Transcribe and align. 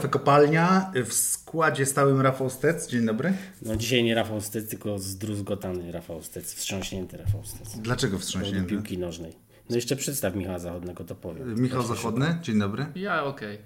Kafe 0.00 0.08
kopalnia. 0.12 0.92
W 1.06 1.12
składzie 1.12 1.86
stałym 1.86 2.20
Rafał 2.20 2.50
Stec. 2.50 2.88
Dzień 2.88 3.06
dobry. 3.06 3.32
No 3.62 3.76
dzisiaj 3.76 4.04
nie 4.04 4.14
Rafał 4.14 4.40
Stec, 4.40 4.68
tylko 4.68 4.98
zdruzgotany 4.98 5.92
Rafał 5.92 6.22
Stec, 6.22 6.54
wstrząśnięty 6.54 7.16
Rafał 7.16 7.44
Stec. 7.44 7.78
Dlaczego 7.78 8.16
Do 8.16 8.20
wstrząśnięty? 8.22 8.68
piłki 8.70 8.98
nożnej. 8.98 9.32
No 9.70 9.76
jeszcze 9.76 9.96
przedstaw 9.96 10.34
Michała 10.34 10.58
Zachodnego, 10.58 11.04
to 11.04 11.14
powiem. 11.14 11.60
Michał 11.62 11.82
Zachodny. 11.82 12.38
Dzień 12.42 12.58
dobry. 12.58 12.86
Ja 12.94 13.24
okej. 13.24 13.58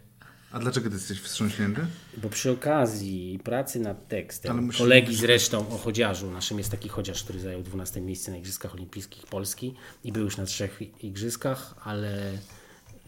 A 0.52 0.58
dlaczego 0.58 0.88
ty 0.88 0.94
jesteś 0.96 1.20
wstrząśnięty? 1.20 1.80
Bo 2.16 2.28
przy 2.28 2.50
okazji 2.50 3.40
pracy 3.44 3.80
nad 3.80 3.96
Ale 3.96 4.06
tekstem, 4.08 4.66
musisz- 4.66 4.78
kolegi 4.78 5.16
zresztą 5.16 5.58
o 5.68 5.78
chodziarzu, 5.78 6.30
naszym 6.30 6.58
jest 6.58 6.70
taki 6.70 6.88
chodziarz, 6.88 7.24
który 7.24 7.40
zajął 7.40 7.62
12 7.62 8.00
miejsce 8.00 8.30
na 8.30 8.36
Igrzyskach 8.36 8.74
Olimpijskich 8.74 9.26
Polski 9.26 9.74
i 10.04 10.12
był 10.12 10.24
już 10.24 10.36
na 10.36 10.44
trzech 10.44 10.80
igrzyskach, 11.04 11.74
ale 11.84 12.32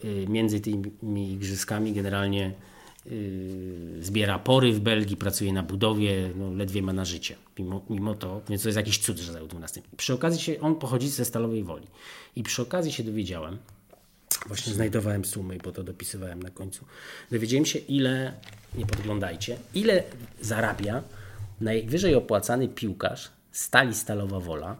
y, 0.05 0.25
między 0.29 0.59
tymi 0.59 1.33
igrzyskami 1.33 1.93
generalnie 1.93 2.53
zbiera 4.01 4.39
pory 4.39 4.73
w 4.73 4.79
Belgii, 4.79 5.17
pracuje 5.17 5.53
na 5.53 5.63
budowie, 5.63 6.29
no, 6.35 6.51
ledwie 6.53 6.81
ma 6.81 6.93
na 6.93 7.05
życie. 7.05 7.35
Mimo, 7.59 7.81
mimo 7.89 8.15
to, 8.15 8.41
więc 8.49 8.61
to 8.63 8.69
jest 8.69 8.77
jakiś 8.77 8.97
cud, 8.97 9.17
że 9.19 9.33
zajął 9.33 9.47
12. 9.47 9.81
Przy 9.97 10.13
okazji 10.13 10.41
się, 10.41 10.59
on 10.61 10.75
pochodzi 10.75 11.09
ze 11.09 11.25
Stalowej 11.25 11.63
Woli 11.63 11.87
i 12.35 12.43
przy 12.43 12.61
okazji 12.61 12.91
się 12.91 13.03
dowiedziałem, 13.03 13.57
Właśnie 14.47 14.73
znajdowałem 14.73 15.25
sumy 15.25 15.55
i 15.55 15.59
po 15.59 15.71
to 15.71 15.83
dopisywałem 15.83 16.43
na 16.43 16.49
końcu. 16.49 16.85
Dowiedziałem 17.31 17.65
się, 17.65 17.79
ile, 17.79 18.33
nie 18.75 18.85
podglądajcie, 18.85 19.57
ile 19.73 20.03
zarabia 20.41 21.03
najwyżej 21.61 22.15
opłacany 22.15 22.67
piłkarz 22.67 23.31
stali 23.51 23.93
Stalowa 23.95 24.39
Wola, 24.39 24.75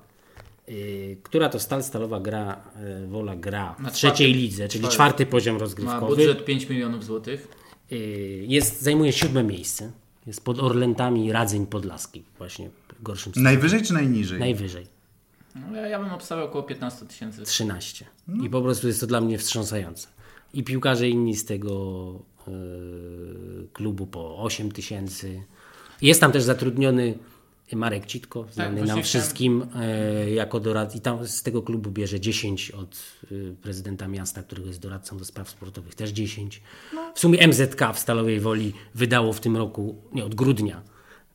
yy, 0.68 1.18
która 1.24 1.50
to 1.50 1.60
stal 1.60 1.84
Stalowa 1.84 2.20
gra, 2.20 2.62
yy, 3.02 3.08
Wola 3.08 3.36
gra 3.36 3.76
w 3.80 3.82
Na 3.82 3.92
trzeciej 3.92 4.34
lidze, 4.34 4.68
czyli 4.68 4.82
czwarty. 4.82 4.96
czwarty 4.96 5.26
poziom 5.26 5.56
Ma 5.56 5.60
rozgrywkowy. 5.62 6.16
budżet 6.16 6.46
5 6.46 6.70
milionów 6.70 7.06
złotych. 7.06 7.48
Yy, 7.92 7.98
jest, 8.48 8.82
zajmuje 8.82 9.14
siódme 9.14 9.44
miejsce. 9.44 9.92
Jest 10.28 10.44
pod 10.44 10.60
Orlętami 10.60 11.32
Radzeń 11.32 11.68
Podlaski, 11.68 12.24
właśnie 12.38 12.70
w 13.00 13.04
gorszym 13.04 13.34
stanie. 13.34 13.44
Najwyżej 13.44 13.82
czy 13.82 13.94
najniżej? 13.94 14.40
Najwyżej. 14.40 14.88
No, 15.72 15.78
ja, 15.78 16.00
bym 16.00 16.14
obstawiał 16.14 16.46
około 16.46 16.64
15 16.64 17.06
tysięcy. 17.06 17.44
13. 17.44 18.06
I 18.44 18.50
po 18.50 18.62
prostu 18.62 18.88
jest 18.88 19.00
to 19.00 19.08
dla 19.08 19.22
mnie 19.22 19.38
wstrząsające. 19.38 20.08
I 20.54 20.64
piłkarze 20.64 21.10
inni 21.10 21.36
z 21.36 21.46
tego 21.46 22.14
e, 22.48 22.52
klubu 23.74 24.08
po 24.08 24.38
8 24.38 24.72
tysięcy. 24.72 25.44
Jest 26.02 26.22
tam 26.22 26.32
też 26.32 26.44
zatrudniony 26.44 27.18
Marek 27.76 28.06
Citko, 28.06 28.46
znany 28.52 28.78
właśnie 28.78 28.96
nam 28.96 29.04
wszystkim 29.04 29.66
e, 29.76 30.30
jako 30.30 30.60
dorad 30.60 30.96
i 30.96 31.02
tam 31.02 31.28
z 31.28 31.44
tego 31.44 31.62
klubu 31.62 31.92
bierze 31.92 32.20
10 32.20 32.72
od 32.72 32.98
e, 33.24 33.36
prezydenta 33.62 34.08
miasta, 34.08 34.44
którego 34.44 34.68
jest 34.68 34.80
doradcą 34.80 35.18
do 35.18 35.26
spraw 35.26 35.50
sportowych, 35.50 35.96
też 35.96 36.10
10. 36.10 36.62
W 37.16 37.20
sumie 37.20 37.48
MZK 37.48 37.82
w 37.94 38.00
Stalowej 38.00 38.40
Woli 38.40 38.74
wydało 38.96 39.34
w 39.34 39.40
tym 39.40 39.58
roku, 39.58 39.96
nie 40.14 40.26
od 40.26 40.36
grudnia, 40.36 40.82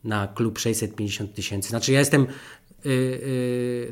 na 0.04 0.28
klub 0.28 0.58
650 0.58 1.34
tysięcy. 1.34 1.68
Znaczy 1.68 1.92
ja 1.92 1.98
jestem 1.98 2.26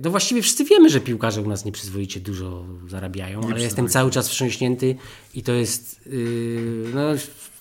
no 0.05 0.11
właściwie 0.11 0.43
wszyscy 0.43 0.65
wiemy, 0.65 0.91
że 0.91 1.01
piłkarze 1.01 1.43
u 1.43 1.49
nas 1.49 1.65
nieprzyzwoicie 1.65 2.21
dużo 2.21 2.65
zarabiają, 2.89 3.41
ale 3.51 3.61
jestem 3.61 3.89
cały 3.89 4.11
czas 4.11 4.29
wstrząśnięty 4.29 4.97
i 5.35 5.43
to 5.43 5.53
jest, 5.53 6.07
yy, 6.07 6.85
no, 6.95 7.01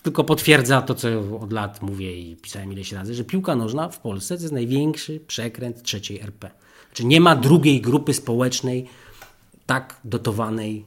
tylko 0.02 0.24
potwierdza 0.24 0.82
to, 0.82 0.94
co 0.94 1.08
od 1.40 1.52
lat 1.52 1.82
mówię 1.82 2.20
i 2.20 2.36
pisałem 2.36 2.72
ileś 2.72 2.92
razy, 2.92 3.14
że 3.14 3.24
piłka 3.24 3.56
nożna 3.56 3.88
w 3.88 4.00
Polsce 4.00 4.36
to 4.36 4.42
jest 4.42 4.54
największy 4.54 5.20
przekręt 5.26 5.82
trzeciej 5.82 6.20
RP. 6.20 6.50
Znaczy 6.86 7.06
nie 7.06 7.20
ma 7.20 7.36
drugiej 7.36 7.80
grupy 7.80 8.14
społecznej 8.14 8.86
tak 9.66 10.00
dotowanej 10.04 10.84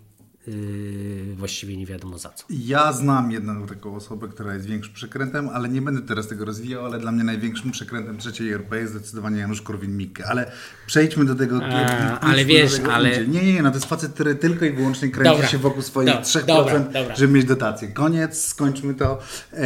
yy, 0.47 1.35
właściwie 1.35 1.77
nie 1.77 1.85
wiadomo 1.85 2.17
za 2.17 2.29
co. 2.29 2.45
Ja 2.49 2.93
znam 2.93 3.31
jedną 3.31 3.67
taką 3.67 3.95
osobę, 3.95 4.27
która 4.27 4.53
jest 4.53 4.65
większym 4.65 4.93
przekrętem, 4.93 5.49
ale 5.49 5.69
nie 5.69 5.81
będę 5.81 6.01
teraz 6.01 6.27
tego 6.27 6.45
rozwijał, 6.45 6.85
ale 6.85 6.99
dla 6.99 7.11
mnie 7.11 7.23
największym 7.23 7.71
przekrętem 7.71 8.17
trzeciej 8.17 8.51
RP 8.51 8.77
jest 8.79 8.93
zdecydowanie 8.93 9.39
Janusz 9.39 9.61
Korwin-Mikke. 9.61 10.23
Ale 10.27 10.51
przejdźmy 10.87 11.25
do 11.25 11.35
tego. 11.35 11.59
A, 11.63 12.19
ale 12.19 12.41
do 12.41 12.47
wiesz, 12.47 12.79
ale- 12.91 13.09
indziej. 13.09 13.29
Nie, 13.29 13.43
nie, 13.47 13.53
nie, 13.53 13.61
no 13.63 13.69
to 13.71 13.75
jest 13.77 13.87
facet, 13.89 14.13
który 14.13 14.35
tylko 14.35 14.65
i 14.65 14.71
wyłącznie 14.71 15.09
kręci 15.09 15.31
Dobra. 15.31 15.47
się 15.47 15.57
wokół 15.57 15.81
swoich 15.81 16.07
Dobra, 16.07 16.21
3%, 16.21 16.45
dobra, 16.45 16.79
dobra. 16.79 17.15
żeby 17.15 17.33
mieć 17.33 17.45
dotację. 17.45 17.87
Koniec, 17.87 18.45
skończmy 18.45 18.93
to. 18.93 19.19
E, 19.53 19.63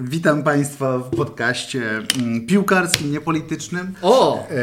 witam 0.00 0.42
Państwa 0.42 0.98
w 0.98 1.10
podcaście 1.10 1.82
mm, 2.18 2.46
piłkarskim, 2.46 3.12
niepolitycznym. 3.12 3.94
O! 4.02 4.48
E, 4.48 4.56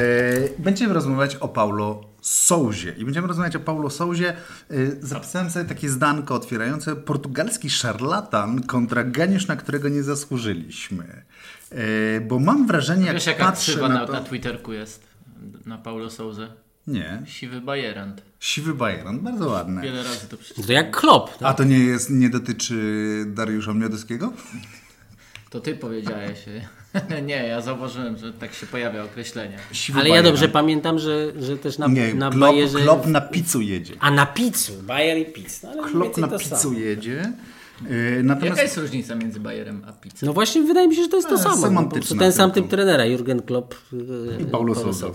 Będziemy 0.59 0.93
rozmawiać 0.93 1.35
o 1.35 1.47
Paulo 1.47 2.03
Souzie. 2.29 2.95
I 2.97 3.05
będziemy 3.05 3.27
rozmawiać 3.27 3.55
o 3.55 3.59
Paulo 3.59 3.89
Souzie. 3.89 4.29
E, 4.29 4.75
Zapisałem 5.01 5.49
sobie 5.49 5.65
takie 5.65 5.89
zdanko 5.89 6.35
otwierające 6.35 6.95
portugalski 6.95 7.69
szarlatan 7.69 8.63
kontra 8.63 9.03
geniusz, 9.03 9.47
na 9.47 9.55
którego 9.55 9.89
nie 9.89 10.03
zasłużyliśmy. 10.03 11.23
E, 11.71 12.21
Bo 12.21 12.39
mam 12.39 12.67
wrażenie, 12.67 13.05
jak 13.05 13.13
Wiesz 13.15 13.25
jaka 13.25 13.45
patrzę 13.45 13.87
na 13.89 14.05
to... 14.05 14.13
na 14.13 14.21
Twitterku 14.21 14.73
jest? 14.73 15.03
Na 15.65 15.77
Paulo 15.77 16.09
Souze. 16.09 16.47
Nie, 16.87 17.21
Siwy 17.25 17.61
bajerant. 17.61 18.21
siwy 18.39 18.73
Bayern, 18.73 19.19
bardzo 19.19 19.49
ładne. 19.49 19.81
Wiele 19.81 20.03
razy 20.03 20.27
to 20.27 20.37
przeczytałem. 20.37 20.67
To 20.67 20.73
jak 20.73 20.97
klop. 20.99 21.31
A 21.41 21.53
to 21.53 21.63
nie 21.63 21.79
jest, 21.79 22.09
nie 22.09 22.29
dotyczy 22.29 22.75
Dariusza 23.27 23.73
Miodowskiego? 23.73 24.33
To 25.49 25.59
ty 25.59 25.75
powiedziałeś. 25.75 26.39
nie, 27.27 27.47
ja 27.47 27.61
zauważyłem, 27.61 28.17
że 28.17 28.33
tak 28.33 28.53
się 28.53 28.67
pojawia 28.67 29.03
określenie. 29.03 29.57
Siwy 29.71 29.99
Ale 29.99 30.09
ja 30.09 30.23
dobrze 30.23 30.49
pamiętam, 30.49 30.99
że, 30.99 31.31
że 31.41 31.57
też 31.57 31.77
na, 31.77 31.87
Nie, 31.87 32.13
na 32.13 32.29
klop, 32.29 32.39
Bayerze... 32.41 32.79
klop 32.79 33.05
na 33.07 33.21
pizzu 33.21 33.61
jedzie. 33.61 33.93
A 33.99 34.11
na 34.11 34.25
pizzu, 34.25 34.73
Bayer 34.83 35.17
i 35.17 35.25
pizz. 35.25 35.61
No, 35.75 35.83
Klop 35.83 36.17
na 36.17 36.27
pizzu 36.27 36.55
samo. 36.55 36.79
jedzie. 36.79 37.33
E, 38.19 38.23
Natomiast 38.23 38.49
Jaka 38.57 38.61
jest 38.63 38.77
różnica 38.77 39.15
między 39.15 39.39
bajerem 39.39 39.81
a 39.87 39.91
pizzą? 39.93 40.25
No 40.25 40.33
właśnie 40.33 40.61
wydaje 40.63 40.87
mi 40.87 40.95
się, 40.95 41.03
że 41.03 41.09
to 41.09 41.15
jest 41.15 41.29
to 41.29 41.35
E, 41.35 41.37
samo. 41.37 41.55
Po 41.55 41.61
semantyczna 41.61 42.19
ten 42.19 42.31
sam 42.33 42.51
typ 42.51 42.67
trenera, 42.67 43.05
Jurgen 43.05 43.41
Klopp 43.41 43.75
e, 44.39 44.41
I 44.41 44.45
Paulo 44.45 44.75
Sousa. 44.75 45.07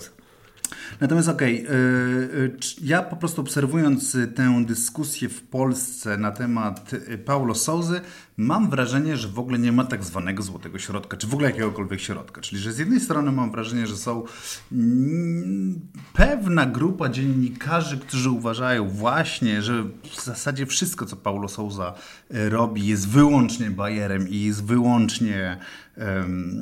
Natomiast 1.01 1.29
okej, 1.29 1.67
y, 1.67 1.71
y, 1.71 2.57
c- 2.61 2.75
ja 2.85 3.03
po 3.03 3.17
prostu 3.17 3.41
obserwując 3.41 4.13
tę 4.37 4.65
dyskusję 4.67 5.29
w 5.29 5.43
Polsce 5.43 6.17
na 6.19 6.31
temat 6.31 6.91
Paulo 7.25 7.55
Souzy, 7.55 8.01
mam 8.37 8.71
wrażenie, 8.71 9.17
że 9.17 9.29
w 9.29 9.39
ogóle 9.39 9.59
nie 9.59 9.73
ma 9.73 9.85
tak 9.85 10.05
zwanego 10.05 10.43
złotego 10.43 10.79
środka, 10.79 11.17
czy 11.17 11.27
w 11.27 11.35
ogóle 11.35 11.51
jakiegokolwiek 11.51 12.01
środka. 12.01 12.41
Czyli, 12.41 12.63
że 12.63 12.73
z 12.73 12.79
jednej 12.79 13.01
strony 13.01 13.33
mam 13.33 13.51
wrażenie, 13.51 13.87
że 13.87 13.97
są 13.97 14.25
mm, 14.73 15.81
pewna 16.13 16.67
grupa 16.67 17.09
dziennikarzy, 17.09 17.99
którzy 17.99 18.31
uważają 18.31 18.89
właśnie, 18.89 19.63
że 19.63 19.85
w 20.11 20.25
zasadzie 20.25 20.67
wszystko, 20.67 21.07
co 21.07 21.17
Paulo 21.17 21.49
Souza 21.49 21.95
y, 22.35 22.51
robi, 22.51 22.87
jest 22.87 23.09
wyłącznie 23.09 23.71
bajerem 23.71 24.29
i 24.29 24.41
jest 24.41 24.65
wyłącznie 24.65 25.59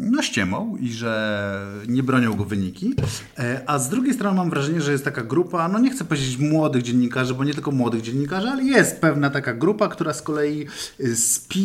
no, 0.00 0.22
ściemą 0.22 0.76
i 0.76 0.92
że 0.92 1.66
nie 1.88 2.02
bronią 2.02 2.34
go 2.34 2.44
wyniki. 2.44 2.94
E, 3.38 3.62
A 3.66 3.78
z 3.78 3.88
drugiej 3.88 4.14
strony 4.14 4.36
mam 4.36 4.50
wrażenie, 4.50 4.80
że 4.80 4.92
jest 4.92 5.04
taka 5.04 5.22
grupa, 5.22 5.68
no 5.68 5.78
nie 5.78 5.90
chcę 5.90 6.04
powiedzieć 6.04 6.38
młodych 6.38 6.82
dziennikarzy, 6.82 7.34
bo 7.34 7.44
nie 7.44 7.54
tylko 7.54 7.70
młodych 7.70 8.02
dziennikarzy, 8.02 8.48
ale 8.48 8.64
jest 8.64 9.00
pewna 9.00 9.30
taka 9.30 9.54
grupa, 9.54 9.88
która 9.88 10.12
z 10.12 10.22
kolei 10.22 10.66
y, 11.00 11.16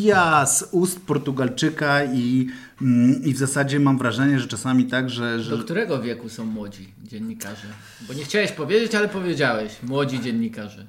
spija 0.05 0.45
z 0.45 0.69
ust 0.71 0.99
Portugalczyka 1.05 2.03
i, 2.03 2.47
mm, 2.81 3.23
i 3.23 3.33
w 3.33 3.37
zasadzie 3.37 3.79
mam 3.79 3.97
wrażenie, 3.97 4.39
że 4.39 4.47
czasami 4.47 4.85
tak, 4.85 5.09
że... 5.09 5.43
że 5.43 5.57
Do 5.57 5.63
którego 5.63 6.01
wieku 6.01 6.29
są 6.29 6.45
młodzi 6.45 6.87
dziennikarze? 7.03 7.67
Bo 8.07 8.13
nie 8.13 8.23
chciałeś 8.23 8.51
powiedzieć, 8.51 8.95
ale 8.95 9.07
powiedziałeś. 9.07 9.71
Młodzi 9.83 10.21
dziennikarze. 10.21 10.85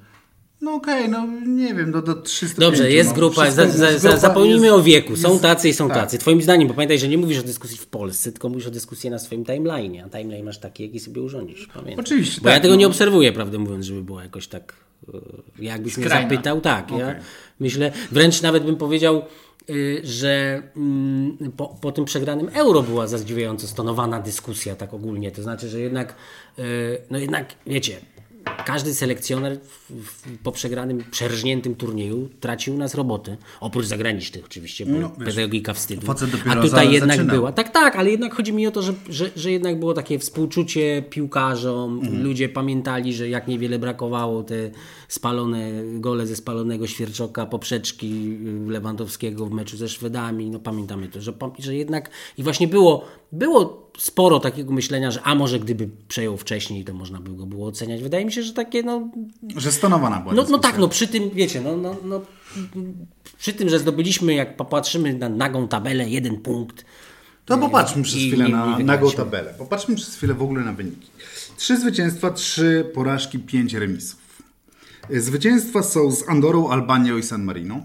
No 0.61 0.73
okej, 0.73 1.09
no 1.09 1.27
nie 1.45 1.73
wiem, 1.73 1.91
do, 1.91 2.01
do 2.01 2.15
300 2.15 2.61
Dobrze, 2.61 2.91
jest 2.91 3.13
grupa, 3.13 3.51
za, 3.51 3.69
za, 3.69 3.99
za, 3.99 4.17
zapomnijmy 4.17 4.73
o 4.73 4.83
wieku. 4.83 5.15
Są 5.15 5.29
jest- 5.29 5.41
tacy 5.41 5.69
i 5.69 5.73
są 5.73 5.87
tak. 5.87 5.97
tacy. 5.97 6.17
Twoim 6.17 6.41
zdaniem, 6.41 6.67
bo 6.67 6.73
pamiętaj, 6.73 6.99
że 6.99 7.07
nie 7.07 7.17
mówisz 7.17 7.39
o 7.39 7.43
dyskusji 7.43 7.77
w 7.77 7.85
Polsce, 7.87 8.31
tylko 8.31 8.49
mówisz 8.49 8.67
o 8.67 8.71
dyskusji 8.71 9.09
na 9.09 9.19
swoim 9.19 9.43
timeline'ie. 9.43 10.03
A 10.05 10.09
timeline 10.17 10.45
masz 10.45 10.57
taki, 10.57 10.83
jaki 10.83 10.99
sobie 10.99 11.21
urządzisz. 11.21 11.67
Pamiętaj. 11.73 11.95
Oczywiście, 12.05 12.41
Bo 12.41 12.49
ja 12.49 12.55
tak, 12.55 12.61
tego 12.61 12.73
no. 12.73 12.79
nie 12.79 12.87
obserwuję, 12.87 13.31
prawdę 13.31 13.57
mówiąc, 13.57 13.85
żeby 13.85 14.01
było 14.01 14.21
jakoś 14.21 14.47
tak... 14.47 14.73
e, 15.13 15.17
Jakbyś 15.63 15.97
mnie 15.97 16.05
Skrajna. 16.05 16.29
zapytał, 16.29 16.61
tak. 16.61 16.91
Ja 16.91 16.95
Okej. 17.09 17.21
myślę, 17.59 17.91
wręcz 18.11 18.41
nawet 18.41 18.63
bym 18.63 18.75
powiedział, 18.75 19.21
y, 19.69 20.01
że 20.03 20.63
mm, 20.77 21.37
po, 21.57 21.67
po 21.81 21.91
tym 21.91 22.05
przegranym 22.05 22.49
euro 22.53 22.83
była 22.83 23.07
zadziwiająco 23.07 23.67
stonowana 23.67 24.19
dyskusja 24.19 24.75
tak 24.75 24.93
ogólnie. 24.93 25.31
To 25.31 25.43
znaczy, 25.43 25.69
że 25.69 25.79
jednak, 25.79 26.15
y, 26.59 26.63
no 27.09 27.17
jednak, 27.19 27.53
wiecie, 27.67 27.97
każdy 28.65 28.93
selekcjoner 28.93 29.59
po 30.43 30.51
przegranym, 30.51 31.03
przerżniętym 31.11 31.75
turnieju 31.75 32.29
tracił 32.39 32.75
u 32.75 32.77
nas 32.77 32.95
roboty. 32.95 33.37
Oprócz 33.59 33.85
zagranicznych 33.85 34.45
oczywiście, 34.45 34.85
bo 34.85 34.99
No, 34.99 35.11
wiesz, 35.17 35.35
pedagogika 35.35 35.73
wstydu. 35.73 36.07
A 36.49 36.55
tutaj 36.55 36.91
jednak 36.91 37.17
zaczynał. 37.17 37.35
była. 37.35 37.51
Tak, 37.51 37.69
tak, 37.69 37.95
ale 37.95 38.11
jednak 38.11 38.35
chodzi 38.35 38.53
mi 38.53 38.67
o 38.67 38.71
to, 38.71 38.81
że, 38.81 38.93
że, 39.09 39.29
że 39.35 39.51
jednak 39.51 39.79
było 39.79 39.93
takie 39.93 40.19
współczucie 40.19 41.03
piłkarzom. 41.09 41.99
Mhm. 41.99 42.23
Ludzie 42.23 42.49
pamiętali, 42.49 43.13
że 43.13 43.29
jak 43.29 43.47
niewiele 43.47 43.79
brakowało 43.79 44.43
te 44.43 44.71
spalone 45.07 45.71
gole 45.93 46.27
ze 46.27 46.35
spalonego 46.35 46.87
Świerczoka, 46.87 47.45
poprzeczki 47.45 48.37
y, 48.67 48.71
Lewandowskiego 48.71 49.45
w 49.45 49.51
meczu 49.51 49.77
ze 49.77 49.89
Szwedami. 49.89 50.49
No 50.49 50.59
pamiętamy 50.59 51.07
to, 51.07 51.21
że, 51.21 51.33
że 51.59 51.75
jednak 51.75 52.09
i 52.37 52.43
właśnie 52.43 52.67
było, 52.67 53.05
było 53.31 53.86
sporo 53.97 54.39
takiego 54.39 54.73
myślenia, 54.73 55.11
że 55.11 55.21
a 55.23 55.35
może 55.35 55.59
gdyby 55.59 55.89
przejął 56.07 56.37
wcześniej, 56.37 56.83
to 56.85 56.93
można 56.93 57.19
by 57.19 57.35
go 57.35 57.45
było 57.45 57.67
oceniać. 57.67 58.01
Wydaje 58.01 58.25
mi 58.25 58.31
się, 58.31 58.43
że 58.43 58.53
takie 58.53 58.83
no... 58.83 59.09
Że 59.55 59.71
stonowana 59.71 60.19
była 60.19 60.33
No, 60.33 60.45
no 60.49 60.57
tak, 60.57 60.77
no 60.77 60.87
przy 60.87 61.07
tym, 61.07 61.29
wiecie, 61.29 61.61
no, 61.61 61.77
no, 61.77 61.95
no 62.03 62.21
przy 63.37 63.53
tym, 63.53 63.69
że 63.69 63.79
zdobyliśmy, 63.79 64.33
jak 64.33 64.57
popatrzymy 64.57 65.13
na 65.13 65.29
nagą 65.29 65.67
tabelę, 65.67 66.09
jeden 66.09 66.37
punkt. 66.37 66.85
To 67.45 67.57
popatrzmy 67.57 68.03
przez 68.03 68.15
chwilę 68.19 68.45
nie- 68.45 68.51
nie 68.51 68.55
na 68.55 68.77
nagą 68.83 69.11
tabelę. 69.11 69.53
Popatrzmy 69.57 69.95
przez 69.95 70.15
chwilę 70.15 70.33
w 70.33 70.41
ogóle 70.41 70.61
na 70.61 70.73
wyniki. 70.73 71.07
Trzy 71.57 71.77
zwycięstwa, 71.79 72.31
trzy 72.31 72.91
porażki, 72.93 73.39
pięć 73.39 73.73
remisów. 73.73 74.19
Zwycięstwa 75.09 75.83
są 75.83 76.11
z 76.11 76.29
Andorą, 76.29 76.69
Albanią 76.69 77.17
i 77.17 77.23
San 77.23 77.43
Marino. 77.43 77.81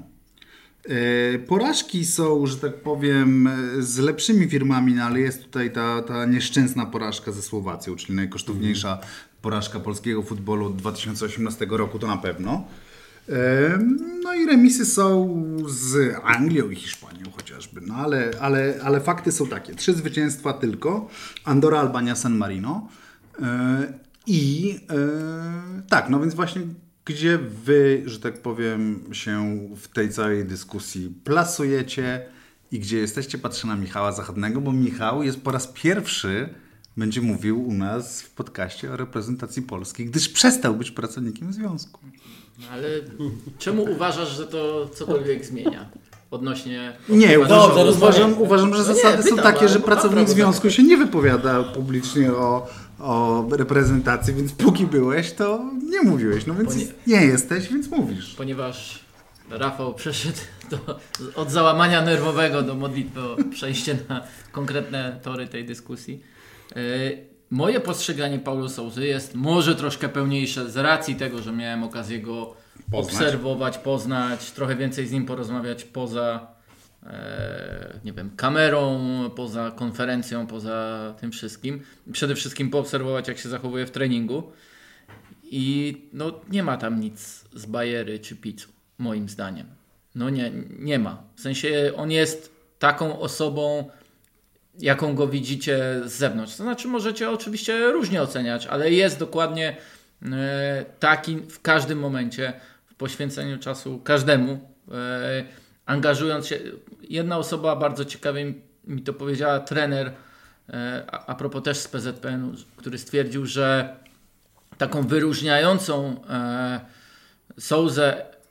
E, 0.88 1.38
Porażki 1.38 2.04
są, 2.04 2.46
że 2.46 2.56
tak 2.56 2.74
powiem, 2.74 3.48
z 3.78 3.98
lepszymi 3.98 4.48
firmami, 4.48 4.94
no 4.94 5.04
ale 5.04 5.20
jest 5.20 5.42
tutaj 5.42 5.72
ta, 5.72 6.02
ta 6.02 6.24
nieszczęsna 6.26 6.86
porażka 6.86 7.32
ze 7.32 7.42
Słowacją, 7.42 7.96
czyli 7.96 8.14
najkosztowniejsza 8.14 8.98
porażka 9.42 9.80
polskiego 9.80 10.22
futbolu 10.22 10.66
od 10.66 10.76
2018 10.76 11.66
roku, 11.70 11.98
to 11.98 12.06
na 12.06 12.16
pewno. 12.16 12.64
E, 13.28 13.78
No 14.24 14.34
i 14.34 14.46
remisy 14.46 14.86
są 14.86 15.36
z 15.68 16.14
Anglią 16.24 16.70
i 16.70 16.76
Hiszpanią 16.76 17.30
chociażby, 17.36 17.80
no 17.80 17.94
ale, 17.94 18.30
ale, 18.40 18.74
ale 18.84 19.00
fakty 19.00 19.32
są 19.32 19.46
takie. 19.46 19.74
Trzy 19.74 19.94
zwycięstwa 19.94 20.52
tylko. 20.52 21.08
Andora, 21.44 21.80
Albania, 21.80 22.16
San 22.16 22.36
Marino. 22.36 22.88
E, 23.42 23.92
I 24.26 24.78
e, 24.90 25.82
tak, 25.88 26.08
no 26.10 26.20
więc 26.20 26.34
właśnie 26.34 26.62
gdzie 27.04 27.38
wy, 27.38 28.02
że 28.06 28.20
tak 28.20 28.42
powiem, 28.42 29.04
się 29.12 29.58
w 29.76 29.88
tej 29.88 30.10
całej 30.10 30.44
dyskusji 30.44 31.14
plasujecie 31.24 32.26
i 32.72 32.78
gdzie 32.78 32.98
jesteście, 32.98 33.38
patrzę 33.38 33.66
na 33.66 33.76
Michała 33.76 34.12
Zachodnego, 34.12 34.60
bo 34.60 34.72
Michał 34.72 35.22
jest 35.22 35.40
po 35.40 35.50
raz 35.50 35.66
pierwszy 35.66 36.48
będzie 36.96 37.20
mówił 37.20 37.68
u 37.68 37.72
nas 37.72 38.22
w 38.22 38.30
podcaście 38.30 38.92
o 38.92 38.96
reprezentacji 38.96 39.62
Polski, 39.62 40.04
gdyż 40.04 40.28
przestał 40.28 40.74
być 40.74 40.90
pracownikiem 40.90 41.52
związku. 41.52 42.00
No 42.58 42.66
Ale 42.72 42.88
czemu 43.58 43.82
uważasz, 43.82 44.36
że 44.36 44.46
to 44.46 44.90
cokolwiek 44.94 45.44
zmienia? 45.44 45.90
Odnośnie... 46.30 46.96
Nie, 47.08 47.40
uważam, 47.40 47.86
że- 47.86 47.92
uważam, 47.92 48.42
uważam, 48.42 48.74
że 48.74 48.82
No 48.82 48.88
nie, 48.88 48.94
zasady 48.94 49.22
są 49.22 49.36
pytam, 49.36 49.52
takie, 49.52 49.68
że 49.68 49.80
pracownik 49.80 50.14
prawo 50.18 50.32
związku 50.32 50.70
się 50.70 50.82
nie 50.82 50.96
wypowiada 50.96 51.62
publicznie 51.62 52.32
o, 52.32 52.68
o 53.02 53.46
reprezentacji, 53.50 54.34
więc 54.34 54.52
póki 54.52 54.86
byłeś, 54.86 55.32
to 55.32 55.64
nie 55.90 56.02
mówiłeś. 56.02 56.46
No 56.46 56.54
więc 56.54 56.74
Bo 56.74 56.80
nie- 57.06 57.26
jesteś, 57.26 57.68
więc 57.68 57.88
mówisz. 57.90 58.34
Ponieważ 58.34 59.00
Rafał 59.50 59.94
przeszedł 59.94 60.38
do, 60.70 61.00
od 61.34 61.50
załamania 61.50 62.02
nerwowego 62.02 62.62
do 62.62 62.74
modlitwy 62.74 63.20
o 63.20 63.36
przejście 63.50 63.98
na 64.08 64.22
konkretne 64.52 65.20
tory 65.22 65.46
tej 65.46 65.64
dyskusji. 65.64 66.22
Yy, 66.76 66.82
Moje 67.50 67.80
postrzeganie 67.80 68.38
Paulo 68.38 68.68
Souzy 68.68 69.06
jest 69.06 69.34
może 69.34 69.74
troszkę 69.74 70.08
pełniejsze 70.08 70.70
z 70.70 70.76
racji 70.76 71.14
tego, 71.14 71.42
że 71.42 71.52
miałem 71.52 71.82
okazję 71.84 72.20
go 72.20 72.54
Poznać. 72.90 73.14
obserwować, 73.14 73.78
poznać, 73.78 74.50
trochę 74.50 74.76
więcej 74.76 75.06
z 75.06 75.12
nim 75.12 75.26
porozmawiać 75.26 75.84
poza 75.84 76.46
e, 77.06 77.91
nie 78.04 78.12
wiem, 78.12 78.30
kamerą, 78.36 79.00
poza 79.36 79.70
konferencją, 79.70 80.46
poza 80.46 81.14
tym 81.20 81.32
wszystkim. 81.32 81.82
Przede 82.12 82.34
wszystkim 82.34 82.70
poobserwować, 82.70 83.28
jak 83.28 83.38
się 83.38 83.48
zachowuje 83.48 83.86
w 83.86 83.90
treningu. 83.90 84.52
I 85.44 85.96
no, 86.12 86.40
nie 86.50 86.62
ma 86.62 86.76
tam 86.76 87.00
nic 87.00 87.44
z 87.54 87.66
bajery 87.66 88.18
czy 88.18 88.36
pizzu, 88.36 88.68
moim 88.98 89.28
zdaniem. 89.28 89.66
No 90.14 90.30
nie, 90.30 90.52
nie 90.78 90.98
ma. 90.98 91.22
W 91.36 91.40
sensie 91.40 91.92
on 91.96 92.10
jest 92.10 92.52
taką 92.78 93.20
osobą, 93.20 93.90
jaką 94.78 95.14
go 95.14 95.28
widzicie 95.28 96.00
z 96.04 96.12
zewnątrz. 96.12 96.56
To 96.56 96.62
znaczy 96.62 96.88
możecie 96.88 97.30
oczywiście 97.30 97.92
różnie 97.92 98.22
oceniać, 98.22 98.66
ale 98.66 98.90
jest 98.90 99.18
dokładnie 99.18 99.76
e, 100.22 100.84
taki 100.98 101.36
w 101.36 101.62
każdym 101.62 101.98
momencie, 101.98 102.52
w 102.86 102.94
poświęceniu 102.94 103.58
czasu 103.58 104.00
każdemu, 104.04 104.60
e, 104.92 105.44
angażując 105.86 106.46
się. 106.46 106.58
Jedna 107.02 107.38
osoba 107.38 107.76
bardzo 107.76 108.04
ciekawie 108.04 108.54
mi- 108.84 109.02
to 109.02 109.12
powiedziała, 109.12 109.60
trener, 109.60 110.12
e, 110.68 111.04
a, 111.10 111.34
propos 111.34 111.62
też 111.62 111.78
z 111.78 111.88
PZPN-u, 111.88 112.52
który 112.76 112.98
stwierdził, 112.98 113.46
że 113.46 113.96
taką 114.78 115.06
wyróżniającą 115.06 116.24
e, 116.30 116.80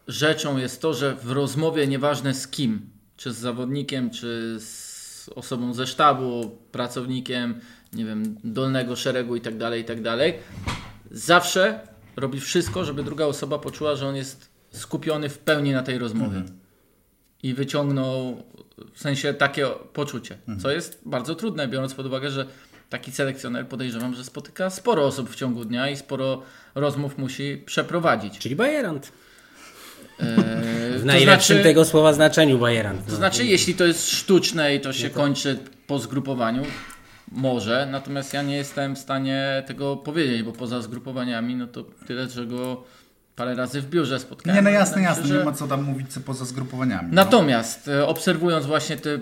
rzeczą 0.07 0.57
jest 0.57 0.81
to, 0.81 0.93
że 0.93 1.15
w 1.15 1.31
rozmowie 1.31 1.87
nieważne 1.87 2.33
z 2.33 2.47
kim, 2.47 2.89
czy 3.17 3.33
z 3.33 3.37
zawodnikiem, 3.37 4.09
czy 4.09 4.57
z 4.59 5.29
osobą 5.35 5.73
ze 5.73 5.87
sztabu, 5.87 6.57
pracownikiem, 6.71 7.59
nie 7.93 8.05
wiem, 8.05 8.35
dolnego 8.43 8.95
szeregu 8.95 9.35
i 9.35 9.41
tak 9.41 9.57
dalej, 9.57 9.81
i 9.81 9.85
tak 9.85 10.01
zawsze 11.11 11.79
robi 12.15 12.39
wszystko, 12.39 12.85
żeby 12.85 13.03
druga 13.03 13.25
osoba 13.25 13.59
poczuła, 13.59 13.95
że 13.95 14.07
on 14.07 14.15
jest 14.15 14.49
skupiony 14.71 15.29
w 15.29 15.39
pełni 15.39 15.71
na 15.71 15.83
tej 15.83 15.97
rozmowie. 15.97 16.43
I 17.43 17.53
wyciągnął 17.53 18.43
w 18.93 19.01
sensie 19.01 19.33
takie 19.33 19.67
poczucie, 19.93 20.37
co 20.61 20.71
jest 20.71 21.01
bardzo 21.05 21.35
trudne, 21.35 21.67
biorąc 21.67 21.93
pod 21.93 22.05
uwagę, 22.05 22.29
że 22.29 22.45
taki 22.89 23.11
selekcjoner 23.11 23.67
podejrzewam, 23.67 24.15
że 24.15 24.23
spotyka 24.23 24.69
sporo 24.69 25.05
osób 25.05 25.29
w 25.29 25.35
ciągu 25.35 25.65
dnia 25.65 25.89
i 25.89 25.97
sporo 25.97 26.41
rozmów 26.75 27.17
musi 27.17 27.63
przeprowadzić. 27.65 28.39
Czyli 28.39 28.55
bajerant. 28.55 29.11
Eee, 30.19 30.27
W 31.01 31.05
najlepszym 31.05 31.55
znaczy- 31.55 31.69
tego 31.69 31.85
słowa 31.85 32.13
znaczeniu 32.13 32.57
bajerant. 32.59 33.05
To 33.05 33.15
znaczy, 33.15 33.45
jeśli 33.45 33.73
to 33.73 33.85
jest 33.85 34.09
sztuczne 34.09 34.75
i 34.75 34.79
to 34.79 34.93
się 34.93 35.09
kończy 35.09 35.59
po 35.87 35.99
zgrupowaniu, 35.99 36.63
może, 37.31 37.87
natomiast 37.91 38.33
ja 38.33 38.41
nie 38.41 38.55
jestem 38.55 38.95
w 38.95 38.99
stanie 38.99 39.63
tego 39.67 39.97
powiedzieć, 39.97 40.43
bo 40.43 40.51
poza 40.51 40.81
zgrupowaniami, 40.81 41.55
no 41.55 41.67
to 41.67 41.83
tyle, 42.07 42.29
że 42.29 42.45
go 42.45 42.83
parę 43.41 43.55
razy 43.55 43.81
w 43.81 43.89
biurze 43.89 44.19
spotkałem. 44.19 44.55
Nie, 44.55 44.61
no 44.61 44.69
jasne, 44.69 45.01
jasne, 45.01 45.23
się, 45.23 45.29
nie 45.29 45.39
że- 45.39 45.45
ma 45.45 45.51
co 45.51 45.67
tam 45.67 45.83
mówić 45.83 46.13
co 46.13 46.19
poza 46.19 46.45
zgrupowaniami. 46.45 47.07
no. 47.07 47.15
Natomiast 47.15 47.87
e, 47.87 48.07
obserwując 48.07 48.65
właśnie 48.65 48.97
te 48.97 49.19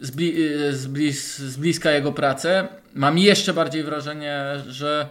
z, 0.00 0.10
bli, 0.10 0.44
e, 0.44 0.72
z, 0.72 0.86
blis, 0.86 1.38
z 1.38 1.56
bliska 1.56 1.90
jego 1.90 2.12
pracę, 2.12 2.68
mam 2.94 3.18
jeszcze 3.18 3.54
bardziej 3.54 3.84
wrażenie, 3.84 4.44
że 4.68 5.08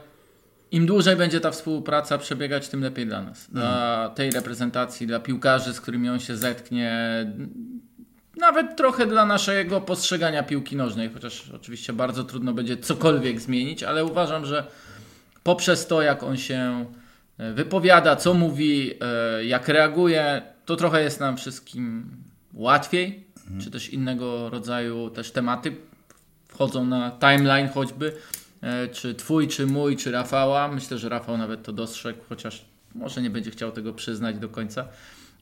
im 0.71 0.86
dłużej 0.86 1.15
będzie 1.15 1.39
ta 1.39 1.51
współpraca 1.51 2.18
przebiegać, 2.18 2.69
tym 2.69 2.81
lepiej 2.81 3.06
dla 3.06 3.21
nas. 3.21 3.47
Dla 3.51 4.09
tej 4.15 4.31
reprezentacji, 4.31 5.07
dla 5.07 5.19
piłkarzy, 5.19 5.74
z 5.74 5.81
którymi 5.81 6.09
on 6.09 6.19
się 6.19 6.38
zetknie. 6.38 6.92
Nawet 8.37 8.75
trochę 8.75 9.07
dla 9.07 9.25
naszego 9.25 9.81
postrzegania 9.81 10.44
piłki 10.44 10.75
nożnej, 10.75 11.09
chociaż 11.14 11.49
oczywiście 11.49 11.94
bardzo 11.94 12.23
trudno 12.23 12.54
będzie 12.54 12.78
cokolwiek 12.78 13.42
zmienić, 13.42 13.83
ale 13.83 14.06
uważam, 14.06 14.45
że 14.45 14.68
poprzez 15.44 15.87
to, 15.87 16.02
jak 16.02 16.23
on 16.23 16.37
się 16.37 16.56
e, 16.56 17.05
wypowiada, 17.37 18.15
co 18.15 18.33
mówi, 18.33 18.94
e, 19.01 19.45
jak 19.45 19.68
reaguje, 19.68 20.42
to 20.65 20.75
trochę 20.75 21.04
jest 21.04 21.19
nam 21.19 21.37
wszystkim 21.37 22.09
łatwiej, 22.54 23.23
czy 23.61 23.71
też 23.71 23.89
innego 23.89 24.49
rodzaju 24.49 25.09
też 25.09 25.31
tematy 25.31 25.75
wchodzą 26.47 26.85
na 26.85 27.11
timeline 27.11 27.69
choćby, 27.69 28.13
e, 28.61 28.87
czy 28.87 29.15
twój, 29.15 29.47
czy 29.47 29.68
mój, 29.68 29.97
czy 29.97 30.11
Rafała. 30.11 30.68
Myślę, 30.68 30.97
że 30.97 31.09
Rafał 31.09 31.37
nawet 31.37 31.63
to 31.63 31.73
dostrzegł, 31.73 32.19
chociaż 32.30 32.65
może 32.95 33.21
nie 33.21 33.30
będzie 33.30 33.51
chciał 33.51 33.71
tego 33.71 33.94
przyznać 33.94 34.39
do 34.39 34.49
końca. 34.49 34.87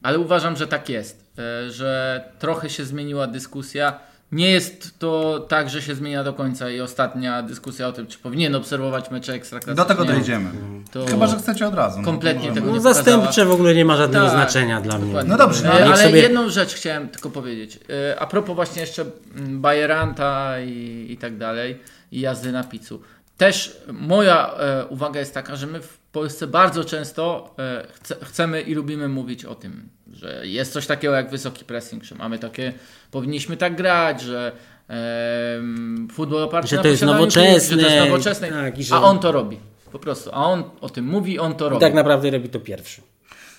Ale 0.03 0.19
uważam, 0.19 0.55
że 0.55 0.67
tak 0.67 0.89
jest, 0.89 1.31
e, 1.39 1.71
że 1.71 2.23
trochę 2.39 2.69
się 2.69 2.85
zmieniła 2.85 3.27
dyskusja. 3.27 4.00
Nie 4.33 4.51
jest 4.51 4.99
to 4.99 5.39
tak, 5.49 5.69
że 5.69 5.81
się 5.81 5.95
zmienia 5.95 6.23
do 6.23 6.33
końca 6.33 6.69
i 6.69 6.81
ostatnia 6.81 7.41
dyskusja 7.41 7.87
o 7.87 7.91
tym, 7.91 8.07
czy 8.07 8.19
powinien 8.19 8.55
obserwować 8.55 9.11
mecze 9.11 9.33
ekstraklasy. 9.33 9.75
Do 9.77 9.85
tego 9.85 10.03
nie. 10.05 10.11
dojdziemy. 10.11 10.49
To 10.91 11.05
Chyba, 11.05 11.27
że 11.27 11.37
chcecie 11.37 11.67
od 11.67 11.73
razu. 11.73 11.99
no 11.99 12.05
kompletnie 12.05 12.39
możemy. 12.39 12.55
tego 12.55 12.67
No, 12.67 12.73
nie 12.73 12.81
zastępcze 12.81 13.45
w 13.45 13.51
ogóle 13.51 13.75
nie 13.75 13.85
ma 13.85 13.97
żadnego 13.97 14.25
Tak, 14.25 14.33
znaczenia 14.35 14.81
dla 14.81 14.97
mnie. 14.97 15.05
Dokładnie. 15.05 15.31
No 15.31 15.37
dobrze, 15.37 15.63
no 15.65 15.79
E, 15.79 15.85
ale 15.85 15.97
sobie- 15.97 16.21
jedną 16.21 16.49
rzecz 16.49 16.73
chciałem 16.73 17.09
tylko 17.09 17.29
powiedzieć. 17.29 17.79
E, 18.11 18.19
A 18.19 18.27
propos 18.27 18.55
właśnie 18.55 18.81
jeszcze 18.81 19.05
Bajeranta 19.49 20.59
i, 20.59 21.07
i 21.09 21.17
tak 21.17 21.37
dalej 21.37 21.79
i 22.11 22.19
jazdy 22.19 22.51
na 22.51 22.63
pizzu. 22.63 23.01
Też 23.37 23.77
moja 23.93 24.53
e, 24.53 24.85
uwaga 24.85 25.19
jest 25.19 25.33
taka, 25.33 25.55
że 25.55 25.67
my 25.67 25.81
w 25.81 26.02
Polsce 26.13 26.48
bardzo 26.48 26.84
często 26.84 27.55
e, 27.60 27.88
chce, 27.93 28.15
chcemy 28.22 28.62
i 28.62 28.74
lubimy 28.74 29.08
mówić 29.08 29.46
o 29.46 29.55
tym, 29.55 29.89
że 30.13 30.48
jest 30.48 30.74
coś 30.74 30.88
takiego 30.88 31.13
jak 31.13 31.29
wysoki 31.29 31.65
pressing, 31.65 32.03
że 32.03 32.15
mamy 32.15 32.39
takie, 32.39 32.74
powinniśmy 33.12 33.58
tak 33.58 33.75
grać, 33.75 34.22
że 34.22 34.51
em, 34.88 36.08
futbol 36.13 36.43
oparty 36.43 36.67
Że 36.70 36.75
na 36.75 36.82
to 36.82 36.88
jest 36.88 37.01
piłki, 37.01 37.13
nowoczesne, 37.15 37.77
że 37.77 37.84
to 37.84 37.89
jest 37.89 38.10
nowoczesne, 38.10 38.50
tak, 38.50 38.79
i 38.79 38.84
że- 38.84 38.96
a 38.96 39.01
on 39.01 39.20
to 39.20 39.32
robi. 39.32 39.58
Po 39.91 40.00
prostu, 40.00 40.29
a 40.34 40.46
on 40.46 40.63
o 40.82 40.89
tym 40.89 41.05
mówi, 41.05 41.39
on 41.39 41.55
to 41.55 41.67
I 41.67 41.70
robi. 41.70 41.82
tak 41.82 41.93
naprawdę 41.93 42.32
robi 42.32 42.50
to 42.50 42.60
pierwszy. 42.60 43.01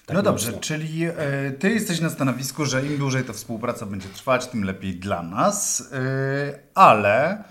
Tak 0.07 0.17
no 0.17 0.23
dobrze, 0.23 0.53
czyli 0.53 1.05
e, 1.05 1.51
ty 1.59 1.71
jesteś 1.71 2.01
na 2.01 2.11
stanowisku, 2.11 2.65
że 2.65 2.87
im 2.87 2.99
dłużej 2.99 3.25
ta 3.25 3.33
współpraca 3.33 3.87
będzie 3.87 4.09
trwać, 4.09 4.47
tym 4.47 4.65
lepiej 4.65 4.95
dla 4.97 5.23
nas, 5.23 5.89
e, 5.93 6.59
ale 6.75 7.45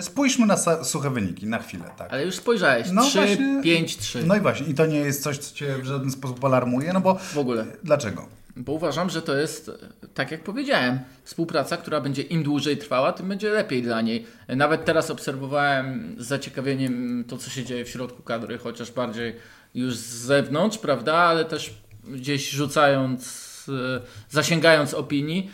spójrzmy 0.00 0.46
na 0.46 0.56
suche 0.84 1.10
wyniki, 1.10 1.46
na 1.46 1.58
chwilę, 1.58 1.84
tak. 1.96 2.12
Ale 2.12 2.24
już 2.24 2.34
spojrzałeś, 2.34 2.88
No 2.92 3.02
3, 3.02 3.18
właśnie- 3.18 3.60
5, 3.62 3.96
3. 3.96 4.22
No 4.26 4.36
i 4.36 4.40
właśnie, 4.40 4.66
i 4.66 4.74
to 4.74 4.86
nie 4.86 4.98
jest 4.98 5.22
coś, 5.22 5.38
co 5.38 5.54
cię 5.56 5.78
w 5.78 5.84
żaden 5.86 6.10
sposób 6.10 6.44
alarmuje, 6.44 6.92
no 6.92 7.00
bo 7.00 7.14
W 7.14 7.38
ogóle. 7.38 7.66
Dlaczego? 7.84 8.28
Bo 8.56 8.72
uważam, 8.72 9.10
że 9.10 9.22
to 9.22 9.36
jest, 9.36 9.70
tak 10.14 10.30
jak 10.30 10.42
powiedziałem, 10.44 10.98
współpraca, 11.24 11.76
która 11.76 12.00
będzie 12.00 12.22
im 12.22 12.42
dłużej 12.42 12.76
trwała, 12.78 13.12
tym 13.12 13.28
będzie 13.28 13.50
lepiej 13.50 13.82
dla 13.82 14.00
niej. 14.00 14.26
Nawet 14.48 14.84
teraz 14.84 15.10
obserwowałem 15.10 16.16
z 16.18 16.26
zaciekawieniem 16.26 17.24
to, 17.28 17.36
co 17.38 17.50
się 17.50 17.64
dzieje 17.64 17.84
w 17.84 17.88
środku 17.88 18.22
kadry, 18.22 18.58
chociaż 18.58 18.92
bardziej 18.92 19.36
już 19.74 19.96
z 19.96 20.14
zewnątrz, 20.14 20.78
prawda, 20.78 21.14
ale 21.14 21.44
też 21.44 21.74
gdzieś 22.08 22.50
rzucając, 22.50 23.26
e, 23.68 24.00
zasięgając 24.30 24.94
opinii, 24.94 25.50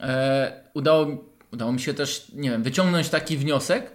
e, 0.00 0.52
udało, 0.74 1.06
udało 1.52 1.72
mi 1.72 1.80
się 1.80 1.94
też, 1.94 2.32
nie 2.34 2.50
wiem, 2.50 2.62
wyciągnąć 2.62 3.08
taki 3.08 3.36
wniosek, 3.36 3.90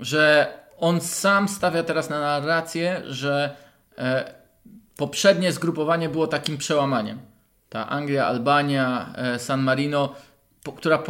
że 0.00 0.52
on 0.78 1.00
sam 1.00 1.48
stawia 1.48 1.82
teraz 1.82 2.10
na 2.10 2.20
narrację, 2.20 3.02
że 3.06 3.56
e, 3.98 4.34
poprzednie 4.96 5.52
zgrupowanie 5.52 6.08
było 6.08 6.26
takim 6.26 6.58
przełamaniem. 6.58 7.18
Ta 7.68 7.88
Anglia, 7.88 8.26
Albania, 8.26 9.14
San 9.38 9.62
Marino, 9.62 10.14
po, 10.62 10.72
która, 10.72 11.02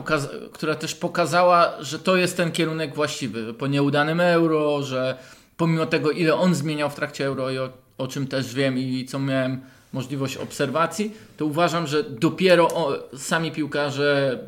która 0.53 0.75
też 0.75 0.95
pokazała, 0.95 1.73
że 1.81 1.99
to 1.99 2.17
jest 2.17 2.37
ten 2.37 2.53
kierunek 2.53 2.95
właściwy. 2.95 3.55
Po 3.55 3.67
nieudanym 3.67 4.21
euro, 4.21 4.83
że 4.83 5.19
pomimo 5.57 5.87
tego, 5.87 6.11
ile 6.11 6.35
on 6.35 6.55
zmieniał 6.55 6.91
w 6.91 6.95
trakcie 6.95 7.27
euro 7.27 7.51
i 7.51 7.59
o, 7.59 7.71
o 7.99 8.07
czym 8.09 8.27
też 8.27 8.55
wiem 8.55 8.79
i 8.79 9.07
co 9.09 9.19
miałem 9.19 9.61
możliwość 9.93 10.37
obserwacji, 10.37 11.15
to 11.37 11.47
uważam, 11.47 11.87
że 11.87 12.03
dopiero 12.03 12.69
o, 12.69 12.99
sami 13.17 13.53
piłkarze 13.53 14.39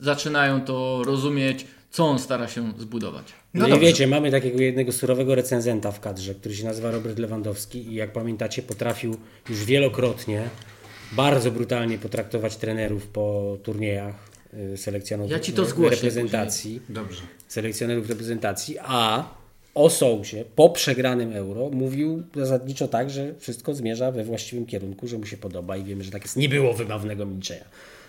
zaczynają 0.00 0.60
to 0.60 1.02
rozumieć, 1.04 1.66
co 1.90 2.04
on 2.04 2.18
stara 2.18 2.48
się 2.48 2.72
zbudować. 2.78 3.32
No, 3.54 3.68
no 3.68 3.76
i 3.76 3.80
wiecie, 3.80 4.06
mamy 4.06 4.30
takiego 4.30 4.62
jednego 4.62 4.92
surowego 4.92 5.34
recenzenta 5.34 5.92
w 5.92 6.00
kadrze, 6.00 6.34
który 6.34 6.54
się 6.54 6.64
nazywa 6.64 6.90
Robert 6.90 7.18
Lewandowski 7.18 7.78
i 7.78 7.94
jak 7.94 8.12
pamiętacie 8.12 8.62
potrafił 8.62 9.16
już 9.48 9.64
wielokrotnie 9.64 10.48
bardzo 11.12 11.50
brutalnie 11.50 11.98
potraktować 11.98 12.56
trenerów 12.56 13.06
po 13.06 13.56
turniejach 13.62 14.14
y, 14.72 14.76
selekcjonerów 14.76 15.32
ja 15.32 15.40
ci 15.40 15.52
to 15.52 15.64
zgłoszę 15.64 15.94
reprezentacji. 15.94 16.80
Dobrze. 16.88 17.22
Selekcjonerów 17.48 18.08
reprezentacji, 18.08 18.76
a 18.80 19.24
o 19.74 19.90
Sousie 19.90 20.44
po 20.56 20.70
przegranym 20.70 21.32
euro 21.32 21.70
mówił 21.70 22.22
zasadniczo 22.36 22.88
tak, 22.88 23.10
że 23.10 23.34
wszystko 23.38 23.74
zmierza 23.74 24.12
we 24.12 24.24
właściwym 24.24 24.66
kierunku, 24.66 25.08
że 25.08 25.18
mu 25.18 25.26
się 25.26 25.36
podoba 25.36 25.76
i 25.76 25.84
wiemy, 25.84 26.04
że 26.04 26.10
tak 26.10 26.22
jest. 26.22 26.36
Nie 26.36 26.48
było 26.48 26.74
wymawnego 26.74 27.26
milczenia. 27.26 27.64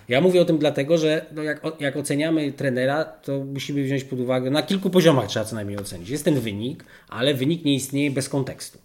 Ja 0.10 0.22
mówię 0.22 0.42
o 0.42 0.46
tym 0.46 0.58
dlatego, 0.58 0.98
że 0.98 1.26
no 1.36 1.44
jak, 1.44 1.62
jak 1.80 1.98
oceniamy 1.98 2.52
trenera, 2.52 3.06
to 3.06 3.46
musimy 3.46 3.84
wziąć 3.84 4.04
pod 4.04 4.20
uwagę, 4.20 4.50
na 4.50 4.64
kilku 4.64 4.90
poziomach 4.90 5.28
trzeba 5.28 5.46
co 5.46 5.56
najmniej 5.56 5.78
ocenić. 5.78 6.10
Jest 6.10 6.26
ten 6.26 6.40
wynik, 6.40 6.84
ale 7.10 7.34
wynik 7.34 7.66
nie 7.66 7.76
istnieje 7.76 8.12
bez 8.12 8.30
kontekstu. 8.30 8.80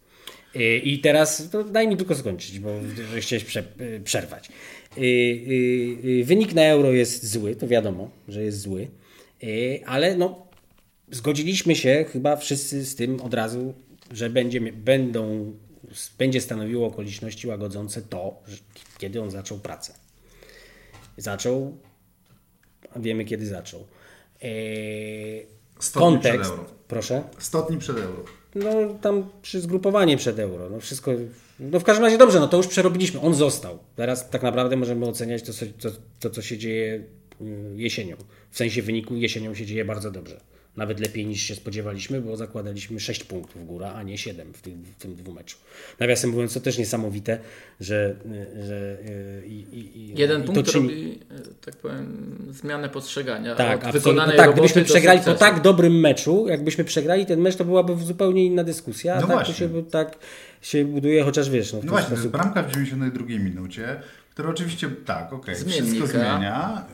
Y, 0.57 0.78
I 0.78 0.99
teraz 0.99 1.50
daj 1.73 1.88
mi 1.88 1.97
tylko 1.97 2.14
skończyć, 2.14 2.59
bo 2.59 2.71
chciałeś 3.21 3.45
prze, 3.45 3.64
y, 3.81 4.00
przerwać. 4.04 4.49
Y, 4.99 6.23
wynik 6.25 6.54
na 6.54 6.62
euro 6.62 6.93
jest 6.93 7.31
zły, 7.31 7.57
to 7.57 7.69
wiadomo, 7.69 8.11
że 8.28 8.43
jest 8.43 8.61
zły, 8.61 8.88
ale 9.87 10.16
no, 10.16 10.47
zgodziliśmy 11.11 11.76
się 11.76 12.04
chyba 12.12 12.37
wszyscy 12.37 12.85
z 12.85 12.95
tym 12.95 13.21
od 13.21 13.35
razu, 13.35 13.75
że 14.12 14.31
będzie, 14.31 14.61
będą, 14.61 15.52
będzie 16.19 16.40
stanowiło 16.40 16.87
okoliczności 16.87 17.47
łagodzące 17.47 18.02
to, 18.02 18.43
kiedy 18.99 19.23
on 19.23 19.31
zaczął 19.31 19.59
pracę. 19.59 20.03
Zaczął, 21.16 21.78
a 22.94 22.99
wiemy 22.99 23.25
kiedy 23.25 23.47
zaczął. 23.47 23.87
Eee, 24.42 25.47
kontekst. 25.94 26.52
Proszę? 26.88 27.23
100 27.38 27.62
dni 27.62 27.78
przed 27.78 27.97
euro. 27.99 28.25
No 28.54 28.94
tam 29.00 29.30
przy 29.42 29.61
zgrupowanie 29.61 30.16
przed 30.16 30.38
euro. 30.38 30.71
No 30.71 30.80
wszystko. 30.80 31.11
No 31.61 31.80
w 31.80 31.85
każdym 31.85 32.04
razie 32.04 32.18
dobrze, 32.18 32.40
no 32.40 32.49
to 32.49 32.56
już 32.56 32.66
przerobiliśmy. 32.66 33.21
On 33.21 33.35
został. 33.35 33.78
Teraz 33.97 34.30
tak 34.30 34.42
naprawdę 34.42 34.76
możemy 34.76 35.06
oceniać 35.06 35.42
to, 35.42 35.52
co, 35.52 35.66
to, 35.80 35.97
to 36.21 36.30
co 36.30 36.42
się 36.42 36.59
dzieje 36.59 37.04
mm, 37.40 37.80
jesienią. 37.80 38.16
W 38.50 38.56
sensie 38.56 38.83
wyniku 38.83 39.14
jesienią 39.14 39.54
się 39.54 39.66
dzieje 39.66 39.85
bardzo 39.85 40.11
dobrze 40.11 40.40
nawet 40.76 41.00
lepiej 41.00 41.26
niż 41.26 41.43
się 41.43 41.54
spodziewaliśmy, 41.54 42.21
bo 42.21 42.37
zakładaliśmy 42.37 43.00
6 43.00 43.25
punktów 43.25 43.66
góra, 43.66 43.93
a 43.93 44.02
nie 44.02 44.19
7 44.19 44.52
w 44.52 44.62
tym, 44.62 44.85
w 44.99 45.02
tym 45.02 45.14
dwumeczu. 45.14 45.57
Nawiasem 46.00 46.31
mówiąc, 46.31 46.54
to 46.54 46.61
też 46.61 46.78
niesamowite, 46.78 47.38
że... 47.81 48.16
że 48.66 48.99
e, 49.43 49.47
i, 49.47 49.66
i, 49.73 50.14
Jeden 50.19 50.43
i 50.43 50.47
punkt 50.47 50.71
czyni... 50.71 50.88
robi, 50.88 51.21
e, 51.31 51.64
tak 51.64 51.76
powiem, 51.76 52.37
zmianę 52.50 52.88
postrzegania 52.88 53.54
tak, 53.54 53.93
wykonanej 53.93 54.37
tak, 54.37 54.52
gdybyśmy 54.52 54.85
przegrali 54.85 55.21
po 55.21 55.35
tak 55.35 55.61
dobrym 55.61 56.00
meczu, 56.00 56.49
jakbyśmy 56.49 56.85
przegrali 56.85 57.26
ten 57.26 57.40
mecz, 57.40 57.57
to 57.57 57.64
byłaby 57.64 57.97
zupełnie 57.97 58.45
inna 58.45 58.64
dyskusja, 58.64 59.14
a 59.14 59.21
no 59.21 59.26
tak 59.26 59.37
właśnie. 59.37 59.69
to 59.69 59.75
się, 59.75 59.90
tak 59.90 60.19
się 60.62 60.85
buduje, 60.85 61.25
chociaż 61.25 61.50
wiesz... 61.50 61.73
No, 61.73 61.81
no 61.83 61.90
właśnie, 61.90 62.16
sposób... 62.16 62.33
bramka 62.33 62.62
w 62.62 62.73
92 62.73 63.26
minucie, 63.26 64.00
które 64.34 64.48
oczywiście, 64.48 64.90
tak, 64.90 65.32
okej, 65.32 65.54
okay, 65.54 65.72
wszystko 65.72 66.06
zmienia. 66.06 66.84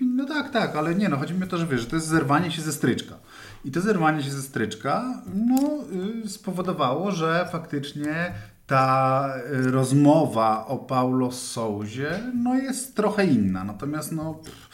Yy, 0.00 0.06
no 0.06 0.24
tak, 0.24 0.50
tak, 0.50 0.76
ale 0.76 0.94
nie, 0.94 1.08
no 1.08 1.16
chodzi 1.16 1.34
mi 1.34 1.44
o 1.44 1.46
to, 1.46 1.58
że 1.58 1.66
wiesz, 1.66 1.80
że 1.80 1.86
to 1.86 1.96
jest 1.96 2.08
zerwanie 2.08 2.50
się 2.50 2.62
ze 2.62 2.72
stryczka. 2.72 3.14
I 3.64 3.70
to 3.70 3.80
zerwanie 3.80 4.22
się 4.22 4.30
ze 4.30 4.42
stryczka, 4.42 5.22
no, 5.34 5.84
yy, 6.22 6.28
spowodowało, 6.28 7.12
że 7.12 7.48
faktycznie 7.52 8.32
ta 8.66 9.28
y, 9.52 9.70
rozmowa 9.70 10.66
o 10.66 10.78
Paulo 10.78 11.32
Souzie, 11.32 12.20
no 12.34 12.54
jest 12.54 12.96
trochę 12.96 13.26
inna. 13.26 13.64
Natomiast, 13.64 14.12
no, 14.12 14.34
pff, 14.34 14.68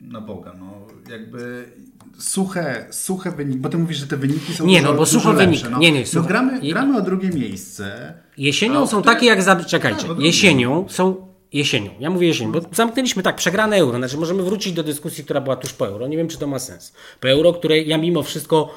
na 0.00 0.20
Boga, 0.20 0.54
no, 0.58 0.86
jakby 1.10 1.72
suche, 2.18 2.86
suche 2.90 3.30
wyniki, 3.30 3.58
bo 3.58 3.68
ty 3.68 3.78
mówisz, 3.78 3.98
że 3.98 4.06
te 4.06 4.16
wyniki 4.16 4.54
są 4.54 4.66
Nie, 4.66 4.80
dużo, 4.80 4.92
no 4.92 4.98
bo 4.98 5.06
suche 5.06 5.32
wyniki. 5.32 5.64
No, 5.70 5.78
nie, 5.78 5.92
nie, 5.92 6.04
no 6.14 6.22
gramy, 6.22 6.60
gramy 6.60 6.98
o 6.98 7.00
drugie 7.00 7.30
miejsce. 7.30 8.14
Jesienią 8.36 8.86
są 8.86 9.00
które... 9.00 9.14
takie 9.14 9.26
jak 9.26 9.42
za... 9.42 9.64
Czekajcie, 9.64 10.08
no, 10.08 10.14
jesienią 10.18 10.86
są 10.88 11.32
jesienią. 11.52 11.90
Ja 12.00 12.10
mówię 12.10 12.26
jesienią, 12.26 12.52
bo 12.52 12.60
zamknęliśmy 12.72 13.22
tak, 13.22 13.36
przegrane 13.36 13.76
euro. 13.76 13.98
Znaczy 13.98 14.16
możemy 14.16 14.42
wrócić 14.42 14.72
do 14.72 14.82
dyskusji, 14.82 15.24
która 15.24 15.40
była 15.40 15.56
tuż 15.56 15.72
po 15.72 15.88
euro. 15.88 16.06
Nie 16.06 16.16
wiem, 16.16 16.28
czy 16.28 16.38
to 16.38 16.46
ma 16.46 16.58
sens. 16.58 16.92
Po 17.20 17.28
euro, 17.28 17.52
które 17.52 17.78
ja 17.78 17.98
mimo 17.98 18.22
wszystko 18.22 18.74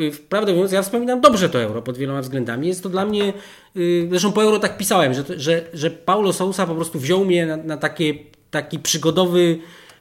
y, 0.00 0.10
Prawdę 0.28 0.52
mówiąc, 0.52 0.72
ja 0.72 0.82
wspominam 0.82 1.20
dobrze 1.20 1.48
to 1.48 1.60
euro 1.62 1.82
pod 1.82 1.98
wieloma 1.98 2.20
względami. 2.20 2.68
Jest 2.68 2.82
to 2.82 2.88
dla 2.88 3.06
mnie, 3.06 3.32
y, 3.76 4.06
zresztą 4.10 4.32
po 4.32 4.42
euro 4.42 4.58
tak 4.58 4.78
pisałem, 4.78 5.14
że, 5.14 5.24
że, 5.36 5.64
że 5.74 5.90
Paulo 5.90 6.32
Sousa 6.32 6.66
po 6.66 6.74
prostu 6.74 6.98
wziął 6.98 7.24
mnie 7.24 7.46
na, 7.46 7.56
na 7.56 7.76
takie, 7.76 8.14
taki 8.50 8.78
przygodowy 8.78 9.58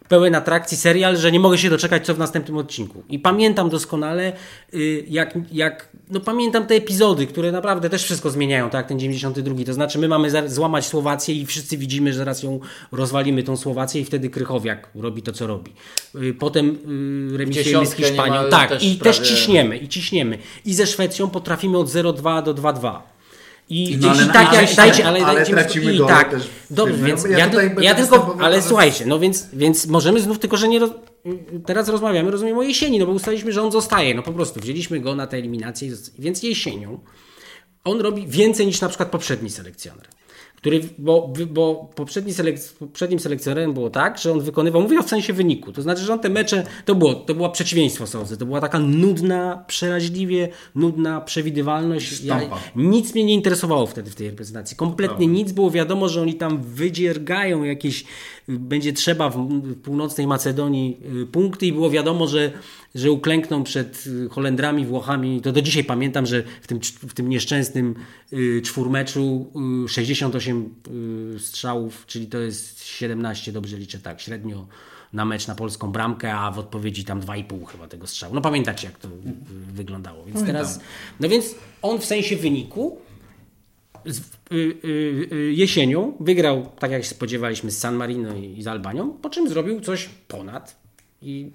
pełen 0.09 0.35
atrakcji 0.35 0.77
serial, 0.77 1.17
że 1.17 1.31
nie 1.31 1.39
mogę 1.39 1.57
się 1.57 1.69
doczekać, 1.69 2.05
co 2.05 2.15
w 2.15 2.19
następnym 2.19 2.57
odcinku. 2.57 3.03
I 3.09 3.19
pamiętam 3.19 3.69
doskonale, 3.69 4.33
y, 4.73 5.05
jak, 5.09 5.39
jak 5.51 5.89
no 6.09 6.19
pamiętam 6.19 6.67
te 6.67 6.75
epizody, 6.75 7.27
które 7.27 7.51
naprawdę 7.51 7.89
też 7.89 8.03
wszystko 8.03 8.29
zmieniają, 8.29 8.69
tak, 8.69 8.87
ten 8.87 8.99
92. 8.99 9.63
To 9.65 9.73
znaczy, 9.73 9.99
my 9.99 10.07
mamy 10.07 10.49
złamać 10.49 10.85
Słowację 10.85 11.35
i 11.35 11.45
wszyscy 11.45 11.77
widzimy, 11.77 12.13
że 12.13 12.17
zaraz 12.17 12.43
ją 12.43 12.59
rozwalimy, 12.91 13.43
tą 13.43 13.57
Słowację, 13.57 14.01
i 14.01 14.05
wtedy 14.05 14.29
Krychowiak 14.29 14.89
robi 14.95 15.21
to, 15.21 15.31
co 15.31 15.47
robi. 15.47 15.71
Y, 16.15 16.33
potem 16.33 16.77
remisujemy 17.37 17.85
z 17.85 17.93
Hiszpanią. 17.93 18.49
Tak, 18.49 18.69
też 18.69 18.83
i 18.83 18.95
prawie... 18.95 19.17
też 19.17 19.29
ciśniemy, 19.29 19.77
i 19.77 19.87
ciśniemy. 19.87 20.37
I 20.65 20.73
ze 20.73 20.87
Szwecją 20.87 21.29
potrafimy 21.29 21.77
od 21.77 21.87
0,2 21.87 22.43
do 22.43 22.53
2,2. 22.53 23.16
I, 23.69 23.97
no, 24.01 24.09
ale, 24.09 24.25
tak, 24.25 24.53
jak, 24.53 24.75
dajcie, 24.75 25.05
ale, 25.05 25.25
ale 25.25 25.36
dajcie 25.36 25.53
tracimy 25.53 25.93
i 25.93 26.00
tak. 26.00 26.31
Też 26.31 26.50
dobrze, 26.69 27.05
więc 27.05 27.24
ja, 27.24 27.38
ja, 27.38 27.50
ja 27.81 27.95
tylko, 27.95 28.38
ale 28.39 28.62
słuchajcie, 28.62 29.05
no 29.05 29.19
więc, 29.19 29.47
więc 29.53 29.88
możemy 29.88 30.19
znów, 30.19 30.39
tylko 30.39 30.57
że 30.57 30.67
nie, 30.67 30.79
roz, 30.79 30.91
teraz 31.65 31.89
rozmawiamy, 31.89 32.31
rozumiem 32.31 32.57
o 32.57 32.63
jesieni, 32.63 33.00
no 33.00 33.05
bo 33.05 33.12
ustaliliśmy, 33.12 33.51
że 33.51 33.62
on 33.62 33.71
zostaje, 33.71 34.13
no 34.13 34.24
po 34.24 34.33
prostu 34.33 34.59
wzięliśmy 34.59 35.00
go 35.00 35.15
na 35.15 35.27
tę 35.27 35.38
eliminację, 35.38 35.91
więc 36.19 36.43
jesienią 36.43 37.00
on 37.83 38.01
robi 38.01 38.27
więcej 38.27 38.65
niż 38.65 38.81
na 38.81 38.89
przykład 38.89 39.09
poprzedni 39.09 39.50
selekcjoner 39.50 40.07
który, 40.67 40.81
bo, 40.97 41.33
bo 41.50 41.89
poprzedni 41.95 42.33
selek, 42.33 42.55
poprzednim 42.79 43.19
selekcjonerem 43.19 43.74
było 43.74 43.89
tak, 43.89 44.17
że 44.17 44.31
on 44.31 44.41
wykonywał, 44.41 44.81
mówię 44.81 45.03
w 45.03 45.09
sensie 45.09 45.33
wyniku, 45.33 45.71
to 45.71 45.81
znaczy, 45.81 46.01
że 46.01 46.13
on 46.13 46.19
te 46.19 46.29
mecze, 46.29 46.63
to 46.86 46.95
było, 46.95 47.15
to 47.15 47.36
było 47.36 47.50
przeciwieństwo 47.50 48.07
Sozy, 48.07 48.38
to 48.38 48.45
była 48.45 48.62
taka 48.62 48.79
nudna, 48.79 49.63
przeraźliwie 49.67 50.50
nudna 50.75 51.21
przewidywalność. 51.21 52.24
Ja, 52.24 52.41
nic 52.75 53.13
mnie 53.13 53.24
nie 53.24 53.33
interesowało 53.33 53.86
wtedy 53.86 54.12
w 54.12 54.15
tej 54.15 54.29
reprezentacji, 54.29 54.77
kompletnie 54.77 55.27
nic, 55.27 55.51
było 55.51 55.71
wiadomo, 55.71 56.09
że 56.09 56.21
oni 56.21 56.33
tam 56.33 56.62
wydziergają 56.62 57.63
jakieś, 57.63 58.05
będzie 58.48 58.94
trzeba 58.94 59.30
w 59.30 59.75
północnej 59.84 60.27
Macedonii 60.27 60.98
y, 61.22 61.25
punkty 61.25 61.66
i 61.66 61.74
było 61.74 61.89
wiadomo, 61.89 62.27
że 62.27 62.51
że 62.96 63.12
uklękną 63.12 63.63
przed 63.63 64.08
y, 64.08 64.30
Holendrami, 64.30 64.86
Włochami. 64.86 65.42
To 65.42 65.51
do 65.51 65.62
dzisiaj 65.62 65.84
pamiętam, 65.84 66.25
że 66.25 66.44
w 66.62 66.68
tym, 66.68 66.80
w 67.08 67.13
tym 67.13 67.30
nieszczęsnym 67.30 67.96
y, 68.34 68.62
czwórmeczu 68.62 69.51
68 69.88 70.75
y, 71.36 71.39
strzałów, 71.39 72.06
czyli 72.06 72.27
to 72.27 72.38
jest 72.38 72.84
17, 72.84 73.51
dobrze 73.51 73.77
liczę 73.77 74.00
tak, 74.00 74.22
średnio 74.22 74.68
na 75.13 75.25
mecz 75.25 75.48
na 75.48 75.56
polską 75.56 75.92
bramkę, 75.92 76.34
a 76.34 76.51
w 76.51 76.60
odpowiedzi 76.60 77.06
tam 77.06 77.22
2,5 77.22 77.66
chyba 77.66 77.88
tego 77.88 78.08
strzału. 78.08 78.34
No 78.36 78.42
pamiętacie 78.42 78.88
jak 78.88 79.00
to 79.00 79.08
wyglądało. 79.74 80.25
Więc 80.25 80.46
teraz, 80.46 80.80
no 81.20 81.30
więc 81.30 81.56
on 81.82 82.00
w 82.00 82.06
sensie 82.06 82.36
wyniku 82.36 82.98
jesienią 85.51 86.13
wygrał, 86.20 86.70
tak 86.80 86.92
jak 86.92 87.04
się 87.04 87.10
spodziewaliśmy, 87.10 87.72
z 87.72 87.77
San 87.77 87.96
Marino 87.96 88.36
i 88.36 88.62
z 88.62 88.68
Albanią, 88.68 89.13
po 89.13 89.30
czym 89.30 89.50
zrobił 89.50 89.82
coś 89.82 90.10
ponad 90.27 90.88
i 91.22 91.51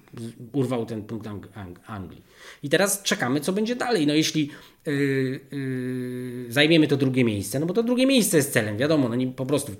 urwał 0.53 0.85
ten 0.85 1.03
punkt 1.03 1.27
Ang 1.27 1.47
Ang 1.55 1.79
Anglii. 1.87 2.21
I 2.63 2.69
teraz 2.69 3.03
czekamy, 3.03 3.39
co 3.39 3.53
będzie 3.53 3.75
dalej. 3.75 4.07
No 4.07 4.13
jeśli 4.13 4.49
yy, 4.85 5.39
yy, 5.51 6.45
zajmiemy 6.49 6.87
to 6.87 6.97
drugie 6.97 7.23
miejsce, 7.23 7.59
no 7.59 7.65
bo 7.65 7.73
to 7.73 7.83
drugie 7.83 8.07
miejsce 8.07 8.37
jest 8.37 8.53
celem, 8.53 8.77
wiadomo, 8.77 9.09
no 9.09 9.15
nie, 9.15 9.27
po 9.27 9.45
prostu 9.45 9.71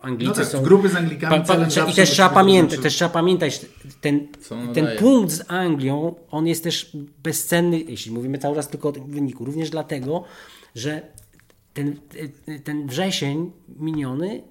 Anglicy 0.00 0.28
No 0.28 0.34
tak, 0.34 0.46
są... 0.46 0.62
grupy 0.62 0.88
z 0.88 0.96
Anglikami 0.96 1.44
Pa, 1.46 1.56
I 1.90 1.94
też 1.94 2.10
trzeba, 2.10 2.28
pamiętać, 2.28 2.80
też 2.80 2.94
trzeba 2.94 3.10
pamiętać, 3.10 3.60
ten, 4.00 4.28
ten 4.74 4.84
daje? 4.84 4.98
punkt 4.98 5.32
z 5.32 5.44
Anglią, 5.48 6.14
on 6.30 6.46
jest 6.46 6.64
też 6.64 6.96
bezcenny, 7.22 7.80
jeśli 7.80 8.12
mówimy 8.12 8.38
cały 8.38 8.56
czas 8.56 8.68
tylko 8.68 8.88
o 8.88 8.92
tym 8.92 9.06
wyniku, 9.06 9.44
również 9.44 9.70
dlatego, 9.70 10.24
że 10.74 11.02
ten, 11.74 11.96
ten 12.64 12.86
wrzesień 12.86 13.50
miniony 13.76 14.42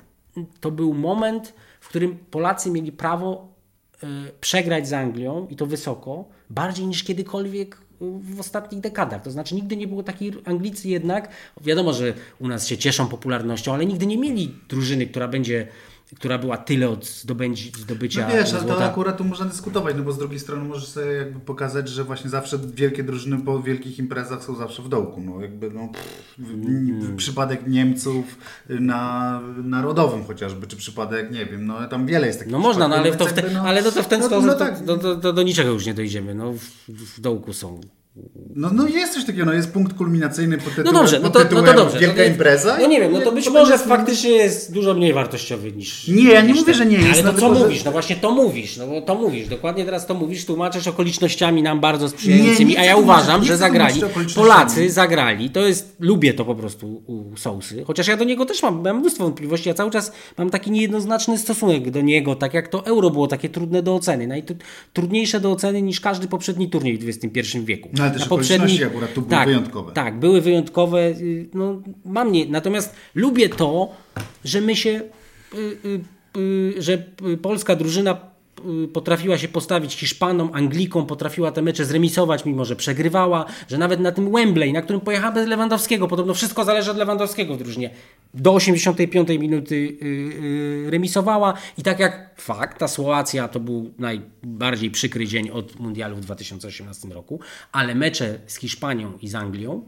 to 0.59 0.71
był 0.71 0.93
moment, 0.93 1.53
w 1.81 1.89
którym 1.89 2.17
Polacy 2.31 2.71
mieli 2.71 2.91
prawo 2.91 3.53
e, 4.03 4.07
przegrać 4.41 4.87
z 4.87 4.93
Anglią 4.93 5.47
i 5.49 5.55
to 5.55 5.65
wysoko, 5.65 6.25
bardziej 6.49 6.87
niż 6.87 7.03
kiedykolwiek 7.03 7.77
w 8.01 8.39
ostatnich 8.39 8.81
dekadach. 8.81 9.21
To 9.21 9.31
znaczy 9.31 9.55
nigdy 9.55 9.77
nie 9.77 9.87
było 9.87 10.03
takiej, 10.03 10.31
Anglicy 10.45 10.89
jednak, 10.89 11.29
wiadomo, 11.61 11.93
że 11.93 12.13
u 12.39 12.47
nas 12.47 12.67
się 12.67 12.77
cieszą 12.77 13.07
popularnością, 13.07 13.73
ale 13.73 13.85
nigdy 13.85 14.05
nie 14.05 14.17
mieli 14.17 14.55
drużyny, 14.69 15.07
która 15.07 15.27
będzie, 15.27 15.67
która 16.15 16.37
była 16.37 16.57
tyle 16.57 16.89
od 16.89 17.05
zdobędzi, 17.05 17.71
zdobycia 17.79 18.27
No 18.27 18.33
wiesz, 18.35 18.53
ale 18.53 18.63
to 18.63 18.85
akurat 18.85 19.17
tu 19.17 19.23
można 19.23 19.45
dyskutować, 19.45 19.95
no 19.97 20.03
bo 20.03 20.11
z 20.11 20.17
drugiej 20.17 20.39
strony 20.39 20.63
możesz 20.63 20.87
sobie 20.87 21.11
jakby 21.11 21.39
pokazać, 21.39 21.89
że 21.89 22.03
właśnie 22.03 22.29
zawsze 22.29 22.59
wielkie 22.73 23.03
drużyny 23.03 23.37
po 23.37 23.61
wielkich 23.61 23.99
imprezach 23.99 24.43
są 24.43 24.55
zawsze 24.55 24.81
w 24.81 24.89
dołku. 24.89 25.21
No 25.21 25.41
jakby 25.41 25.69
no, 25.69 25.89
pff, 26.39 27.15
przypadek 27.15 27.67
Niemców 27.67 28.37
na 28.69 29.41
narodowym 29.63 30.23
chociażby, 30.23 30.67
czy 30.67 30.77
przypadek, 30.77 31.31
nie 31.31 31.45
wiem, 31.45 31.65
no 31.65 31.87
tam 31.87 32.05
wiele 32.05 32.27
jest 32.27 32.39
takich 32.39 32.51
No 32.51 32.59
można, 32.59 32.87
no 32.87 32.95
ale, 32.95 33.15
to 33.15 33.25
w 33.25 33.33
te, 33.33 33.49
no- 33.53 33.61
ale 33.61 33.81
no 33.81 33.91
to 33.91 34.03
w 34.03 34.07
ten 34.07 34.19
no, 34.19 34.27
sposób 34.27 34.45
no 34.45 34.55
tak. 34.55 34.79
to 35.21 35.33
do 35.33 35.43
niczego 35.43 35.71
już 35.71 35.85
nie 35.85 35.93
dojdziemy. 35.93 36.35
No, 36.35 36.53
w, 36.53 36.59
w 36.89 37.21
dołku 37.21 37.53
są. 37.53 37.81
No, 38.55 38.69
no 38.73 38.87
jest 38.87 39.13
coś 39.13 39.25
takiego, 39.25 39.45
no 39.45 39.53
jest 39.53 39.71
punkt 39.71 39.93
kulminacyjny 39.97 40.57
pod 40.57 40.69
tytułem, 40.75 40.93
No 40.93 40.99
dobrze, 40.99 41.19
no 41.19 41.29
to, 41.29 41.39
no 41.39 41.61
to 41.63 41.73
dobrze. 41.73 41.99
Wielka 41.99 42.21
no, 42.21 42.27
impreza. 42.27 42.77
No 42.81 42.87
nie 42.87 42.99
wiem, 43.01 43.11
no 43.11 43.21
to 43.21 43.31
być 43.31 43.45
to 43.45 43.51
może 43.51 43.71
będzie- 43.71 43.85
faktycznie 43.87 44.29
jest 44.31 44.73
dużo 44.73 44.93
mniej 44.93 45.13
wartościowy 45.13 45.71
niż. 45.71 46.07
Nie, 46.07 46.23
ja 46.23 46.41
nie 46.41 46.53
mówię, 46.53 46.73
że 46.73 46.85
nie 46.85 46.97
jest, 46.97 47.13
Ale 47.13 47.23
no 47.23 47.33
to 47.33 47.39
co 47.39 47.55
że- 47.55 47.63
mówisz? 47.63 47.83
No 47.83 47.91
właśnie 47.91 48.15
to 48.15 48.31
mówisz, 48.31 48.77
no 48.77 48.87
bo 48.87 49.01
to 49.01 49.15
mówisz, 49.15 49.47
dokładnie 49.47 49.85
teraz 49.85 50.05
to 50.07 50.13
mówisz, 50.13 50.45
tłumaczysz 50.45 50.87
okolicznościami 50.87 51.63
nam 51.63 51.79
bardzo 51.79 52.09
sprzyjającymi, 52.09 52.69
Nie, 52.69 52.75
nie 52.75 52.81
a 52.81 52.85
ja 52.85 52.97
uważam, 52.97 53.43
że 53.43 53.57
zagrali. 53.57 54.01
Polacy 54.35 54.89
zagrali, 54.89 55.49
to 55.49 55.67
jest, 55.67 55.95
lubię 55.99 56.33
to 56.33 56.45
po 56.45 56.55
prostu 56.55 57.03
u 57.07 57.37
Sousy, 57.37 57.83
chociaż 57.87 58.07
ja 58.07 58.17
do 58.17 58.23
niego 58.23 58.45
też 58.45 58.63
mam, 58.63 58.81
mam 58.83 58.99
mnóstwo 58.99 59.23
wątpliwości, 59.23 59.69
ja 59.69 59.75
cały 59.75 59.91
czas 59.91 60.11
mam 60.37 60.49
taki 60.49 60.71
niejednoznaczny 60.71 61.37
stosunek 61.37 61.91
do 61.91 62.01
niego, 62.01 62.35
tak 62.35 62.53
jak 62.53 62.67
to 62.67 62.85
euro 62.85 63.09
było 63.09 63.27
takie 63.27 63.49
trudne 63.49 63.83
do 63.83 63.95
oceny, 63.95 64.27
najtrudniejsze 64.27 65.39
do 65.39 65.51
oceny 65.51 65.81
niż 65.81 65.99
każdy 65.99 66.27
poprzedni 66.27 66.69
turniej 66.69 66.97
w 66.97 67.09
XXI 67.09 67.59
wieku. 67.59 67.89
No, 67.93 68.02
ale 68.03 68.11
też 68.11 68.19
Na 68.21 68.25
okoliczności 68.25 68.83
akurat 68.83 69.13
tu 69.13 69.21
były 69.21 69.29
tak, 69.31 69.47
wyjątkowe. 69.47 69.91
Tak, 69.91 70.19
były 70.19 70.41
wyjątkowe. 70.41 70.99
y, 71.09 71.49
No, 71.53 71.81
mam 72.05 72.31
nie. 72.31 72.45
Natomiast 72.45 72.95
lubię 73.15 73.49
to, 73.49 73.89
że 74.43 74.61
my 74.61 74.75
się, 74.75 75.01
y, 75.53 76.01
y, 76.37 76.81
że 76.81 76.97
polska 77.41 77.75
drużyna 77.75 78.32
potrafiła 78.93 79.37
się 79.37 79.47
postawić 79.47 79.95
Hiszpanom, 79.95 80.49
Anglikom, 80.53 81.05
potrafiła 81.05 81.51
te 81.51 81.61
mecze 81.61 81.85
zremisować, 81.85 82.45
mimo 82.45 82.65
że 82.65 82.75
przegrywała, 82.75 83.45
że 83.67 83.77
nawet 83.77 83.99
na 83.99 84.11
tym 84.11 84.31
Wembley, 84.31 84.73
na 84.73 84.81
którym 84.81 85.01
pojechała 85.01 85.31
bez 85.31 85.47
Lewandowskiego, 85.47 86.07
podobno 86.07 86.33
wszystko 86.33 86.65
zależy 86.65 86.91
od 86.91 86.97
Lewandowskiego 86.97 87.55
w 87.55 87.57
drużynie, 87.57 87.89
do 88.33 88.53
85 88.53 89.29
minuty 89.29 89.75
y, 89.75 90.05
y, 90.87 90.91
remisowała 90.91 91.53
i 91.77 91.83
tak 91.83 91.99
jak 91.99 92.41
fakt, 92.41 92.79
ta 92.79 92.87
Słowacja 92.87 93.47
to 93.47 93.59
był 93.59 93.93
najbardziej 93.99 94.91
przykry 94.91 95.27
dzień 95.27 95.49
od 95.49 95.79
mundialu 95.79 96.15
w 96.15 96.21
2018 96.21 97.07
roku, 97.07 97.39
ale 97.71 97.95
mecze 97.95 98.39
z 98.47 98.55
Hiszpanią 98.55 99.17
i 99.21 99.27
z 99.27 99.35
Anglią 99.35 99.81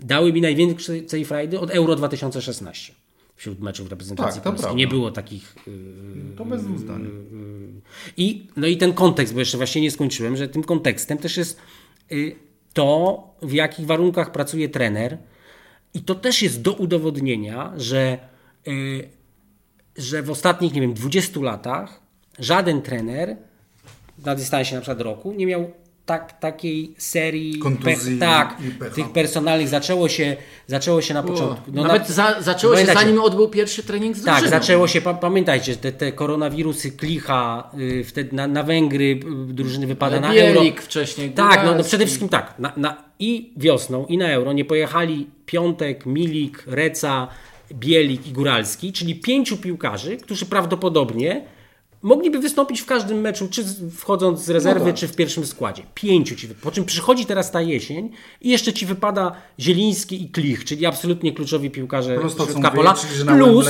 dały 0.00 0.32
mi 0.32 0.40
największej 0.40 1.24
frajdy 1.24 1.60
od 1.60 1.70
Euro 1.70 1.96
2016 1.96 2.92
wśród 3.36 3.60
meczów 3.60 3.90
reprezentacji 3.90 4.40
Tak, 4.40 4.44
to 4.44 4.50
Polski. 4.50 4.62
prawda. 4.62 4.78
Nie 4.78 4.88
było 4.88 5.10
takich 5.10 5.56
y, 5.68 6.36
To 6.36 6.44
bez 6.44 6.64
dwóch 6.64 6.78
zdań. 6.78 7.06
I, 8.16 8.48
no 8.56 8.66
i 8.66 8.76
ten 8.76 8.92
kontekst, 8.92 9.34
bo 9.34 9.40
jeszcze 9.40 9.56
właśnie 9.56 9.82
nie 9.82 9.90
skończyłem, 9.90 10.36
że 10.36 10.48
tym 10.48 10.62
kontekstem 10.62 11.18
też 11.18 11.36
jest 11.36 11.60
y, 12.12 12.36
to, 12.72 13.22
w 13.42 13.52
jakich 13.52 13.86
warunkach 13.86 14.32
pracuje 14.32 14.68
trener. 14.68 15.18
I 15.94 16.00
to 16.00 16.14
też 16.14 16.42
jest 16.42 16.62
do 16.62 16.72
udowodnienia, 16.72 17.72
że, 17.76 18.18
y, 18.68 19.08
że 19.96 20.22
w 20.22 20.30
ostatnich, 20.30 20.72
nie 20.72 20.80
wiem, 20.80 20.94
20 20.94 21.40
latach 21.40 22.00
żaden 22.38 22.82
trener 22.82 23.36
na 24.24 24.34
dystansie 24.34 24.74
na 24.74 24.80
przykład 24.80 25.00
roku 25.00 25.32
nie 25.32 25.46
miał 25.46 25.70
tak, 26.06 26.40
takiej 26.40 26.94
serii 26.98 27.58
Kontuzji 27.58 28.18
tak, 28.18 28.56
i 28.68 28.70
pecha. 28.70 28.94
tych 28.94 29.08
personalnych. 29.12 29.68
Zaczęło 29.68 30.08
się, 30.08 30.36
zaczęło 30.66 31.00
się 31.02 31.14
na 31.14 31.22
początku. 31.22 31.70
No 31.72 31.82
Nawet 31.82 32.08
na- 32.08 32.14
za, 32.14 32.36
zaczęło 32.40 32.76
się 32.76 32.86
zanim 32.86 33.20
odbył 33.20 33.48
pierwszy 33.48 33.82
trening 33.82 34.16
z 34.16 34.24
tak, 34.24 34.34
drużyną. 34.40 34.60
zaczęło 34.60 34.88
się, 34.88 35.00
pa, 35.00 35.14
pamiętajcie, 35.14 35.76
te, 35.76 35.92
te 35.92 36.12
koronawirusy, 36.12 36.90
klicha, 36.90 37.70
y, 37.80 38.04
wtedy 38.04 38.36
na, 38.36 38.46
na 38.46 38.62
Węgry 38.62 39.20
y, 39.50 39.52
drużyny 39.52 39.86
wypada 39.86 40.20
na 40.20 40.34
euro. 40.34 40.60
Bielik 40.60 40.82
wcześniej. 40.82 41.30
Tak, 41.30 41.64
no, 41.64 41.74
no 41.74 41.84
przede 41.84 42.06
wszystkim 42.06 42.28
tak, 42.28 42.54
na, 42.58 42.72
na, 42.76 42.96
i 43.18 43.52
wiosną, 43.56 44.06
i 44.06 44.18
na 44.18 44.28
euro 44.28 44.52
nie 44.52 44.64
pojechali 44.64 45.26
Piątek, 45.46 46.06
Milik, 46.06 46.64
Reca, 46.66 47.28
Bielik 47.74 48.26
i 48.26 48.32
Góralski, 48.32 48.92
czyli 48.92 49.14
pięciu 49.14 49.56
piłkarzy, 49.56 50.16
którzy 50.16 50.46
prawdopodobnie 50.46 51.55
mogliby 52.02 52.38
wystąpić 52.38 52.80
w 52.80 52.86
każdym 52.86 53.20
meczu, 53.20 53.48
czy 53.50 53.64
wchodząc 53.96 54.44
z 54.44 54.50
rezerwy, 54.50 54.80
No 54.80 54.86
tak. 54.86 54.96
czy 54.96 55.08
w 55.08 55.16
pierwszym 55.16 55.46
składzie. 55.46 55.82
Pięciu 55.94 56.36
ci, 56.36 56.48
po 56.48 56.70
czym 56.70 56.84
przychodzi 56.84 57.26
teraz 57.26 57.50
ta 57.50 57.60
jesień 57.62 58.10
i 58.40 58.48
jeszcze 58.50 58.72
ci 58.72 58.86
wypada 58.86 59.32
Zieliński 59.60 60.22
i 60.22 60.30
Klich, 60.30 60.64
czyli 60.64 60.86
absolutnie 60.86 61.32
kluczowi 61.32 61.70
piłkarze 61.70 62.16
środka 62.46 62.70
pola. 62.70 62.94
Plus. 63.38 63.66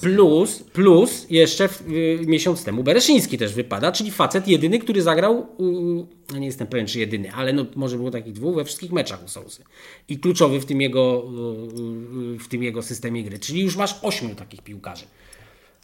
Plus, 0.00 0.62
plus 0.62 1.26
jeszcze 1.30 1.68
w, 1.68 1.82
y, 1.90 2.18
miesiąc 2.26 2.64
temu 2.64 2.82
Bereszyński 2.82 3.38
też 3.38 3.54
wypada, 3.54 3.92
czyli 3.92 4.10
facet 4.10 4.48
jedyny, 4.48 4.78
który 4.78 5.02
zagrał, 5.02 5.38
y, 5.38 6.06
no 6.32 6.38
nie 6.38 6.46
jestem 6.46 6.66
pewien 6.66 6.86
czy 6.86 6.98
jedyny, 6.98 7.32
ale 7.32 7.52
no, 7.52 7.66
może 7.76 7.96
było 7.96 8.10
takich 8.10 8.32
dwóch 8.32 8.54
we 8.54 8.64
wszystkich 8.64 8.92
meczach 8.92 9.24
u 9.24 9.28
Sousy. 9.28 9.64
I 10.08 10.18
kluczowy 10.18 10.60
w 10.60 10.64
tym, 10.66 10.80
jego, 10.80 11.24
y, 11.24 12.34
y, 12.34 12.38
w 12.38 12.48
tym 12.48 12.62
jego 12.62 12.82
systemie 12.82 13.24
gry. 13.24 13.38
Czyli 13.38 13.60
już 13.60 13.76
masz 13.76 13.98
ośmiu 14.02 14.34
takich 14.34 14.62
piłkarzy. 14.62 15.04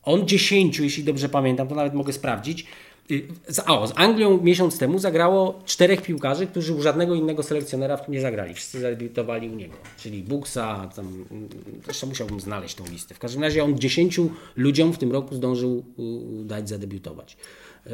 On 0.02 0.28
dziesięciu, 0.28 0.84
jeśli 0.84 1.04
dobrze 1.04 1.28
pamiętam, 1.28 1.68
to 1.68 1.74
nawet 1.74 1.94
mogę 1.94 2.12
sprawdzić. 2.12 2.66
Y, 3.10 3.28
Z, 3.48 3.58
o, 3.68 3.86
z 3.86 3.92
Anglią 3.96 4.40
miesiąc 4.42 4.78
temu 4.78 4.98
zagrało 4.98 5.60
czterech 5.64 6.02
piłkarzy, 6.02 6.46
którzy 6.46 6.74
u 6.74 6.82
żadnego 6.82 7.14
innego 7.14 7.42
selekcjonera 7.42 7.96
w 7.96 8.04
tym 8.04 8.14
nie 8.14 8.20
zagrali. 8.20 8.54
Wszyscy 8.54 8.80
zadebiutowali 8.80 9.48
u 9.50 9.54
niego. 9.54 9.74
Czyli 9.98 10.22
Buksa, 10.22 10.90
tam, 10.96 11.06
mm, 11.30 11.48
jeszcze 11.88 12.06
musiałbym 12.06 12.40
znaleźć 12.40 12.74
tą 12.74 12.84
listę. 12.86 13.14
W 13.14 13.18
każdym 13.18 13.42
razie 13.42 13.64
on 13.64 13.78
dziesięciu 13.78 14.30
ludziom 14.56 14.92
w 14.92 14.98
tym 14.98 15.12
roku 15.12 15.34
zdążył 15.34 15.84
y, 15.98 16.44
dać 16.44 16.68
zadebiutować. 16.68 17.36
Y, 17.86 17.90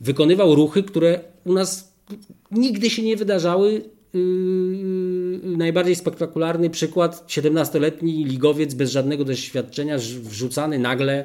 Wykonywał 0.00 0.54
ruchy, 0.54 0.82
które 0.82 1.20
u 1.44 1.52
nas 1.52 1.94
nigdy 2.50 2.90
się 2.90 3.02
nie 3.02 3.16
wydarzały. 3.16 3.84
Yy, 4.14 5.56
najbardziej 5.56 5.96
spektakularny 5.96 6.70
przykład 6.70 7.24
17-letni 7.28 8.24
ligowiec 8.24 8.74
bez 8.74 8.90
żadnego 8.90 9.24
doświadczenia 9.24 9.98
wrzucany 9.98 10.78
nagle 10.78 11.24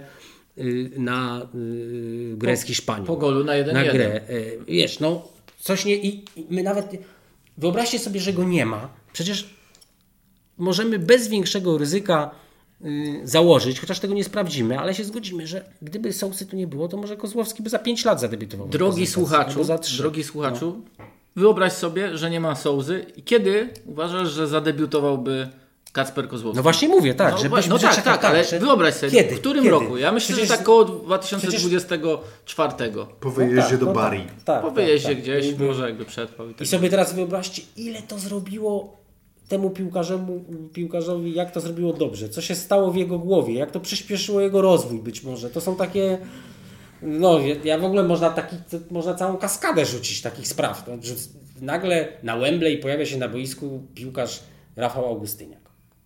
yy, 0.58 0.92
na 0.98 1.48
yy, 1.54 2.38
grę 2.38 2.58
z 2.58 2.64
Hiszpanią. 2.64 3.06
po 3.06 3.18
golu 3.18 3.44
na 3.44 3.54
1-1. 3.54 3.74
Na 3.74 3.84
grę. 3.84 4.22
Yy, 4.30 4.60
Wiesz, 4.68 5.00
no 5.00 5.28
coś 5.60 5.86
nie... 5.86 5.96
I 5.96 6.26
i 6.36 6.46
my 6.50 6.64
nawet... 6.64 6.92
Wyobraźcie 7.58 8.00
sobie, 8.00 8.20
że 8.20 8.34
go 8.34 8.44
nie 8.44 8.66
ma. 8.66 8.90
Przecież 9.14 9.50
możemy 10.58 11.00
bez 11.00 11.28
większego 11.28 11.78
ryzyka 11.78 12.32
yy, 12.82 13.28
założyć, 13.28 13.80
chociaż 13.80 14.00
tego 14.00 14.14
nie 14.14 14.24
sprawdzimy, 14.24 14.80
ale 14.80 14.96
się 14.96 15.04
zgodzimy, 15.04 15.48
że 15.48 15.66
gdyby 15.82 16.14
Sousy 16.14 16.46
tu 16.46 16.56
nie 16.56 16.68
było, 16.68 16.88
to 16.88 16.98
może 16.98 17.18
Kozłowski 17.18 17.64
by 17.64 17.70
za 17.70 17.80
5 17.80 18.06
lat 18.06 18.22
zadebiutował. 18.22 18.68
Drogi 18.68 19.08
słuchaczu, 19.08 19.62
drogi 19.98 20.24
słuchaczu, 20.24 20.82
wyobraź 21.40 21.74
sobie, 21.74 22.18
że 22.18 22.30
nie 22.30 22.40
ma 22.40 22.56
Sołzy 22.56 23.06
i 23.16 23.24
kiedy 23.24 23.70
uważasz, 23.86 24.30
że 24.32 24.48
zadebiutowałby 24.48 25.48
Kacper 25.92 26.28
Kozłowski? 26.28 26.58
No 26.58 26.64
właśnie 26.64 26.88
mówię, 26.88 27.14
tak. 27.14 27.32
No, 27.32 27.38
że 27.62 27.70
no 27.70 27.80
tak, 27.80 28.02
tak, 28.04 28.26
ale 28.26 28.44
że- 28.46 28.60
wyobraź 28.60 28.94
sobie, 28.94 29.12
Kiedy? 29.12 29.36
w 29.36 29.40
którym 29.40 29.64
Kiedy? 29.64 29.76
roku? 29.80 29.98
Ja 29.98 30.12
myślę, 30.12 30.34
Przecież- 30.36 30.50
że 30.50 30.58
tak 30.58 30.62
około 30.70 30.86
2024. 30.86 32.92
Po 33.20 33.32
wyjeździe 33.32 33.62
tak, 33.62 33.78
do 33.80 33.86
no 33.86 33.94
Bari. 33.94 34.20
tak, 34.20 34.44
tak, 34.44 34.62
Po 34.62 34.72
wyjeździe 34.72 35.08
tak, 35.08 35.16
tak. 35.18 35.24
gdzieś, 35.24 35.58
może 35.58 35.86
jakby 35.86 36.06
przetrwał. 36.06 36.50
I 36.50 36.54
tak. 36.54 36.62
I 36.62 36.66
sobie 36.66 36.90
teraz 36.90 37.14
wyobraźcie, 37.14 37.62
ile 37.78 38.02
to 38.02 38.20
zrobiło 38.20 38.98
temu 39.48 39.70
piłkarzemu, 39.70 40.46
piłkarzowi, 40.74 41.34
jak 41.34 41.52
to 41.52 41.62
zrobiło 41.62 41.94
dobrze, 41.94 42.30
co 42.30 42.42
się 42.42 42.56
stało 42.56 42.92
w 42.92 42.96
jego 42.96 43.20
głowie, 43.20 43.54
jak 43.54 43.72
to 43.72 43.80
przyspieszyło 43.80 44.42
jego 44.42 44.62
rozwój 44.62 45.00
być 45.00 45.24
może. 45.24 45.50
To 45.50 45.62
są 45.62 45.76
takie, 45.76 46.18
no 47.02 47.40
ja- 47.64 47.78
w 47.78 47.84
ogóle 47.84 48.04
można 48.04 48.30
taki, 48.30 48.56
można 48.92 49.14
całą 49.14 49.38
kaskadę 49.38 49.86
rzucić 49.86 50.22
takich 50.22 50.48
spraw, 50.48 50.88
no, 50.88 50.94
że 51.02 51.14
nagle 51.62 52.08
na 52.24 52.38
Wembley 52.38 52.78
pojawia 52.78 53.06
się 53.06 53.18
na 53.18 53.28
boisku 53.28 53.84
piłkarz 53.96 54.40
Rafał 54.76 55.06
Augustyniak. 55.06 55.60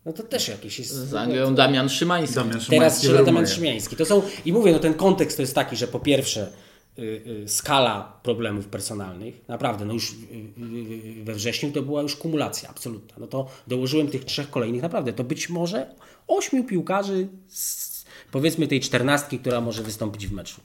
No 0.06 0.14
to 0.14 0.24
też 0.24 0.48
jakieś 0.48 0.80
jest... 0.80 0.92
Z 0.92 1.14
Anglią 1.14 1.56
Damian 1.56 1.90
Szymański. 1.90 2.36
Damian 2.36 2.52
Szymański 2.52 2.72
Teraz 2.72 2.98
strzela 2.98 3.24
Damian. 3.24 3.48
Szymiański. 3.48 3.96
To 3.96 4.06
są, 4.06 4.22
I 4.46 4.54
mówię, 4.54 4.72
no 4.72 4.80
ten 4.80 4.94
kontekst 4.94 5.38
to 5.38 5.44
jest 5.44 5.56
taki, 5.56 5.76
że 5.76 5.88
po 5.88 6.00
pierwsze 6.00 6.52
y, 7.00 7.02
y, 7.44 7.48
skala 7.48 8.20
problemów 8.24 8.68
personalnych, 8.68 9.48
naprawdę, 9.48 9.86
no 9.86 9.94
już 9.94 10.12
y, 10.12 11.24
we 11.24 11.34
wrześniu 11.34 11.72
to 11.72 11.82
była 11.82 12.02
już 12.02 12.16
kumulacja 12.16 12.70
absolutna. 12.70 13.16
No 13.20 13.28
to 13.28 13.48
dołożyłem 13.68 14.08
tych 14.08 14.26
trzech 14.26 14.50
kolejnych, 14.50 14.82
naprawdę, 14.82 15.14
to 15.14 15.24
być 15.24 15.50
może 15.50 15.96
ośmiu 16.28 16.64
piłkarzy 16.64 17.28
z 17.48 17.94
powiedzmy 18.32 18.68
tej 18.68 18.80
czternastki, 18.80 19.40
która 19.40 19.62
może 19.62 19.84
wystąpić 19.84 20.28
w 20.28 20.34
meczu. 20.34 20.62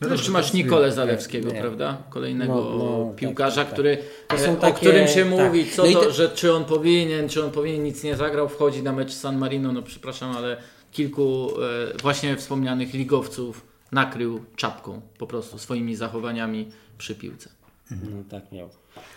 No 0.00 0.08
jeszcze 0.08 0.30
masz 0.30 0.52
Nikolę 0.52 0.92
Zalewskiego, 0.92 1.50
prawda? 1.50 2.02
Kolejnego 2.10 2.54
No, 2.54 2.76
no, 2.78 3.06
tak, 3.06 3.16
piłkarza, 3.16 3.56
tak, 3.56 3.64
tak. 3.64 3.72
który, 3.72 3.98
e, 4.46 4.68
o 4.68 4.72
którym 4.72 5.08
się 5.08 5.20
tak. 5.20 5.30
mówi, 5.30 5.70
co 5.70 5.84
No 5.86 5.92
to, 5.92 6.00
te- 6.00 6.12
że 6.12 6.28
czy 6.28 6.52
on 6.52 6.64
powinien, 6.64 7.28
czy 7.28 7.44
on 7.44 7.50
powinien, 7.50 7.82
nic 7.82 8.04
nie 8.04 8.16
zagrał, 8.16 8.48
wchodzi 8.48 8.82
na 8.82 8.92
mecz 8.92 9.12
San 9.12 9.38
Marino, 9.38 9.72
no 9.72 9.82
przepraszam, 9.82 10.36
ale 10.36 10.56
kilku 10.92 11.50
e, 11.94 11.98
właśnie 12.02 12.36
wspomnianych 12.36 12.94
ligowców 12.94 13.66
nakrył 13.92 14.44
czapką 14.56 15.00
po 15.18 15.26
prostu 15.26 15.58
swoimi 15.58 15.96
zachowaniami 15.96 16.68
przy 16.98 17.14
piłce. 17.14 17.50
No 17.90 18.22
tak 18.30 18.52
miał. 18.52 18.68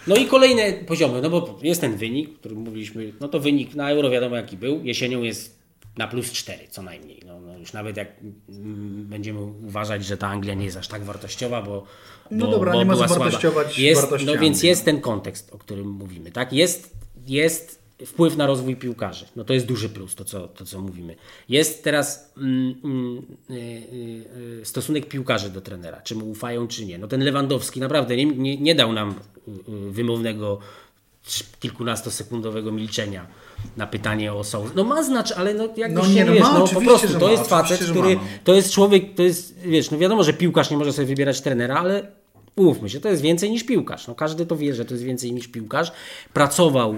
No 0.07 0.15
i 0.15 0.25
kolejne 0.25 0.73
poziomy, 0.73 1.21
no 1.21 1.29
bo 1.29 1.59
jest 1.61 1.81
ten 1.81 1.97
wynik, 1.97 2.29
o 2.29 2.39
którym 2.39 2.57
mówiliśmy, 2.57 3.13
no 3.19 3.27
to 3.27 3.39
wynik 3.39 3.75
na 3.75 3.91
euro 3.91 4.09
wiadomo 4.09 4.35
jaki 4.35 4.57
był, 4.57 4.83
jesienią 4.83 5.21
jest 5.21 5.58
na 5.97 6.07
plus 6.07 6.31
4 6.31 6.67
co 6.69 6.81
najmniej. 6.81 7.21
No, 7.25 7.39
no 7.39 7.57
już 7.57 7.73
nawet 7.73 7.97
jak 7.97 8.07
mm, 8.49 9.05
będziemy 9.05 9.39
uważać, 9.41 10.05
że 10.05 10.17
ta 10.17 10.27
Anglia 10.27 10.53
nie 10.53 10.65
jest 10.65 10.77
aż 10.77 10.87
tak 10.87 11.03
wartościowa, 11.03 11.61
bo, 11.61 11.85
No 12.31 12.45
bo, 12.45 12.51
dobra, 12.51 12.71
bo 12.71 12.79
nie 12.79 12.85
ma 12.85 12.95
wartościować 12.95 13.79
jest, 13.79 14.01
wartości 14.01 14.27
No 14.27 14.37
więc 14.37 14.63
jest 14.63 14.85
ten 14.85 15.01
kontekst, 15.01 15.53
o 15.53 15.57
którym 15.57 15.89
mówimy, 15.89 16.31
tak? 16.31 16.53
Jest, 16.53 16.93
jest 17.27 17.79
wpływ 18.05 18.37
na 18.37 18.47
rozwój 18.47 18.75
piłkarzy. 18.75 19.25
No 19.35 19.43
to 19.43 19.53
jest 19.53 19.65
duży 19.65 19.89
plus, 19.89 20.15
to 20.15 20.25
co, 20.25 20.47
to 20.47 20.65
co 20.65 20.81
mówimy. 20.81 21.15
Jest 21.49 21.83
teraz 21.83 22.33
mm, 22.37 22.75
mm, 22.83 23.25
y, 23.49 23.53
y, 23.53 24.59
y, 24.61 24.65
stosunek 24.65 25.07
piłkarzy 25.07 25.49
do 25.49 25.61
trenera, 25.61 26.01
czy 26.01 26.15
mu 26.15 26.29
ufają, 26.29 26.67
czy 26.67 26.85
nie. 26.85 26.97
No 26.97 27.07
ten 27.07 27.23
Lewandowski 27.23 27.79
naprawdę 27.79 28.15
nie, 28.15 28.25
nie, 28.25 28.57
nie 28.57 28.75
dał 28.75 28.93
nam 28.93 29.09
y, 29.09 29.51
y, 29.51 29.91
wymownego 29.91 30.59
kilkunastosekundowego 31.59 32.71
milczenia 32.71 33.27
na 33.77 33.87
pytanie 33.87 34.33
o 34.33 34.43
Sousa. 34.43 34.73
No 34.75 34.83
ma 34.83 35.03
znaczenie, 35.03 35.39
ale 35.39 35.53
no 35.53 35.67
jak 35.77 35.91
No 35.91 36.07
nie, 36.07 36.25
no 36.25 36.33
wiesz, 36.33 36.41
ma, 36.41 36.59
no 36.59 36.67
po 36.67 36.81
prostu 36.81 37.19
to 37.19 37.25
ma, 37.25 37.31
jest 37.31 37.47
facet, 37.47 37.83
który, 37.83 38.15
ma, 38.15 38.21
no. 38.21 38.27
to 38.43 38.53
jest 38.53 38.71
człowiek, 38.71 39.15
to 39.15 39.23
jest, 39.23 39.59
wiesz, 39.59 39.91
no 39.91 39.97
wiadomo, 39.97 40.23
że 40.23 40.33
piłkarz 40.33 40.69
nie 40.69 40.77
może 40.77 40.93
sobie 40.93 41.07
wybierać 41.07 41.41
trenera, 41.41 41.75
ale 41.75 42.11
umówmy 42.55 42.89
się, 42.89 42.99
to 42.99 43.09
jest 43.09 43.21
więcej 43.21 43.51
niż 43.51 43.63
piłkarz. 43.63 44.07
No 44.07 44.15
każdy 44.15 44.45
to 44.45 44.55
wie, 44.55 44.73
że 44.73 44.85
to 44.85 44.93
jest 44.93 45.03
więcej 45.03 45.33
niż 45.33 45.47
piłkarz. 45.47 45.91
Pracował 46.33 46.95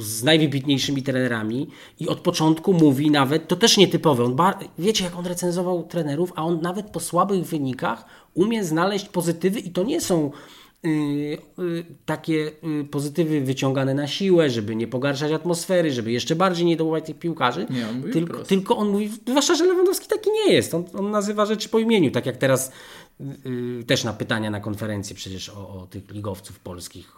z 0.00 0.22
najwybitniejszymi 0.22 1.02
trenerami 1.02 1.68
i 2.00 2.08
od 2.08 2.20
początku 2.20 2.72
mówi 2.72 3.10
nawet, 3.10 3.48
to 3.48 3.56
też 3.56 3.76
nietypowe, 3.76 4.24
on 4.24 4.36
bar- 4.36 4.58
wiecie 4.78 5.04
jak 5.04 5.16
on 5.16 5.26
recenzował 5.26 5.82
trenerów, 5.82 6.32
a 6.36 6.44
on 6.44 6.60
nawet 6.60 6.86
po 6.86 7.00
słabych 7.00 7.44
wynikach 7.44 8.04
umie 8.34 8.64
znaleźć 8.64 9.08
pozytywy 9.08 9.60
i 9.60 9.70
to 9.70 9.82
nie 9.82 10.00
są 10.00 10.30
takie 12.06 12.50
y, 12.80 12.84
pozytywy 12.84 13.40
wyciągane 13.40 13.94
na 13.94 14.06
siłę, 14.06 14.50
żeby 14.50 14.76
nie 14.76 14.86
pogarszać 14.86 15.32
atmosfery, 15.32 15.92
żeby 15.92 16.12
jeszcze 16.12 16.36
bardziej 16.36 16.66
nie 16.66 16.76
dołować 16.76 17.04
tych 17.06 17.18
piłkarzy. 17.18 17.66
Nie, 17.70 17.88
on 17.88 18.12
tylko, 18.12 18.38
tylko 18.38 18.76
on 18.76 18.88
mówi, 18.88 19.10
zwłaszcza, 19.28 19.54
że 19.54 19.64
Lewandowski 19.64 20.08
taki 20.08 20.30
nie 20.30 20.52
jest. 20.52 20.74
On, 20.74 20.84
on 20.98 21.10
nazywa 21.10 21.46
rzeczy 21.46 21.68
po 21.68 21.78
imieniu, 21.78 22.10
tak 22.10 22.26
jak 22.26 22.36
teraz 22.36 22.68
y, 22.68 22.72
też 23.86 24.04
na 24.04 24.12
pytania 24.12 24.50
na 24.50 24.60
konferencji 24.60 25.16
przecież 25.16 25.48
o, 25.48 25.52
o 25.68 25.86
tych 25.90 26.10
ligowców 26.10 26.58
polskich 26.58 27.16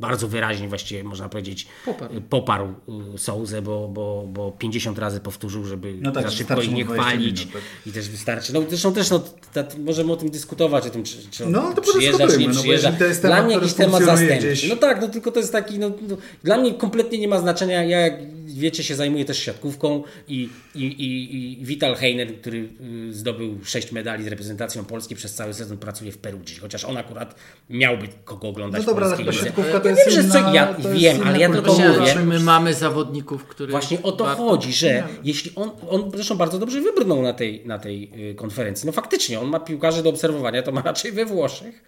bardzo 0.00 0.28
wyraźnie 0.28 0.68
właściwie 0.68 1.04
można 1.04 1.28
powiedzieć 1.28 1.66
Poparł. 1.84 2.16
y, 2.16 2.20
poparł 2.20 2.74
y, 3.14 3.18
Souzę, 3.18 3.62
bo, 3.62 3.88
bo, 3.88 4.24
bo 4.32 4.52
50 4.52 4.98
razy 4.98 5.20
powtórzył, 5.20 5.64
żeby 5.64 5.94
No 6.00 6.12
tak, 6.12 6.24
za 6.24 6.30
szybko 6.30 6.62
ich 6.62 6.72
nie 6.72 6.84
mu 6.84 6.92
20 6.92 7.02
chwalić 7.10 7.38
minut, 7.40 7.52
tak. 7.52 7.62
i 7.86 7.92
też 7.92 8.08
wystarczy. 8.08 8.52
No 8.54 8.62
zresztą 8.68 8.92
też 8.92 9.10
no, 9.10 9.24
ta, 9.52 9.64
możemy 9.78 10.12
o 10.12 10.16
tym 10.16 10.30
dyskutować, 10.30 10.86
o 10.86 10.90
tym 10.90 11.02
czy, 11.04 11.16
czy 11.30 11.44
on 11.44 11.52
No, 11.52 11.72
to 11.74 11.82
przyjeżdża, 11.82 12.26
czy 12.28 12.38
nie 12.38 12.48
no 12.48 12.54
przyjeżdża. 12.54 12.92
to 12.92 13.04
jest 13.04 13.22
Dla 13.22 13.42
mnie 13.42 13.54
jakiś 13.54 13.72
temat 13.72 14.02
zastępczy. 14.04 14.36
gdzieś- 14.46 14.68
No 14.68 14.76
tak, 14.76 15.00
no 15.00 15.08
tylko 15.08 15.32
to 15.32 15.40
jest 15.40 15.52
taki, 15.52 15.78
no, 15.78 15.90
no, 16.08 16.16
dla 16.44 16.58
mnie 16.58 16.74
kompletnie 16.74 17.18
nie 17.18 17.28
ma 17.28 17.40
znaczenia. 17.40 17.84
Ja 17.84 18.00
jak 18.00 18.14
wiecie 18.46 18.84
się 18.84 18.94
zajmuję 18.94 19.24
też 19.24 19.38
siatkówką 19.38 20.02
i, 20.28 20.48
i, 20.74 20.84
i, 20.84 21.60
i 21.60 21.64
Vital 21.64 21.94
Heiner, 21.94 22.40
który 22.40 22.68
y, 23.08 23.14
zdobył 23.14 23.58
sześć 23.64 23.92
medali 23.92 24.24
z 24.24 24.26
reprezentacją 24.26 24.84
Polski 24.84 25.07
przez 25.16 25.34
cały 25.34 25.54
sezon 25.54 25.78
pracuje 25.78 26.12
w 26.12 26.18
Perugii, 26.18 26.56
chociaż 26.60 26.84
on 26.84 26.96
akurat 26.96 27.34
miałby 27.70 28.08
kogo 28.24 28.48
oglądać 28.48 28.80
No 28.82 28.86
dobra, 28.86 29.06
polskiej 29.06 29.24
chyba 29.26 29.32
lidze. 29.32 29.44
siatkówka 29.46 29.80
to 29.80 29.88
Ja 29.88 29.94
jest 29.94 30.10
wiem, 30.16 30.22
że 30.22 30.28
co, 30.28 30.38
inna- 30.38 30.54
ja 30.54 30.66
to 30.74 30.88
wiem, 30.90 31.16
inna 31.16 31.26
ale 31.26 31.38
ja 31.38 31.50
tylko 31.52 31.72
mówię, 31.72 32.14
my 32.24 32.40
mamy 32.40 32.74
zawodników, 32.74 33.44
których 33.44 33.70
Właśnie 33.70 34.02
o 34.02 34.12
to 34.12 34.24
warto- 34.24 34.48
chodzi, 34.48 34.72
że 34.72 35.02
jeśli 35.24 35.52
on, 35.56 35.70
on 35.90 36.10
zresztą 36.14 36.36
bardzo 36.36 36.58
dobrze 36.58 36.80
wybrnął 36.80 37.22
na 37.22 37.32
tej, 37.32 37.66
na 37.66 37.78
tej 37.78 38.10
y, 38.30 38.34
konferencji. 38.34 38.86
No 38.86 38.92
faktycznie, 38.92 39.40
on 39.40 39.48
ma 39.48 39.60
piłkarzy 39.60 40.02
do 40.02 40.10
obserwowania, 40.10 40.62
to 40.62 40.72
ma 40.72 40.82
raczej 40.82 41.12
we 41.12 41.24
Włoszech 41.26 41.84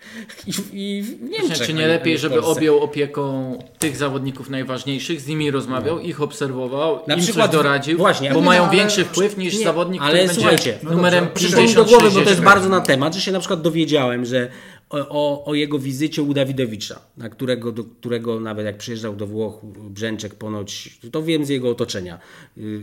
i, 0.47 0.53
w- 0.53 0.75
i 0.75 1.03
w 1.03 1.23
Niemczech. 1.23 1.47
Właśnie, 1.47 1.67
czy 1.67 1.73
a 1.73 1.77
nie 1.77 1.87
lepiej, 1.87 2.19
żeby 2.19 2.43
objął 2.43 2.79
opieką 2.81 3.59
tych 3.79 3.97
zawodników 3.97 4.51
najważniejszych, 4.51 5.21
z 5.21 5.27
nimi 5.27 5.51
rozmawiał, 5.51 5.99
ich 6.01 6.21
obserwował, 6.23 7.01
Na 7.07 7.15
im 7.15 7.21
przykład- 7.21 7.47
coś 7.51 7.57
doradził, 7.57 7.99
właśnie, 7.99 8.31
bo 8.31 8.41
mają 8.41 8.63
ale- 8.65 8.77
większy 8.77 9.05
wpływ 9.05 9.37
niż 9.37 9.59
Nie, 9.59 9.65
zawodnik, 9.65 10.03
ale 10.03 10.11
który 10.11 10.27
będzie 10.27 10.41
słuchajcie, 10.41 10.79
no 10.83 10.91
numerem 10.91 11.29
Przyszło 11.35 11.61
mi 11.61 11.67
50 11.69 11.87
do 11.89 11.91
głowy, 11.91 12.05
bo 12.09 12.11
to 12.15 12.19
jest 12.21 12.29
60. 12.29 12.45
bardzo 12.45 12.69
na 12.69 12.81
temat, 12.81 13.10
że 13.15 13.21
się 13.21 13.33
na 13.33 13.39
przykład 13.39 13.63
dowiedziałem, 13.63 14.25
że 14.25 14.51
o, 14.91 15.45
o, 15.45 15.55
jego 15.55 15.79
wizycie 15.79 16.23
u 16.23 16.35
Dawidowicza, 16.35 17.01
na 17.17 17.29
którego, 17.29 17.73
do 17.73 17.85
którego 17.85 18.41
nawet 18.41 18.67
jak 18.67 18.79
przyjeżdżał 18.79 19.17
do 19.17 19.27
Włoch 19.27 19.65
Brzęczek 19.91 20.35
ponoć, 20.35 20.99
to 21.13 21.23
wiem 21.23 21.45
z 21.45 21.49
jego 21.49 21.71
otoczenia, 21.71 22.19
yy, 22.57 22.83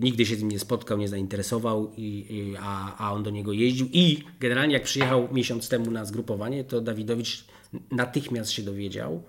nigdy 0.00 0.26
się 0.26 0.36
z 0.36 0.40
nim 0.40 0.50
nie 0.50 0.58
spotkał, 0.58 0.98
nie 0.98 1.08
zainteresował, 1.08 1.92
i, 1.96 2.54
a, 2.60 2.96
a 2.96 3.12
on 3.12 3.22
do 3.22 3.30
niego 3.30 3.52
jeździł 3.52 3.88
i 3.92 4.18
generalnie 4.40 4.74
jak 4.74 4.82
przyjechał 4.82 5.28
miesiąc 5.32 5.68
temu 5.68 5.90
na 5.90 6.04
zgrupowanie, 6.04 6.64
to 6.64 6.80
Dawidowicz 6.80 7.44
natychmiast 7.90 8.50
się 8.50 8.62
dowiedział, 8.62 9.22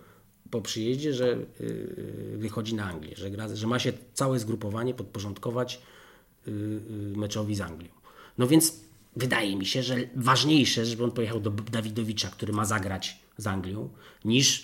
po 0.52 0.62
przyjeździe, 0.62 1.14
że 1.14 1.38
yy, 1.60 2.38
wychodzi 2.38 2.76
na 2.76 2.86
Anglię, 2.86 3.16
że, 3.16 3.32
gra, 3.32 3.56
że 3.56 3.68
ma 3.68 3.80
się 3.80 3.94
całe 4.14 4.40
zgrupowanie 4.40 4.94
podporządkować 4.94 5.82
meczowi 7.16 7.56
z 7.56 7.62
Anglią. 7.62 7.90
No 8.38 8.48
więc 8.48 8.89
wydaje 9.16 9.56
mi 9.56 9.66
się, 9.66 9.84
że 9.84 9.96
ważniejsze, 10.16 10.86
żeby 10.86 11.04
on 11.04 11.12
pojechał 11.12 11.40
do 11.40 11.50
Dawidowicza, 11.50 12.28
który 12.30 12.54
ma 12.54 12.66
zagrać 12.66 13.20
z 13.38 13.48
Anglią, 13.48 13.90
niż 14.26 14.64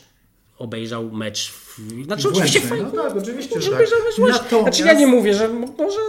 obejrzał 0.58 1.12
mecz 1.12 1.52
w... 1.52 1.80
Znaczy 2.06 2.30
oczywiście 2.30 2.62
fajnie. 2.62 2.86
no 2.96 3.04
tak, 3.04 3.16
oczywiście, 3.16 3.62
że 3.62 3.70
tak. 3.70 3.76
obejrzał 3.76 4.00
mecz. 4.00 4.18
Natomiast- 4.18 4.62
Znaczy 4.62 4.84
ja 4.84 4.94
nie 4.94 5.08
mówię, 5.08 5.34
że 5.34 5.50
może 5.50 6.00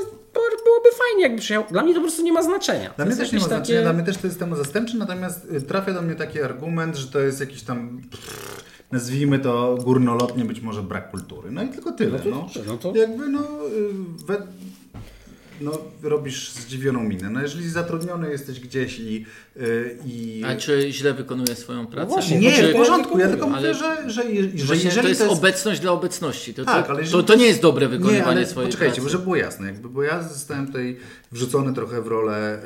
byłoby 0.65 0.89
fajnie 0.99 1.23
jakby 1.23 1.39
przyjechał. 1.39 1.71
Dla 1.71 1.83
mnie 1.83 1.95
to 1.95 2.01
po 2.01 2.05
prostu 2.07 2.23
nie 2.23 2.33
ma 2.33 2.43
znaczenia. 2.43 2.93
Dla 2.97 3.05
To 3.05 3.07
mnie 3.07 3.17
też 3.17 3.33
nie 3.33 3.39
ma 3.39 3.45
jakieś 3.45 3.57
znaczenia, 3.57 3.83
dla 3.83 3.93
mnie 3.93 4.03
też 4.05 4.17
to 4.17 4.27
jest 4.27 4.39
temat 4.39 4.59
zastępczy, 4.59 4.97
natomiast 4.97 5.45
y, 5.53 5.63
trafia 5.63 5.93
do 5.93 6.03
mnie 6.03 6.15
taki 6.15 6.41
argument, 6.43 6.97
że 6.97 7.07
to 7.09 7.21
jest 7.21 7.41
jakiś 7.41 7.63
tam, 7.63 8.01
nazwijmy 8.93 9.39
to 9.39 9.79
górnolotnie 9.85 10.45
być 10.45 10.61
może 10.61 10.83
brak 10.83 11.11
kultury. 11.11 11.51
No 11.51 11.63
i 11.63 11.69
tylko 11.69 11.93
tyle. 11.93 12.21
No, 12.25 12.37
dobrze, 12.37 12.61
no 12.67 12.77
to- 12.77 12.95
Jakby 12.97 13.29
no, 13.29 13.41
y, 13.41 14.25
we, 14.27 14.47
no, 15.61 15.79
robisz 16.03 16.51
zdziwioną 16.53 17.03
minę. 17.03 17.31
No 17.31 17.43
jeżeli 17.43 17.69
zatrudniony 17.71 18.31
jesteś 18.31 18.61
gdzieś 18.61 18.99
i... 18.99 19.27
y, 19.57 19.99
i 20.07 20.43
A 20.47 20.57
czy 20.57 20.93
źle 20.93 21.15
wykonuje 21.15 21.55
swoją 21.57 21.87
pracę? 21.87 22.09
właśnie, 22.09 22.39
nie, 22.39 22.69
w 22.69 22.73
porządku, 22.73 23.19
ja 23.19 23.29
tylko 23.29 23.47
ale- 23.47 23.57
mówię, 23.57 23.75
że, 23.75 24.11
że, 24.11 24.23
że 24.55 24.67
Właśnie 24.67 24.85
jeżeli 24.85 25.03
to 25.03 25.09
jest, 25.09 25.23
obecność 25.23 25.81
dla 25.81 25.93
obecności. 25.93 26.55
To, 26.55 26.65
Tak, 26.65 26.85
to, 26.87 26.91
ale 26.91 26.99
to, 26.99 27.05
jeżeli 27.05 27.25
to 27.25 27.35
nie 27.35 27.47
jest 27.47 27.61
dobre 27.63 27.87
Nie, 27.87 27.91
wykonywanie 27.93 28.27
ale 28.27 28.47
swojej 28.47 28.69
poczekajcie, 28.69 28.95
pracy. 28.95 29.11
żeby 29.11 29.25
było 29.25 29.37
jasne, 29.37 29.67
jakby, 29.67 29.89
bo 29.89 30.03
ja 30.03 30.23
zostałem 30.23 30.67
tutaj 30.67 30.97
wrzucony 31.37 31.73
trochę 31.75 32.03
w 32.03 32.07
rolę, 32.07 32.59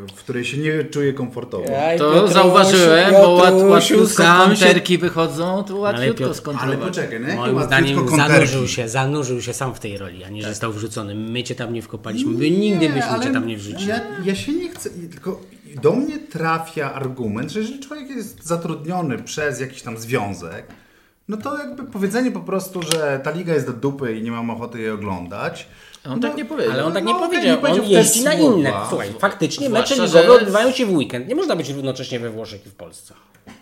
yy, 0.00 0.06
w 0.08 0.14
której 0.18 0.44
się 0.44 0.56
nie 0.58 0.84
czuję 0.84 1.12
komfortowo. 1.12 1.64
To 1.98 2.12
Piotrusiu, 2.12 2.34
zauważyłem, 2.34 3.12
bo 3.12 3.30
łat, 3.30 3.44
Piotrusiu, 3.54 3.70
łatwiutko 3.70 4.22
konterki 4.46 4.98
wychodzą, 4.98 5.64
to 5.64 5.76
łatwiutko 5.76 6.24
Piotr- 6.24 6.56
Ale 6.60 6.76
poczekaj, 6.76 7.20
no 7.20 7.28
jakie 7.28 7.40
Moim 7.40 7.62
zdaniem 7.62 8.08
zanurzył 8.08 8.68
się, 8.68 8.88
zanurzył 8.88 9.40
się 9.42 9.52
sam 9.52 9.74
w 9.74 9.80
tej 9.80 9.98
roli, 9.98 10.24
a 10.24 10.28
nie, 10.28 10.42
że 10.42 10.48
został 10.48 10.72
wrzucony. 10.72 11.14
My 11.14 11.42
cię 11.42 11.54
tam 11.54 11.72
nie 11.72 11.82
wkopaliśmy, 11.82 12.32
my 12.32 12.50
nigdy 12.50 12.88
byśmy 12.88 13.20
cię 13.22 13.32
tam 13.32 13.46
nie 13.46 13.56
wrzucili. 13.56 13.86
Ja, 13.88 14.00
ja 14.24 14.34
się 14.34 14.52
nie 14.52 14.68
chcę, 14.68 14.90
tylko 14.90 15.40
do 15.82 15.92
mnie 15.92 16.18
trafia 16.18 16.92
argument, 16.94 17.50
że 17.50 17.60
jeżeli 17.60 17.80
człowiek 17.80 18.10
jest 18.10 18.46
zatrudniony 18.46 19.18
przez 19.18 19.60
jakiś 19.60 19.82
tam 19.82 19.98
związek, 19.98 20.66
no 21.28 21.36
to 21.36 21.58
jakby 21.58 21.82
powiedzenie 21.84 22.30
po 22.30 22.40
prostu, 22.40 22.82
że 22.82 23.20
ta 23.24 23.30
liga 23.30 23.54
jest 23.54 23.66
do 23.66 23.72
dupy 23.72 24.16
i 24.16 24.22
nie 24.22 24.30
mam 24.30 24.50
ochoty 24.50 24.80
jej 24.80 24.90
oglądać. 24.90 25.68
On 26.10 26.20
tak 26.20 26.36
nie 26.36 26.44
powiedział. 26.44 26.72
Ale 26.72 26.84
on 26.84 26.92
tak 26.92 27.04
nie 27.04 27.12
No, 27.12 27.18
okej, 27.18 27.28
powiedział. 27.28 27.56
nie 27.56 27.62
powiedział 27.62 27.84
on 27.84 27.90
jeździ 27.90 28.24
na 28.24 28.32
inne. 28.34 28.72
Słuchaj, 28.88 29.08
faktycznie 29.18 29.68
mecze 29.70 29.94
ligowe 29.94 30.08
że- 30.22 30.32
odbywają 30.32 30.70
się 30.72 30.86
w 30.86 30.92
weekend. 30.96 31.28
Nie 31.28 31.34
można 31.34 31.56
być 31.56 31.70
równocześnie 31.70 32.20
we 32.20 32.30
Włoszech 32.30 32.66
i 32.66 32.70
w 32.70 32.74
Polsce. 32.74 33.14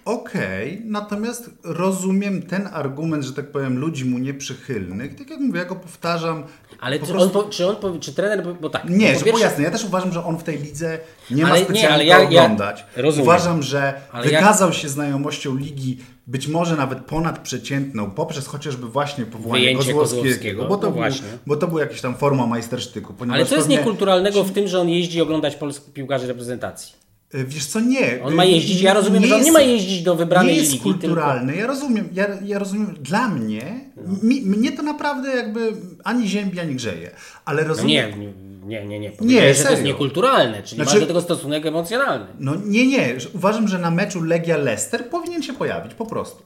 Okej, 0.04 0.82
natomiast 0.84 1.50
rozumiem 1.64 2.42
ten 2.42 2.68
argument, 2.72 3.24
że 3.24 3.32
tak 3.32 3.52
powiem, 3.52 3.78
ludzi 3.78 4.04
mu 4.04 4.18
nieprzychylnych. 4.18 5.14
Tak 5.14 5.30
jak 5.30 5.40
mówię, 5.40 5.58
ja 5.58 5.64
go 5.66 5.76
powtarzam. 5.76 6.44
Ale 6.82 6.98
czy, 6.98 7.06
prostu- 7.06 7.40
on, 7.40 7.50
czy 7.50 7.66
on 7.68 7.76
powie, 7.76 8.00
czy 8.00 8.12
trener, 8.12 8.46
bo, 8.60 8.70
tak. 8.70 8.88
Nie, 8.88 9.18
że 9.18 9.24
pierwsze- 9.24 9.44
jasne, 9.44 9.64
ja 9.64 9.70
też 9.70 9.84
uważam, 9.84 10.12
że 10.12 10.24
on 10.24 10.38
w 10.38 10.42
tej 10.42 10.58
lidze 10.58 10.98
nie 11.30 11.42
ma 11.42 11.48
Ale 11.50 11.58
nie, 11.58 11.64
specjalnie 11.64 11.94
ale 11.94 12.04
co 12.04 12.10
ja- 12.10 12.18
ja 12.18 12.42
oglądać. 12.44 12.84
rozumiem. 12.96 13.22
Uważam, 13.28 13.62
że 13.62 13.94
Ale 14.12 14.30
ja- 14.30 14.38
wykazał 14.40 14.72
się 14.72 14.88
znajomością 14.88 15.56
ligi, 15.56 15.98
być 16.26 16.48
może 16.48 16.76
nawet 16.76 16.98
ponadprzeciętną, 16.98 18.10
poprzez 18.10 18.46
chociażby 18.46 18.86
właśnie 18.88 19.26
powołanie 19.26 19.62
Wyjęcie 19.64 19.78
Kozłowskiego, 19.92 20.20
Kozłowskiego, 20.22 20.64
bo 20.68 20.76
to, 20.76 20.86
no 20.86 20.92
był, 20.92 21.02
bo 21.46 21.56
to 21.56 21.68
była 21.68 21.80
jakaś 21.80 22.00
tam 22.00 22.14
forma 22.16 22.46
majstersztyku. 22.46 23.14
Ale 23.32 23.46
co 23.46 23.56
jest 23.56 23.68
niekulturalnego 23.68 24.44
w 24.44 24.52
tym, 24.52 24.68
że 24.68 24.80
on 24.80 24.88
jeździ 24.88 25.20
oglądać 25.20 25.56
polskich 25.56 25.92
piłkarzy 25.92 26.26
reprezentacji? 26.26 27.01
E, 27.34 27.44
Wiesz 27.44 27.66
co, 27.66 27.80
nie. 27.80 28.20
On 28.24 28.34
ma 28.34 28.44
jeździć, 28.44 28.80
ja 28.80 28.94
rozumiem, 28.94 29.24
że 29.24 29.36
on 29.36 29.42
nie 29.42 29.52
ma 29.52 29.60
jeździć 29.60 30.02
do 30.02 30.16
wybranej 30.16 30.52
Nie 30.52 30.58
jest 30.60 30.72
ligi, 30.72 30.82
kulturalny, 30.82 31.56
ja 31.56 31.66
rozumiem, 31.66 32.08
ja, 32.12 32.26
ja 32.44 32.58
rozumiem, 32.58 32.94
dla 33.00 33.28
mnie, 33.28 33.80
mi, 34.22 34.40
mnie 34.40 34.72
to 34.72 34.82
naprawdę 34.82 35.36
jakby 35.36 35.72
ani 36.04 36.28
ziębi, 36.28 36.60
ani 36.60 36.74
grzeje, 36.74 37.10
ale 37.44 37.62
No 37.62 37.68
rozumiem... 37.68 38.20
nie, 38.20 38.32
nie, 38.66 38.86
nie, 38.86 38.98
nie. 38.98 39.08
Nie, 39.08 39.10
Powiedziałeś, 39.10 39.56
że 39.58 39.64
to 39.64 39.70
jest 39.70 39.82
niekulturalne, 39.82 40.62
czyli 40.62 40.76
Znaczy- 40.76 40.90
masz 40.90 41.00
do 41.00 41.06
tego 41.06 41.20
stosunek 41.20 41.66
emocjonalny. 41.66 42.26
No 42.38 42.54
nie, 42.66 42.86
nie. 42.86 43.14
Uważam, 43.34 43.68
że 43.68 43.78
na 43.78 43.90
meczu 43.90 44.20
Legia-Leicester 44.20 45.04
powinien 45.10 45.42
się 45.42 45.52
pojawić, 45.52 45.94
po 45.94 46.06
prostu. 46.06 46.42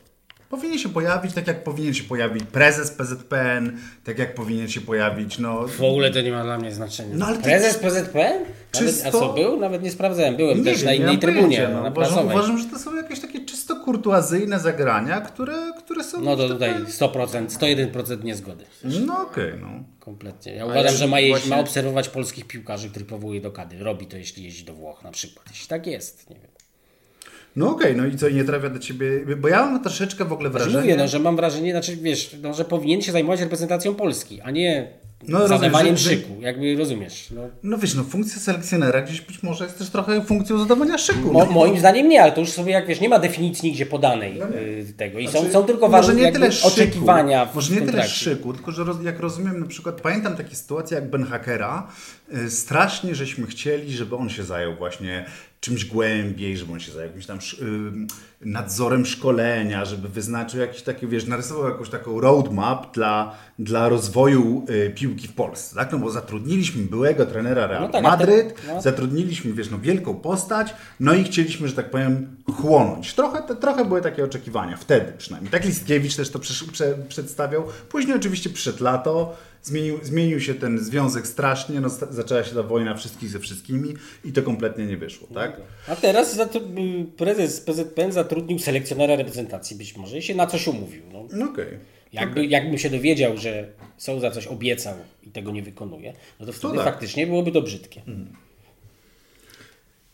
Powinien 0.50 0.78
się 0.78 0.88
pojawić, 0.88 1.34
tak 1.34 1.46
jak 1.46 1.64
powinien 1.64 1.94
się 1.94 2.04
pojawić 2.04 2.44
prezes 2.44 2.90
PZPN, 2.90 3.78
tak 4.04 4.18
jak 4.18 4.34
powinien 4.34 4.68
się 4.68 4.80
pojawić, 4.80 5.38
no... 5.38 5.68
W 5.68 5.82
ogóle 5.82 6.10
to 6.10 6.20
nie 6.20 6.32
ma 6.32 6.42
dla 6.42 6.58
mnie 6.58 6.72
znaczenia. 6.74 7.14
No, 7.16 7.26
ale 7.26 7.38
Prezes 7.38 7.78
PZP? 7.78 8.18
Nawet, 8.74 8.88
Czysto- 8.90 9.08
A 9.08 9.10
co 9.10 9.32
był? 9.32 9.60
Nawet 9.60 9.82
nie 9.82 9.90
sprawdzałem. 9.90 10.36
Byłem 10.36 10.64
też 10.64 10.82
na 10.82 10.90
nie 10.90 10.96
innej 10.96 11.18
trybunie, 11.18 11.42
pojęcia, 11.56 11.68
no. 11.68 11.82
na 11.82 11.90
uważam, 11.90 12.26
uważam, 12.26 12.58
że 12.58 12.64
to 12.64 12.78
są 12.78 12.96
jakieś 12.96 13.20
takie 13.20 13.44
czysto 13.44 13.76
kurtuazyjne 13.76 14.60
zagrania, 14.60 15.20
które, 15.20 15.72
które 15.78 16.04
są... 16.04 16.20
No 16.20 16.36
to 16.36 16.48
tutaj 16.48 16.72
powiem- 16.72 16.86
100%, 16.86 17.46
101% 17.46 18.24
niezgody. 18.24 18.64
No 18.84 19.22
okej, 19.22 19.52
no. 19.60 19.68
Kompletnie. 20.00 20.52
Ja 20.54 20.66
uważam, 20.66 20.94
że 20.96 21.06
ma, 21.06 21.20
jeździć, 21.20 21.38
właśnie- 21.38 21.56
ma 21.56 21.62
obserwować 21.62 22.08
polskich 22.08 22.46
piłkarzy, 22.46 22.90
których 22.90 23.08
powołuje 23.08 23.40
do 23.40 23.50
kady. 23.52 23.78
Robi 23.78 24.06
to, 24.06 24.16
jeśli 24.16 24.44
jeździ 24.44 24.64
do 24.64 24.74
Włoch 24.74 25.04
na 25.04 25.10
przykład. 25.10 25.46
Jeśli 25.50 25.68
tak 25.68 25.86
jest, 25.86 26.30
nie 26.30 26.36
wiem. 26.36 26.50
No 27.56 27.70
okej, 27.70 27.96
no 27.96 28.06
i 28.06 28.16
co, 28.16 28.28
i 28.28 28.34
nie 28.34 28.44
trafia 28.44 28.70
do 28.70 28.78
ciebie... 28.78 29.10
Bo 29.36 29.48
ja 29.48 29.66
mam 29.66 29.82
troszeczkę 29.82 30.24
w 30.24 30.32
ogóle 30.32 30.50
Znaczy 30.50 30.64
wrażenie... 30.64 30.82
mówię, 30.84 30.96
no, 30.96 31.08
że 31.08 31.18
mam 31.18 31.36
wrażenie, 31.36 31.70
znaczy 31.70 31.96
wiesz, 31.96 32.36
no, 32.42 32.54
że 32.54 32.64
powinien 32.64 33.02
się 33.02 33.12
zajmować 33.12 33.40
reprezentacją 33.40 33.94
Polski, 33.94 34.40
a 34.40 34.50
nie 34.50 34.88
No, 35.28 35.48
zadawaniem 35.48 35.96
że- 35.96 36.10
szyku. 36.10 36.36
Jakby 36.40 36.76
rozumiesz. 36.76 37.28
No, 37.30 37.42
No 37.62 37.78
wiesz, 37.78 37.94
no 37.94 38.04
funkcja 38.04 38.40
selekcjonera 38.40 39.02
gdzieś 39.02 39.20
być 39.20 39.42
może 39.42 39.64
jest 39.64 39.78
też 39.78 39.90
trochę 39.90 40.22
funkcją 40.24 40.58
zadawania 40.58 40.98
szyku. 40.98 41.32
Mo, 41.32 41.38
no. 41.44 41.50
moim 41.50 41.78
zdaniem 41.78 42.08
nie, 42.08 42.22
ale 42.22 42.32
to 42.32 42.40
już 42.40 42.50
sobie 42.50 42.72
jak 42.72 42.86
wiesz, 42.86 43.00
nie 43.00 43.08
ma 43.08 43.18
definicji 43.18 43.68
nigdzie 43.68 43.86
podanej 43.86 44.40
y, 44.40 44.92
tego 44.96 45.18
i 45.18 45.26
są, 45.26 45.32
Znaczy, 45.32 45.52
są 45.52 45.64
tylko 45.64 45.88
nie 46.14 46.22
jakby 46.22 46.38
tyle 46.38 46.52
szyku, 46.52 46.68
oczekiwania 46.68 47.46
w 47.46 47.54
Może 47.54 47.74
nie 47.74 47.80
tyle 47.82 48.08
szyku, 48.08 48.52
tylko 48.52 48.72
że 48.72 48.84
roz, 48.84 48.96
jak 49.04 49.20
rozumiem, 49.20 49.60
na 49.60 49.66
przykład 49.66 50.00
pamiętam 50.00 50.36
takie 50.36 50.54
sytuacje 50.56 50.94
jak 50.94 51.10
Ben 51.10 51.24
Hackera. 51.24 51.88
y, 52.34 52.50
Strasznie 52.50 53.14
żeśmy 53.14 53.46
chcieli, 53.46 53.92
żeby 53.92 54.16
on 54.16 54.28
się 54.30 54.42
zajął 54.44 54.76
właśnie 54.76 55.26
czymś 55.60 55.84
głębiej, 55.84 56.56
żeby 56.56 56.72
on 56.72 56.80
się 56.80 56.92
zajął 56.92 57.06
jakimś 57.06 57.26
tam 57.26 57.38
nadzorem 58.40 59.06
szkolenia, 59.06 59.84
żeby 59.84 60.08
wyznaczył 60.08 60.60
jakiś 60.60 60.82
taki, 60.82 61.06
wiesz, 61.06 61.26
narysował 61.26 61.68
jakąś 61.68 61.88
taką 61.90 62.20
roadmap 62.20 62.94
dla, 62.94 63.34
dla 63.58 63.88
rozwoju 63.88 64.64
y, 64.70 64.90
piłki 64.94 65.28
w 65.28 65.32
Polsce, 65.32 65.76
tak? 65.76 65.92
No 65.92 65.98
bo 65.98 66.10
zatrudniliśmy 66.10 66.82
byłego 66.82 67.26
trenera 67.26 67.66
Real 67.66 67.82
No 67.82 67.88
tak, 67.88 68.02
Madryt, 68.02 68.54
te- 68.66 68.74
no. 68.74 68.82
zatrudniliśmy, 68.82 69.52
wiesz, 69.52 69.70
no 69.70 69.78
wielką 69.78 70.14
postać, 70.14 70.74
no 71.00 71.14
i 71.14 71.24
chcieliśmy, 71.24 71.68
że 71.68 71.74
tak 71.74 71.90
powiem, 71.90 72.36
chłonąć. 72.56 73.14
Trochę, 73.14 73.42
te, 73.42 73.56
trochę 73.56 73.84
były 73.84 74.02
takie 74.02 74.24
oczekiwania, 74.24 74.76
wtedy 74.76 75.12
przynajmniej. 75.18 75.50
Tak 75.52 75.64
Listkiewicz 75.64 76.16
też 76.16 76.30
to 76.30 76.38
przesz- 76.38 76.70
prze, 76.72 76.94
przedstawiał. 77.08 77.64
Później 77.88 78.16
oczywiście 78.16 78.50
przyszedł 78.50 78.84
lato, 78.84 79.36
zmienił, 79.62 79.98
zmienił 80.02 80.40
się 80.40 80.54
ten 80.54 80.78
związek 80.78 81.26
strasznie, 81.26 81.80
no, 81.80 81.88
zaczęła 82.10 82.44
się 82.44 82.54
ta 82.54 82.62
wojna 82.62 82.94
wszystkich 82.94 83.28
ze 83.30 83.38
wszystkimi 83.38 83.94
i 84.24 84.32
to 84.32 84.42
kompletnie 84.42 84.86
nie 84.86 84.96
wyszło, 84.96 85.28
tak? 85.34 85.56
A 85.88 85.96
teraz 85.96 86.36
zatru- 86.36 86.78
y, 87.02 87.16
prezes 87.16 87.60
PZPN 87.60 88.12
zatrudnił 88.26 88.58
selekcjonera 88.58 89.16
reprezentacji 89.16 89.76
być 89.76 89.96
może 89.96 90.18
i 90.18 90.22
się 90.22 90.34
na 90.34 90.46
coś 90.46 90.68
umówił. 90.68 91.02
No. 91.12 91.24
No 91.32 91.46
okej. 91.50 91.66
Jakby, 92.12 92.46
jakbym 92.46 92.78
się 92.78 92.90
dowiedział, 92.90 93.36
że 93.36 93.68
są 93.96 94.20
za 94.20 94.30
coś 94.30 94.46
obiecał 94.46 94.94
i 95.26 95.30
tego 95.30 95.50
nie 95.50 95.62
wykonuje, 95.62 96.12
no 96.40 96.46
to 96.46 96.52
wtedy 96.52 96.74
tak. 96.74 96.84
faktycznie 96.84 97.26
byłoby 97.26 97.52
to 97.52 97.62
brzydkie. 97.62 98.02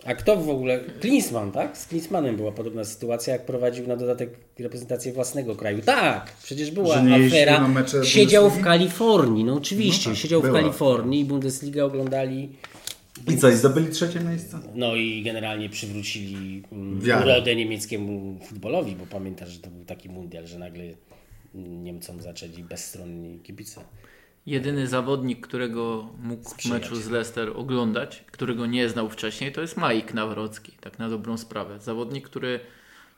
A 0.05 0.15
kto 0.15 0.37
w 0.37 0.51
ogóle? 0.51 0.81
Klinsmann, 1.01 1.53
tak? 1.53 1.79
Z 1.79 1.87
Klinsmanem 1.87 2.37
była 2.37 2.53
podobna 2.53 2.85
sytuacja, 2.85 3.33
jak 3.33 3.47
prowadził 3.47 3.87
na 3.87 3.97
dodatek 3.97 4.31
reprezentację 4.59 5.13
własnego 5.13 5.57
kraju. 5.57 5.83
Tak, 5.83 6.33
przecież 6.43 6.71
była 6.71 6.97
afera. 6.97 7.69
Siedział 8.05 8.51
w? 8.51 8.61
Kalifornii, 8.61 9.45
no 9.45 9.55
oczywiście, 9.55 10.11
No 10.11 10.15
tak, 10.15 10.23
siedział 10.23 10.41
w 10.41 10.45
była. 10.45 10.61
Kalifornii 10.61 11.21
i 11.21 11.25
Bundesliga 11.25 11.85
oglądali. 11.85 12.49
I 13.31 13.37
co, 13.39 13.49
i 13.49 13.57
zdobyli 13.57 13.89
trzecie 13.89 14.21
miejsce? 14.21 14.61
No 14.75 14.95
i 14.97 15.23
generalnie 15.23 15.69
przywrócili 15.69 16.63
mm, 16.73 17.01
Wiarę. 17.01 17.25
urodę 17.25 17.57
niemieckiemu 17.57 18.39
futbolowi, 18.49 18.97
bo 18.97 19.07
pamiętasz, 19.07 19.49
że 19.51 19.59
to 19.59 19.71
był 19.71 19.85
taki 19.85 20.09
mundial, 20.09 20.47
że 20.47 20.59
nagle 20.59 20.85
Niemcom 21.55 22.23
zaczęli 22.23 22.65
bezstronni 22.65 23.41
kibice. 23.41 23.81
Jedyny 24.47 24.87
zawodnik, 24.87 25.47
którego 25.47 26.09
mógł 26.23 26.45
w 26.45 26.49
Sprzyjać. 26.53 26.83
meczu 26.83 26.97
z 26.97 27.11
Leicester 27.11 27.53
oglądać, 27.57 28.25
którego 28.31 28.67
nie 28.67 28.89
znał 28.89 29.11
wcześniej, 29.11 29.53
to 29.53 29.61
jest 29.61 29.77
Majik 29.77 30.15
Nawrocki, 30.15 30.73
tak 30.81 30.99
na 30.99 31.09
dobrą 31.09 31.39
sprawę. 31.39 31.81
Zawodnik, 31.81 32.25
który 32.27 32.61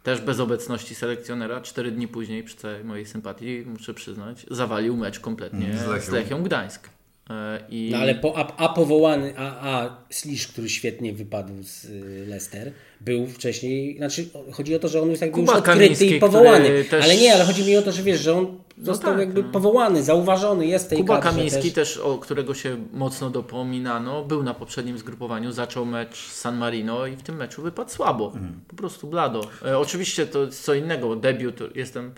też 0.02 0.20
bez 0.20 0.40
obecności 0.40 0.94
selekcjonera, 0.94 1.60
cztery 1.60 1.90
dni 1.92 2.08
później, 2.08 2.42
przy 2.44 2.56
całej 2.56 2.84
mojej 2.84 3.06
sympatii, 3.06 3.62
muszę 3.66 3.94
przyznać, 3.94 4.46
zawalił 4.50 4.96
mecz 4.96 5.20
kompletnie 5.20 5.66
Mm, 5.66 5.78
z 5.78 5.86
Lechią. 5.86 6.06
z 6.06 6.08
Lechią 6.08 6.42
Gdańsk. 6.42 6.88
E, 7.30 7.60
I 7.70 7.88
No 7.92 7.98
ale 7.98 8.14
po, 8.14 8.38
a, 8.38 8.56
a 8.56 8.68
powołany, 8.68 9.34
a, 9.36 9.70
a 9.76 9.96
Slisz, 10.10 10.48
który 10.48 10.68
świetnie 10.68 11.12
wypadł 11.12 11.52
z 11.62 11.84
y, 11.84 12.26
Leicester, 12.28 12.72
był 13.00 13.26
wcześniej, 13.26 13.96
znaczy 13.96 14.28
chodzi 14.52 14.74
o 14.74 14.78
to, 14.78 14.88
że 14.88 15.02
on 15.02 15.10
jest 15.10 15.22
jakby 15.22 15.34
Kuba 15.34 15.52
już 15.52 15.58
odkryty 15.58 15.80
Kamiński, 15.80 16.16
i 16.16 16.20
powołany. 16.20 16.84
też- 16.84 17.04
Ale 17.04 17.16
nie, 17.16 17.34
ale 17.34 17.44
chodzi 17.44 17.64
mi 17.64 17.76
o 17.76 17.82
to, 17.82 17.92
że 17.92 18.02
wiesz, 18.02 18.20
że 18.20 18.34
on 18.34 18.58
został 18.82 19.10
tak, 19.10 19.20
jakby 19.20 19.42
no. 19.42 19.48
powołany, 19.48 20.02
zauważony, 20.02 20.66
jest 20.66 20.88
tej 20.90 20.98
Kuba 20.98 21.18
kadrze 21.18 21.30
Kamiński 21.38 21.72
też. 21.72 21.94
też. 21.94 21.98
o 21.98 22.18
którego 22.18 22.54
się 22.54 22.76
mocno 22.92 23.30
dopominano, 23.30 24.24
był 24.24 24.42
na 24.42 24.54
poprzednim 24.54 24.98
zgrupowaniu, 24.98 25.52
zaczął 25.52 25.84
mecz 25.86 26.16
z 26.16 26.40
San 26.40 26.56
Marino 26.56 27.06
i 27.06 27.16
w 27.16 27.22
tym 27.22 27.36
meczu 27.36 27.62
wypadł 27.62 27.90
słabo. 27.90 28.32
Po 28.68 28.76
prostu 28.76 29.06
blado. 29.06 29.40
E, 29.66 29.78
oczywiście 29.78 30.26
to 30.26 30.44
jest 30.44 30.64
co 30.64 30.74
innego, 30.74 31.08
bo 31.08 31.16
debiut 31.16 31.60
jestem 31.76 32.12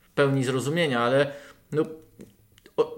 w 0.00 0.10
pełni 0.10 0.44
zrozumienia, 0.44 1.00
ale 1.00 1.32
no, 1.72 1.82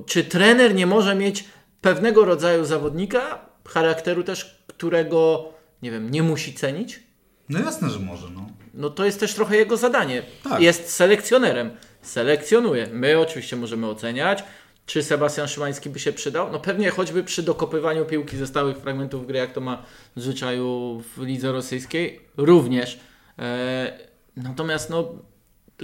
czy 0.06 0.24
trener 0.24 0.74
nie 0.74 0.86
może 0.86 1.14
mieć 1.14 1.44
pewnego 1.80 2.24
rodzaju 2.24 2.64
zawodnika, 2.64 3.46
charakteru 3.68 4.24
też, 4.24 4.64
którego 4.66 5.48
nie 5.82 5.90
wiem, 5.90 6.10
nie 6.10 6.22
musi 6.22 6.54
cenić? 6.54 7.00
No 7.48 7.58
jasne, 7.58 7.90
że 7.90 7.98
może, 7.98 8.30
no. 8.30 8.46
No 8.74 8.90
to 8.90 9.04
jest 9.04 9.20
też 9.20 9.34
trochę 9.34 9.56
jego 9.56 9.76
zadanie. 9.76 10.22
Tak. 10.44 10.60
Jest 10.60 10.90
selekcjonerem. 10.90 11.70
Selekcjonuje. 12.02 12.88
My 12.92 13.18
oczywiście 13.18 13.56
możemy 13.56 13.86
oceniać, 13.86 14.44
czy 14.86 15.02
Sebastian 15.02 15.48
Szymański 15.48 15.90
by 15.90 15.98
się 15.98 16.12
przydał. 16.12 16.52
No 16.52 16.60
pewnie 16.60 16.90
choćby 16.90 17.24
przy 17.24 17.42
dokopywaniu 17.42 18.04
piłki 18.04 18.36
ze 18.36 18.46
stałych 18.46 18.76
fragmentów 18.76 19.26
gry, 19.26 19.38
jak 19.38 19.52
to 19.52 19.60
ma 19.60 19.82
w 20.16 20.20
zwyczaju 20.20 21.02
w 21.16 21.22
lidze 21.22 21.52
rosyjskiej, 21.52 22.20
również. 22.36 23.00
E, 23.38 23.98
natomiast 24.36 24.90
no 24.90 25.12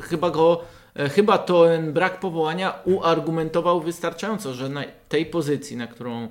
chyba 0.02 0.30
go, 0.30 0.64
e, 0.96 1.08
chyba 1.08 1.38
ten 1.38 1.92
brak 1.92 2.20
powołania 2.20 2.74
uargumentował 2.84 3.80
wystarczająco, 3.80 4.54
że 4.54 4.68
na 4.68 4.84
tej 5.08 5.26
pozycji, 5.26 5.76
na 5.76 5.86
którą 5.86 6.28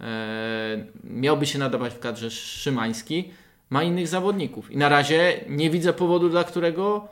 e, 0.00 0.86
miałby 1.04 1.46
się 1.46 1.58
nadawać 1.58 1.94
w 1.94 1.98
kadrze 1.98 2.30
Szymański, 2.30 3.30
ma 3.70 3.82
innych 3.82 4.08
zawodników. 4.08 4.70
I 4.70 4.76
na 4.76 4.88
razie 4.88 5.40
nie 5.48 5.70
widzę 5.70 5.92
powodu, 5.92 6.28
dla 6.28 6.44
którego, 6.44 7.08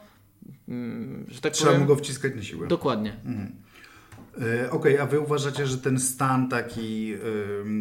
mm, 0.68 1.26
że 1.28 1.40
tak 1.40 1.52
Trzeba 1.52 1.70
powiem, 1.70 1.82
mu 1.82 1.88
go 1.88 1.96
wciskać 1.96 2.32
na 2.36 2.42
siłę. 2.42 2.66
dokładnie. 2.68 3.12
E, 4.64 4.70
Okej, 4.70 4.98
a 4.98 5.06
wy 5.06 5.20
uważacie, 5.20 5.66
że 5.66 5.78
ten 5.78 6.00
stan 6.00 6.48
taki 6.48 7.14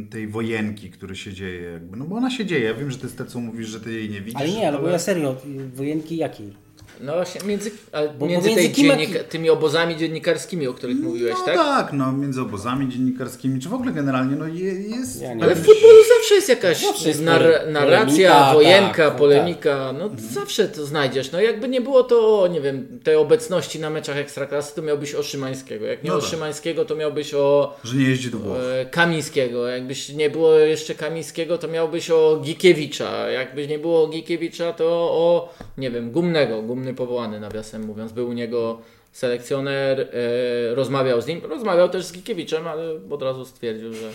tej 0.10 0.28
wojenki, 0.28 0.90
który 0.90 1.16
się 1.16 1.34
dzieje, 1.34 1.62
jakby, 1.62 1.98
no 1.98 2.06
bo 2.06 2.16
ona 2.16 2.32
się 2.32 2.46
dzieje, 2.46 2.66
ja 2.66 2.74
wiem, 2.74 2.92
że 2.92 2.98
ty 2.98 3.10
z 3.10 3.16
tego 3.16 3.30
co 3.30 3.40
mówisz, 3.40 3.68
że 3.68 3.80
ty 3.80 3.94
jej 3.94 4.10
nie 4.10 4.22
widzisz. 4.22 4.42
Ale 4.42 4.50
nie, 4.50 4.68
ale 4.68 4.80
bo 4.80 4.88
ja 4.88 5.00
serio, 5.00 5.36
wojenki 5.74 6.18
jakiej? 6.18 6.65
No 7.02 7.14
właśnie, 7.14 7.42
między, 7.48 7.72
Bo 8.20 8.26
między 8.26 8.50
kim 8.70 8.92
a 8.92 8.96
dziennika, 8.96 9.20
tymi 9.24 9.50
obozami 9.50 9.98
dziennikarskimi, 9.98 10.68
o 10.68 10.74
których 10.74 10.98
mówiłeś, 10.98 11.34
no 11.40 11.46
tak? 11.46 11.56
tak? 11.56 11.94
no 11.94 12.12
między 12.12 12.42
obozami 12.42 12.90
dziennikarskimi, 12.90 13.60
czy 13.60 13.70
w 13.70 13.74
ogóle 13.74 13.92
generalnie, 13.92 14.36
no 14.36 14.48
je, 14.48 14.74
jest... 14.74 15.22
Ja 15.22 15.30
Ale 15.42 15.56
w 15.56 15.66
futbolu 15.66 15.98
zawsze 16.18 16.36
jest 16.36 16.50
jakaś 16.50 16.82
Zawsze 16.82 17.08
jest 17.08 17.22
nar- 17.24 17.68
narracja, 17.72 18.30
polemika, 18.32 18.54
wojenka, 18.54 19.10
tak, 19.10 19.16
polemika. 19.16 19.94
No 20.00 20.10
zawsze 20.32 20.68
to 20.70 20.86
znajdziesz. 20.86 21.32
No 21.32 21.42
jakby 21.42 21.68
nie 21.68 21.82
było 21.82 22.04
to, 22.04 22.48
nie 22.52 22.62
wiem, 22.62 23.00
tej 23.04 23.16
obecności 23.16 23.80
na 23.80 23.90
meczach 23.90 24.18
Ekstraklasy, 24.18 24.76
to 24.76 24.82
miałbyś 24.82 25.16
o 25.16 25.24
Szymańskiego. 25.24 25.86
Jak 25.86 26.04
nie 26.04 26.10
No 26.10 26.16
o 26.16 26.20
tak. 26.22 26.30
Szymańskiego, 26.30 26.86
to 26.86 26.96
miałbyś 26.96 27.34
o 27.34 27.76
Że 27.84 27.98
nie 27.98 28.10
jeździ 28.10 28.32
do 28.32 28.38
Włoch. 28.38 28.58
e, 28.82 28.86
Kamińskiego. 28.86 29.68
Jakbyś 29.68 30.10
nie 30.10 30.30
było 30.30 30.54
jeszcze 30.54 30.96
Kamińskiego, 30.96 31.58
to 31.58 31.68
miałbyś 31.68 32.10
o 32.12 32.40
Gikiewicza. 32.44 33.30
Jakby 33.30 33.68
nie 33.68 33.80
było 33.80 34.08
Gikiewicza, 34.08 34.74
to 34.74 34.86
o, 35.12 35.54
nie 35.78 35.92
wiem, 35.92 36.12
Gumnego. 36.12 36.62
Gumny 36.86 36.98
powołany, 36.98 37.40
nawiasem 37.40 37.86
mówiąc. 37.86 38.12
Był 38.12 38.30
u 38.30 38.34
niego 38.34 38.80
selekcjoner, 39.12 40.00
e, 40.02 40.76
rozmawiał 40.76 41.22
z 41.22 41.28
nim. 41.28 41.42
Rozmawiał 41.46 41.90
też 41.90 42.06
z 42.06 42.12
Gikiewiczem, 42.14 42.68
ale 42.68 42.84
od 43.10 43.22
razu 43.22 43.46
stwierdził, 43.46 43.94
że 43.94 44.10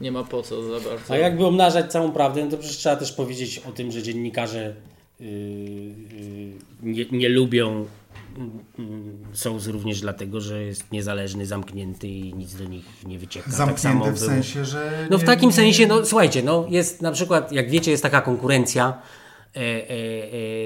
nie 0.00 0.12
ma 0.12 0.24
po 0.24 0.42
co 0.42 0.62
za 0.62 0.88
bardzo. 0.88 1.14
A 1.14 1.16
jakby 1.16 1.46
omnażać 1.46 1.92
całą 1.92 2.12
prawdę, 2.12 2.44
no 2.44 2.50
to 2.50 2.58
przecież 2.58 2.76
trzeba 2.76 2.96
też 2.96 3.12
powiedzieć 3.12 3.58
o 3.68 3.72
tym, 3.72 3.92
że 3.92 4.02
dziennikarze 4.02 4.74
yy, 5.20 5.26
yy, 5.26 6.52
nie, 6.82 7.04
nie 7.12 7.28
lubią 7.28 7.86
yy, 8.78 8.84
Souls 9.32 9.66
również 9.66 10.00
dlatego, 10.00 10.40
że 10.40 10.62
jest 10.62 10.92
niezależny, 10.92 11.46
zamknięty 11.46 12.08
i 12.08 12.34
nic 12.34 12.54
do 12.54 12.64
nich 12.64 12.84
nie 13.06 13.18
wycieka. 13.18 13.46
tak 13.46 13.54
samo 13.54 13.72
Zamknięty 13.76 14.10
w 14.12 14.18
było. 14.20 14.30
sensie, 14.30 14.64
że... 14.64 15.06
No 15.10 15.18
w 15.18 15.24
takim 15.24 15.48
nie- 15.48 15.54
sensie, 15.54 15.86
no 15.86 16.04
słuchajcie, 16.04 16.42
no 16.42 16.66
jest 16.68 17.02
na 17.02 17.12
przykład, 17.12 17.52
jak 17.52 17.70
wiecie, 17.70 17.90
jest 17.90 18.02
taka 18.02 18.20
konkurencja 18.20 19.02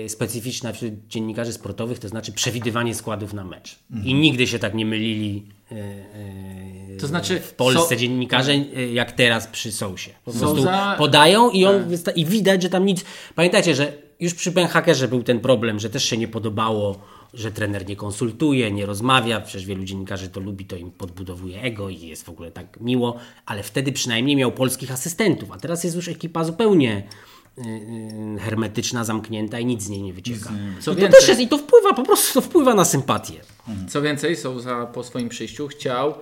specyficzna 0.08 0.72
wśród 0.72 0.92
dziennikarzy 1.08 1.52
sportowych, 1.52 1.98
to 1.98 2.08
znaczy 2.08 2.32
przewidywanie 2.32 2.94
składów 2.94 3.32
na 3.32 3.44
mecz. 3.44 3.78
I 4.04 4.14
nigdy 4.14 4.46
się 4.46 4.58
tak 4.58 4.74
nie 4.74 4.86
mylili 4.86 5.44
e, 5.72 5.74
e, 5.74 6.96
To 7.00 7.06
znaczy, 7.06 7.40
w 7.40 7.54
Polsce 7.54 7.94
so- 7.94 7.96
dziennikarze 7.96 8.52
e, 8.52 8.92
jak 8.92 9.12
teraz 9.12 9.46
przy 9.46 9.72
Sousie. 9.72 10.10
Po 10.24 10.32
prostu 10.32 10.56
Sousa- 10.62 10.96
podają 10.98 11.50
i, 11.50 11.64
on 11.64 11.84
wysta- 11.88 12.12
i 12.16 12.24
widać, 12.24 12.62
że 12.62 12.68
tam 12.68 12.86
nic... 12.86 13.04
Pamiętajcie, 13.34 13.74
że 13.74 13.92
już 14.20 14.34
przy 14.34 14.50
Ben 14.50 14.68
Hackerze 14.68 15.08
był 15.08 15.22
ten 15.22 15.40
problem, 15.40 15.78
że 15.80 15.90
też 15.90 16.04
się 16.04 16.16
nie 16.16 16.28
podobało, 16.28 17.00
że 17.34 17.52
trener 17.52 17.88
nie 17.88 17.96
konsultuje, 17.96 18.72
nie 18.72 18.86
rozmawia. 18.86 19.40
Przecież 19.40 19.66
wielu 19.66 19.84
dziennikarzy 19.84 20.28
to 20.28 20.40
lubi, 20.40 20.64
to 20.64 20.76
im 20.76 20.90
podbudowuje 20.90 21.62
ego 21.62 21.88
i 21.88 22.00
jest 22.00 22.24
w 22.24 22.28
ogóle 22.28 22.50
tak 22.50 22.80
miło, 22.80 23.16
ale 23.46 23.62
wtedy 23.62 23.92
przynajmniej 23.92 24.36
miał 24.36 24.52
polskich 24.52 24.92
asystentów, 24.92 25.52
a 25.52 25.56
teraz 25.58 25.84
jest 25.84 25.96
już 25.96 26.08
ekipa 26.08 26.44
zupełnie 26.44 27.02
hermetyczna, 28.40 29.04
zamknięta 29.04 29.58
i 29.58 29.66
nic 29.66 29.82
z 29.82 29.88
niej 29.88 30.02
nie 30.02 30.12
wycieka. 30.12 30.50
Co 30.80 30.92
I 30.92 30.94
to 30.94 31.00
więcej- 31.00 31.20
też 31.20 31.28
jest, 31.28 31.40
i 31.40 31.48
to 31.48 31.58
wpływa, 31.58 31.92
po 31.94 32.02
prostu 32.02 32.34
to 32.34 32.40
wpływa 32.40 32.74
na 32.74 32.84
sympatię. 32.84 33.40
Co 33.88 34.02
więcej, 34.02 34.36
Souza 34.36 34.86
po 34.86 35.04
swoim 35.04 35.28
przyjściu 35.28 35.68
chciał 35.68 36.14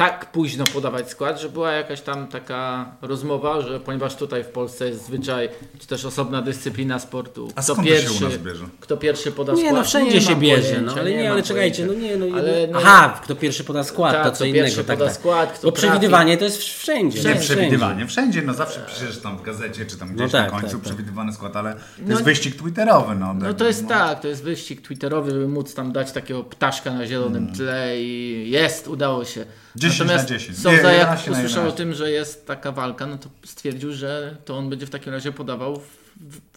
tak 0.00 0.32
późno 0.32 0.64
podawać 0.64 1.10
skład, 1.10 1.40
że 1.40 1.48
była 1.48 1.72
jakaś 1.72 2.00
tam 2.00 2.26
taka 2.26 2.92
rozmowa, 3.02 3.60
że 3.60 3.80
ponieważ 3.80 4.16
tutaj 4.16 4.44
w 4.44 4.46
Polsce 4.48 4.88
jest 4.88 5.06
zwyczaj, 5.06 5.48
czy 5.78 5.86
też 5.86 6.04
osobna 6.04 6.42
dyscyplina 6.42 6.98
sportu, 6.98 7.48
A 7.56 7.62
kto 7.62 7.62
skąd 7.62 7.88
to 7.88 7.94
się 7.94 8.00
pierwszy, 8.00 8.24
u 8.24 8.28
nas 8.28 8.38
bierze? 8.38 8.64
kto 8.80 8.96
pierwszy 8.96 9.32
poda 9.32 9.52
Nie, 9.52 9.58
skład. 9.58 9.74
no 9.74 9.84
wszędzie 9.84 10.14
Nie 10.14 10.20
się 10.20 10.36
bierze, 10.36 10.62
pojęcia, 10.62 10.80
no 10.94 11.00
ale 11.00 11.10
nie, 11.10 11.22
mam 11.24 11.32
ale 11.32 11.42
czekajcie, 11.42 11.86
no 11.86 11.94
nie, 11.94 12.16
no, 12.16 12.26
Ale 12.38 12.66
no- 12.72 12.78
Aha, 12.78 13.20
kto 13.24 13.36
pierwszy 13.36 13.64
poda 13.64 13.84
skład, 13.84 14.12
Tak, 14.12 14.24
to 14.24 14.30
kto 14.30 14.38
co 14.38 14.44
pierwszy 14.44 14.60
innego. 14.74 14.84
Tak, 14.88 14.98
poda 14.98 15.10
tak. 15.10 15.20
skład, 15.20 15.52
kto 15.52 15.66
Bo 15.68 15.72
przewidywanie 15.72 16.36
to 16.38 16.44
jest 16.44 16.62
wszędzie. 16.62 17.18
Nie 17.18 17.22
wszędzie. 17.24 17.40
przewidywanie. 17.40 18.06
Wszędzie, 18.06 18.42
no 18.42 18.54
zawsze 18.54 18.80
piszesz 18.80 19.18
tam 19.18 19.38
w 19.38 19.42
gazecie, 19.42 19.86
czy 19.86 19.96
tam 19.98 20.14
gdzieś 20.14 20.32
tak, 20.32 20.44
na 20.44 20.50
końcu 20.50 20.66
tak, 20.76 20.76
tak. 20.76 20.82
przewidywany 20.84 21.32
skład, 21.32 21.56
ale 21.56 21.74
to 21.74 21.80
No- 21.98 22.10
jest 22.10 22.22
wyścig 22.22 22.56
twitterowy. 22.56 23.14
No, 23.14 23.34
No 23.34 23.54
to 23.54 23.66
jest 23.66 23.88
tak, 23.88 24.20
to 24.20 24.28
jest 24.28 24.42
wyścig 24.44 24.82
twitterowy, 24.82 25.30
żeby 25.30 25.48
móc 25.48 25.74
tam 25.74 25.92
dać 25.92 26.12
takiego 26.12 26.44
ptaszka 26.44 26.90
na 26.94 27.06
zielonym 27.06 27.52
tle 27.54 28.00
i 28.00 28.44
jest, 28.50 28.88
udało 28.88 29.24
się. 29.24 29.44
10 29.76 29.98
Natomiast 30.00 30.30
na 30.30 30.36
10. 30.36 30.58
Souza 30.58 30.70
Nie, 30.70 30.76
jak 30.76 30.92
11 30.92 31.30
na 31.30 31.38
usłyszał 31.38 31.62
o 31.62 31.66
11. 31.66 31.76
tym, 31.76 31.94
że 31.94 32.10
jest 32.10 32.46
taka 32.46 32.72
walka, 32.72 33.06
no 33.06 33.18
to 33.18 33.28
stwierdził, 33.44 33.92
że 33.92 34.36
to 34.44 34.58
on 34.58 34.70
będzie 34.70 34.86
w 34.86 34.90
takim 34.90 35.12
razie 35.12 35.32
podawał 35.32 35.76
w, 35.76 36.00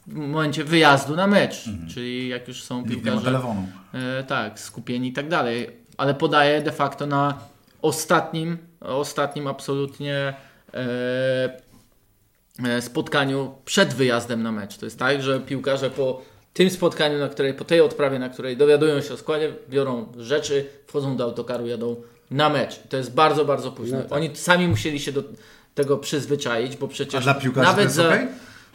w 0.08 0.14
momencie 0.14 0.64
wyjazdu 0.64 1.16
na 1.16 1.28
mecz, 1.28 1.64
czyli 1.94 2.28
jak 2.28 2.48
już 2.48 2.64
są 2.64 2.78
Nikt 2.78 2.90
nie 2.90 2.96
ma 2.96 3.02
piłkarze 3.04 3.26
telefonu. 3.26 3.68
e, 3.94 4.24
tak, 4.24 4.60
skupieni 4.60 5.08
i 5.10 5.14
tak 5.14 5.30
dalej, 5.30 5.70
ale 5.98 6.14
podaje 6.14 6.62
de 6.62 6.72
facto 6.72 7.06
na 7.06 7.38
ostatnim, 7.82 8.58
ostatnim 8.80 9.48
absolutnie 9.48 10.34
e, 10.74 11.60
e, 12.66 12.82
spotkaniu 12.82 13.56
przed 13.66 13.94
wyjazdem 13.94 14.44
na 14.44 14.52
mecz. 14.52 14.78
To 14.78 14.86
jest 14.86 15.00
tak, 15.00 15.22
że 15.22 15.40
piłkarze 15.40 15.90
po 15.90 16.22
tym 16.54 16.70
spotkaniu, 16.70 17.20
na 17.20 17.30
której, 17.30 17.54
po 17.54 17.66
tej 17.66 17.82
odprawie, 17.82 18.20
na 18.20 18.30
której 18.30 18.58
dowiadują 18.58 19.02
się 19.02 19.14
o 19.14 19.18
składzie, 19.18 19.54
biorą 19.70 20.12
rzeczy, 20.18 20.66
wchodzą 20.88 21.18
do 21.18 21.24
autokaru, 21.24 21.68
jadą 21.68 21.96
na 22.34 22.50
mecz. 22.50 22.80
To 22.90 22.98
jest 22.98 23.14
bardzo, 23.14 23.46
bardzo 23.46 23.72
późno. 23.72 23.98
No 23.98 24.04
tak. 24.04 24.12
Oni 24.14 24.30
sami 24.34 24.68
musieli 24.68 25.00
się 25.00 25.12
do 25.12 25.24
tego 25.76 25.98
przyzwyczaić, 25.98 26.78
bo 26.78 26.88
przecież 26.88 27.16
A 27.16 27.22
dla 27.22 27.34
piłkarzy 27.34 27.66
nawet 27.68 27.78
to 27.78 27.84
jest 27.84 27.96
za... 27.96 28.08
okej? 28.08 28.28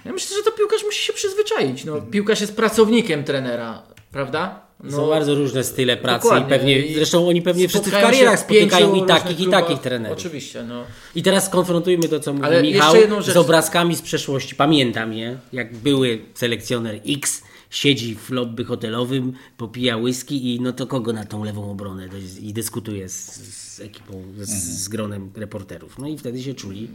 Ja 0.04 0.12
myślę, 0.12 0.36
że 0.36 0.42
to 0.42 0.52
piłkarz 0.52 0.84
musi 0.84 1.02
się 1.02 1.12
przyzwyczaić. 1.12 1.84
No, 1.84 2.00
piłkarz 2.02 2.40
jest 2.40 2.56
pracownikiem 2.56 3.24
trenera, 3.24 3.82
prawda? 4.12 4.60
No, 4.84 4.96
Są 4.96 5.08
bardzo 5.08 5.34
różne 5.34 5.64
style 5.64 5.96
pracy 5.96 6.26
i 6.26 6.30
dokładnie. 6.30 6.48
pewnie, 6.58 6.78
I 6.78 6.94
zresztą 6.94 7.28
oni 7.28 7.42
pewnie 7.42 7.68
wszyscy 7.68 7.90
w 7.90 7.92
karierach 7.92 8.38
spotykają 8.40 8.94
i 8.94 9.06
takich, 9.06 9.40
i 9.40 9.46
takich 9.46 9.78
trenerów. 9.78 10.18
Oczywiście, 10.18 10.62
no. 10.62 10.84
I 11.14 11.22
teraz 11.22 11.46
skonfrontujmy 11.46 12.08
to, 12.08 12.20
co 12.20 12.32
mówi 12.32 12.44
Ale 12.44 12.62
Michał, 12.62 12.82
jeszcze 12.86 13.00
jedną 13.00 13.22
rzecz. 13.22 13.34
z 13.34 13.36
obrazkami 13.36 13.96
z 13.96 14.02
przeszłości. 14.02 14.54
Pamiętam 14.54 15.12
je, 15.12 15.38
jak 15.52 15.76
były 15.76 16.18
selekcjoner 16.34 17.00
X 17.08 17.42
siedzi 17.70 18.14
w 18.16 18.31
lobby 18.31 18.64
hotelowym, 18.64 19.33
popija 19.57 19.96
whisky 19.96 20.54
i 20.54 20.61
no 20.61 20.72
to 20.72 20.87
kogo 20.87 21.12
na 21.12 21.24
tą 21.24 21.44
lewą 21.44 21.70
obronę 21.70 22.09
i 22.40 22.52
dyskutuje 22.52 23.09
z, 23.09 23.35
z 23.54 23.81
ekipą, 23.81 24.22
z, 24.40 24.50
z 24.85 24.88
gronem 24.88 25.31
reporterów. 25.37 25.98
No 25.98 26.09
i 26.09 26.18
wtedy 26.18 26.42
się 26.42 26.54
czuli 26.54 26.88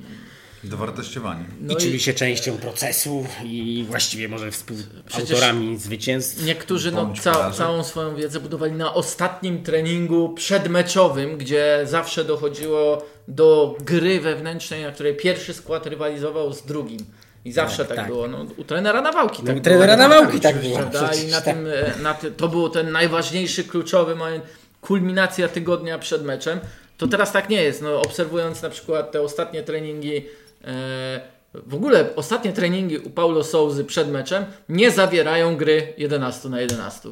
Dowartościowani. 0.63 1.45
No 1.61 1.73
i 1.73 1.77
i- 1.77 1.79
czuli 1.81 1.99
się 1.99 2.13
częścią 2.13 2.57
procesu 2.57 3.25
i 3.45 3.85
właściwie 3.87 4.29
może 4.29 4.51
współautorami 4.51 5.77
zwycięstw. 5.77 6.45
Niektórzy 6.45 6.91
no, 6.91 7.13
ca 7.21 7.51
całą 7.51 7.83
swoją 7.83 8.15
wiedzę 8.15 8.39
budowali 8.39 8.71
na 8.73 8.93
ostatnim 8.93 9.63
treningu 9.63 10.29
przedmeczowym, 10.33 11.37
gdzie 11.37 11.79
zawsze 11.85 12.25
dochodziło 12.25 13.05
do 13.27 13.77
gry 13.85 14.21
wewnętrznej, 14.21 14.83
na 14.83 14.91
której 14.91 15.15
pierwszy 15.15 15.53
skład 15.53 15.85
rywalizował 15.87 16.53
z 16.53 16.61
drugim. 16.61 16.99
I 17.45 17.51
zawsze 17.51 17.77
tak, 17.77 17.87
Tak, 17.87 17.97
tak. 17.97 18.07
było. 18.07 18.27
No, 18.27 18.45
u 18.57 18.63
trenera 18.63 19.01
Nawałki 19.01 19.43
tak 19.43 19.57
u 19.57 19.59
trenera 19.59 19.97
było. 19.97 20.09
Nawałki 20.09 20.39
tak 20.39 20.61
było, 20.61 20.77
Prawda? 20.77 21.13
I 21.13 21.27
na 21.27 21.41
tak. 21.41 21.55
tym, 21.55 21.67
e, 21.67 22.01
na 22.01 22.13
ty, 22.13 22.31
to 22.31 22.47
było 22.47 22.69
ten 22.69 22.91
najważniejszy, 22.91 23.63
kluczowy 23.63 24.15
moment, 24.15 24.43
kulminacja 24.81 25.47
tygodnia 25.47 25.99
przed 25.99 26.23
meczem. 26.23 26.59
To 26.97 27.07
teraz 27.07 27.31
tak 27.31 27.49
nie 27.49 27.63
jest. 27.63 27.81
No, 27.81 28.01
obserwując 28.01 28.61
na 28.61 28.69
przykład 28.69 29.11
te 29.11 29.21
ostatnie 29.21 29.63
treningi 29.63 30.25
e, 30.63 31.21
w 31.53 31.75
ogóle 31.75 32.15
ostatnie 32.15 32.53
treningi 32.53 32.97
u 32.97 33.09
Paulo 33.09 33.43
Souzy 33.43 33.85
przed 33.85 34.09
meczem 34.09 34.45
nie 34.69 34.91
zawierają 34.91 35.57
gry 35.57 35.93
11 35.97 36.49
na 36.49 36.61
11. 36.61 37.09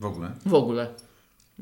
W 0.00 0.04
ogóle. 0.04 0.30
W 0.46 0.54
ogóle. 0.54 0.86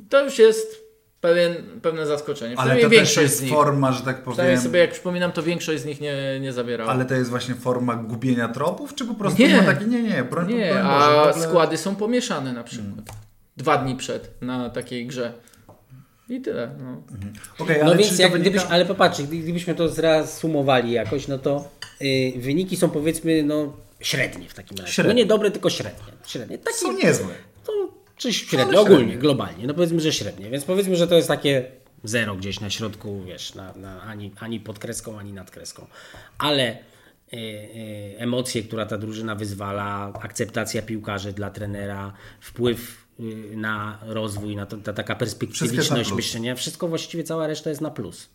To 0.09 0.24
już 0.24 0.38
jest 0.38 0.88
pewien, 1.20 1.54
pewne 1.83 2.07
zaskoczenie. 2.07 2.54
Ale 2.59 2.74
to 2.76 2.81
też 2.81 2.90
większość 2.90 3.16
jest 3.22 3.38
z 3.38 3.42
nich. 3.42 3.52
forma, 3.52 3.92
że 3.92 4.02
tak 4.02 4.22
powiem. 4.22 4.61
sobie 4.61 4.81
jak 4.81 4.90
przypominam, 4.92 5.33
to 5.33 5.42
większość 5.42 5.83
z 5.83 5.85
nich 5.85 6.00
nie, 6.00 6.40
nie 6.40 6.52
zawierała. 6.52 6.90
Ale 6.90 7.04
to 7.04 7.14
jest 7.14 7.31
właśnie 7.31 7.54
forma 7.54 7.94
gubienia 7.96 8.48
tropów, 8.48 8.94
czy 8.94 9.04
po 9.04 9.14
prostu 9.14 9.42
Nie. 9.42 9.57
ma 9.57 9.62
taki, 9.62 9.87
nie, 9.87 10.02
nie, 10.02 10.24
broń, 10.24 10.48
nie, 10.54 10.70
broń 10.72 10.83
Boże, 10.83 11.04
a 11.07 11.22
ogóle- 11.31 11.46
składy 11.48 11.76
są 11.76 11.96
pomieszane 11.96 12.52
na 12.52 12.64
przykład. 12.64 13.16
Dwa 13.57 13.78
dni 13.78 13.96
przed 13.96 14.42
na 14.42 14.70
takiej 14.70 15.07
grze. 15.07 15.33
I 16.28 16.40
tyle. 16.40 16.70
No. 16.83 17.02
Okej, 17.59 17.76
No 17.81 17.87
ale 17.87 17.96
więc 17.96 18.11
czy 18.11 18.16
to 18.16 18.22
jak, 18.22 18.33
wynika... 18.33 18.50
gdybyś, 18.50 18.68
ale 18.70 18.85
popatrzcie, 18.85 19.22
gdy- 19.22 19.37
gdybyśmy 19.38 19.74
to 19.74 19.88
zreasumowali 19.88 20.92
jakoś, 20.92 21.28
no 21.28 21.38
to 21.38 21.68
y, 22.02 22.33
wyniki 22.37 22.76
są 22.76 22.90
powiedzmy 22.90 23.42
no 23.42 23.72
średnie 24.00 24.48
w 24.48 24.54
takim 24.54 24.78
razie. 24.78 24.92
Średnie. 24.92 25.12
No 25.12 25.16
nie 25.18 25.26
dobre, 25.26 25.50
tylko 25.50 25.70
średnie. 25.70 26.00
średnie. 26.26 26.59
Takie, 26.59 26.76
Są 26.78 26.92
niezłe. 26.92 27.26
to, 27.66 27.72
czy 28.18 28.33
średnie, 28.33 28.66
Ale 28.66 28.81
ogólnie, 28.81 29.18
globalnie. 29.18 29.66
No 29.66 29.74
powiedzmy, 29.74 30.00
że 30.00 30.12
średnie. 30.12 30.50
Więc 30.50 30.64
powiedzmy, 30.64 30.96
że 30.96 31.07
to 31.07 31.14
jest 31.14 31.28
takie 31.28 31.64
zero 32.04 32.35
gdzieś 32.37 32.61
na 32.61 32.70
środku, 32.70 33.22
wiesz, 33.26 33.54
na, 33.54 33.72
na, 33.72 34.02
ani, 34.02 34.33
ani 34.40 34.61
pod 34.61 34.78
kreską, 34.78 35.18
ani 35.18 35.33
nad 35.33 35.50
kreską. 35.50 35.87
Ale 36.38 36.72
y, 36.72 37.37
y, 37.37 38.14
emocje, 38.18 38.62
która 38.62 38.87
ta 38.87 38.98
drużyna 38.98 39.35
wyzwala, 39.35 40.12
akceptacja 40.20 40.83
piłkarzy 40.83 41.33
dla 41.33 41.50
trenera, 41.50 42.12
wpływ 42.40 43.07
y, 43.20 43.57
na 43.57 43.98
rozwój, 44.02 44.57
na 44.57 44.66
to, 44.66 44.76
ta 44.76 44.92
taka 44.92 45.14
perspektywiczność 45.14 46.12
myślenia, 46.12 46.54
wszystko 46.54 46.88
właściwie, 46.88 47.24
cała 47.24 47.46
reszta 47.46 47.70
jest 47.70 47.83
na 47.83 47.90
plus. 47.90 48.28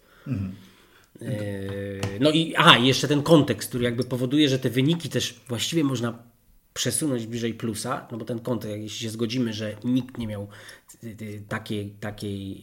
Yy, 1.22 2.19
No 2.19 2.32
i 2.32 2.56
aha, 2.58 2.78
i 2.78 2.88
jeszcze 2.88 3.08
ten 3.08 3.24
kontekst, 3.24 3.69
który 3.69 3.84
jakby 3.84 4.04
powoduje, 4.04 4.50
że 4.50 4.60
te 4.60 4.69
wyniki 4.69 5.10
też 5.10 5.39
właściwie 5.48 5.84
można 5.84 6.33
przesunąć 6.73 7.27
bliżej 7.27 7.53
plusa, 7.53 8.07
no 8.12 8.17
bo 8.17 8.25
ten 8.25 8.39
kontekst, 8.39 8.77
jeśli 8.77 8.99
się 8.99 9.09
zgodzimy, 9.09 9.53
że 9.53 9.75
nikt 9.83 10.17
nie 10.17 10.27
miał 10.27 10.47
y, 11.03 11.07
y, 11.21 11.43
takiej, 11.49 11.89
takiej 11.99 12.62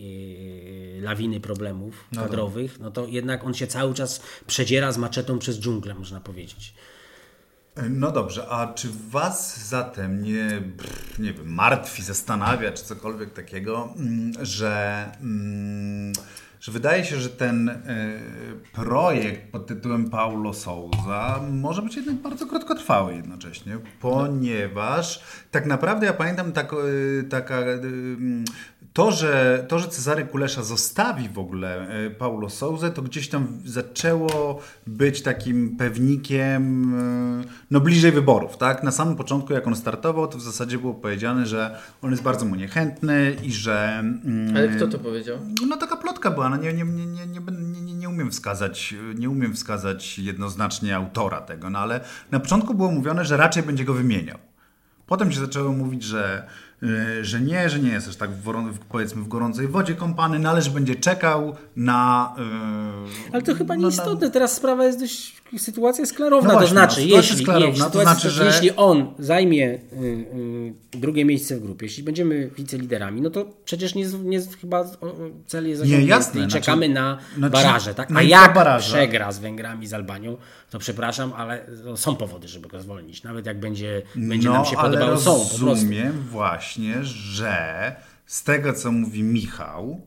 yy, 0.94 1.00
lawiny 1.00 1.40
problemów 1.40 2.08
kadrowych, 2.14 2.80
no 2.80 2.90
to 2.90 3.06
jednak 3.06 3.44
on 3.44 3.54
się 3.54 3.66
cały 3.66 3.94
czas 3.94 4.22
przedziera 4.46 4.92
z 4.92 4.98
maczetą 4.98 5.38
przez 5.38 5.60
dżunglę, 5.60 5.94
można 5.94 6.20
powiedzieć. 6.20 6.74
No 7.90 8.12
dobrze, 8.12 8.48
a 8.48 8.74
czy 8.74 8.88
was 9.10 9.68
zatem 9.68 10.22
nie, 10.22 10.62
nie 11.18 11.32
wiem, 11.32 11.52
martwi, 11.52 12.02
zastanawia, 12.02 12.72
czy 12.72 12.84
cokolwiek 12.84 13.32
takiego, 13.32 13.94
mm, 13.96 14.32
że, 14.46 15.06
mm, 15.20 16.12
że 16.60 16.72
wydaje 16.72 17.04
się, 17.04 17.16
że 17.16 17.28
ten 17.28 17.68
y, 17.68 17.74
projekt 18.72 19.52
pod 19.52 19.66
tytułem 19.66 20.10
Paulo 20.10 20.54
Souza 20.54 21.40
może 21.52 21.82
być 21.82 21.96
jednak 21.96 22.14
bardzo 22.14 22.46
krótkotrwały 22.46 23.14
jednocześnie, 23.14 23.78
ponieważ 24.00 25.22
tak 25.50 25.66
naprawdę 25.66 26.06
ja 26.06 26.12
pamiętam 26.12 26.52
tak, 26.52 26.72
y, 26.72 27.24
taka... 27.30 27.58
mm, 27.58 28.44
to, 28.92 29.12
że, 29.12 29.64
to, 29.68 29.78
że 29.78 29.88
Cezary 29.88 30.24
Kulesza 30.24 30.62
zostawi 30.62 31.28
w 31.28 31.38
ogóle 31.38 31.88
e, 31.88 32.10
Paulo 32.10 32.50
Souzę, 32.50 32.90
to 32.90 33.02
gdzieś 33.02 33.28
tam 33.28 33.46
zaczęło 33.64 34.60
być 34.86 35.22
takim 35.22 35.76
pewnikiem 35.76 36.94
e, 36.94 37.44
no 37.70 37.80
bliżej 37.80 38.12
wyborów, 38.12 38.56
tak? 38.56 38.82
Na 38.82 38.90
samym 38.90 39.16
początku, 39.16 39.52
jak 39.52 39.66
on 39.66 39.76
startował, 39.76 40.28
to 40.28 40.38
w 40.38 40.42
zasadzie 40.42 40.78
było 40.78 40.94
powiedziane, 40.94 41.46
że 41.46 41.78
on 42.02 42.10
jest 42.10 42.22
bardzo 42.22 42.44
mu 42.46 42.54
niechętny 42.54 43.36
i 43.42 43.52
że... 43.52 43.98
mm, 43.98 44.56
Ale 44.56 44.68
kto 44.68 44.86
to 44.86 44.98
powiedział? 44.98 45.38
no 45.68 45.76
taka 45.76 45.96
plotka 45.96 46.30
była, 46.30 46.49
nie, 46.56 46.72
nie, 46.72 46.84
nie, 46.84 47.06
nie, 47.06 47.26
nie, 47.82 47.94
nie, 47.94 48.08
umiem 48.08 48.30
wskazać, 48.30 48.94
nie 49.14 49.30
umiem 49.30 49.54
wskazać 49.54 50.18
jednoznacznie 50.18 50.96
autora 50.96 51.40
tego, 51.40 51.70
no 51.70 51.78
ale 51.78 52.00
na 52.30 52.40
początku 52.40 52.74
było 52.74 52.90
mówione, 52.90 53.24
że 53.24 53.36
raczej 53.36 53.62
będzie 53.62 53.84
go 53.84 53.94
wymieniał. 53.94 54.38
Potem 55.06 55.32
się 55.32 55.40
zaczęło 55.40 55.72
mówić, 55.72 56.02
że, 56.02 56.46
że 57.22 57.40
nie, 57.40 57.70
że 57.70 57.78
nie 57.78 57.90
jest 57.90 58.08
aż 58.08 58.16
tak 58.16 58.30
w, 58.30 58.78
powiedzmy 58.88 59.22
w 59.22 59.28
gorącej 59.28 59.68
wodzie 59.68 59.94
kąpany, 59.94 60.38
no 60.38 60.50
ale 60.50 60.62
że 60.62 60.70
będzie 60.70 60.94
czekał 60.94 61.54
na... 61.76 62.34
y, 63.28 63.32
Ale 63.32 63.42
to 63.42 63.54
chyba 63.54 63.76
no, 63.76 63.82
nieistotne. 63.82 64.30
Teraz 64.30 64.56
sprawa 64.56 64.84
jest 64.84 65.00
dość. 65.00 65.40
Sytuacja 65.58 66.02
jest 66.02 66.14
klarowna. 66.14 66.52
No 66.54 66.60
to 66.60 66.66
znaczy, 66.66 67.02
jeśli, 67.04 67.44
klarowna, 67.44 67.90
to 67.90 68.00
znaczy, 68.02 68.30
że- 68.30 68.44
jeśli 68.46 68.70
on 68.76 69.06
zajmie 69.18 69.64
y, 69.68 69.78
y, 70.94 70.98
drugie 70.98 71.24
miejsce 71.24 71.56
w 71.56 71.60
grupie, 71.62 71.86
jeśli 71.86 72.02
będziemy 72.02 72.50
wiceliderami, 72.56 73.20
no 73.20 73.30
to 73.30 73.46
przecież 73.64 73.94
nie, 73.94 74.06
nie 74.22 74.40
chyba 74.60 74.84
cel 75.46 75.68
jest 75.68 75.82
Nie, 75.84 75.88
osiągnięty 75.96 76.30
i 76.30 76.32
znaczy- 76.32 76.48
czekamy 76.50 76.88
na 76.88 77.18
znaczy- 77.38 77.52
baraże. 77.52 77.94
Tak? 77.94 78.10
no 78.10 78.18
A 78.18 78.22
jak 78.22 78.48
po 78.52 78.58
barażach- 78.60 78.92
przegra 78.98 79.32
z 79.32 79.38
Węgrami, 79.38 79.86
z 79.86 79.94
Albanią, 79.94 80.36
to 80.70 80.78
przepraszam, 80.78 81.32
ale 81.32 81.66
no, 81.84 81.96
są 81.96 82.16
powody, 82.16 82.48
żeby 82.48 82.68
go 82.68 82.80
zwolnić. 82.80 83.22
Nawet 83.22 83.46
jak 83.46 83.60
będzie, 83.60 84.02
będzie 84.16 84.48
no, 84.48 84.54
nam 84.54 84.64
się 84.64 84.76
podobało, 84.76 85.16
są 85.16 85.32
po 85.32 85.38
prostu. 85.38 85.66
rozumiem 85.66 86.12
właśnie, 86.12 87.04
że 87.04 87.96
z 88.26 88.42
tego, 88.42 88.72
co 88.72 88.92
mówi 88.92 89.22
Michał, 89.22 90.00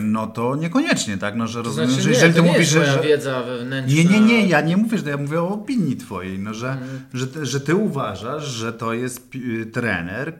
no 0.00 0.26
to 0.26 0.56
niekoniecznie, 0.56 1.18
tak? 1.18 1.36
No, 1.36 1.46
że 1.46 1.62
rozumiem, 1.62 1.90
Znaczy, 1.90 2.02
że 2.02 2.08
nie, 2.08 2.14
jeżeli 2.14 2.32
to 2.34 2.40
ty 2.40 2.46
nie 2.46 2.52
mówisz, 2.52 2.60
jest 2.60 2.72
że... 2.72 2.80
moja 2.80 2.92
że... 2.92 3.02
wiedza 3.08 3.42
wewnętrzna. 3.42 3.96
Nie, 3.96 4.04
nie, 4.04 4.20
nie, 4.20 4.46
ja 4.46 4.60
nie 4.60 4.76
mówię, 4.76 4.98
że 4.98 5.10
ja 5.10 5.16
mówię 5.16 5.40
o 5.42 5.48
opinii 5.48 5.96
twojej, 5.96 6.38
no, 6.38 6.54
że, 6.54 6.68
Mhm. 6.68 7.00
że, 7.14 7.26
ty- 7.26 7.46
że 7.46 7.60
ty 7.60 7.74
uważasz, 7.76 8.44
że 8.44 8.72
to 8.72 8.92
jest 8.92 9.28
trener, 9.72 10.32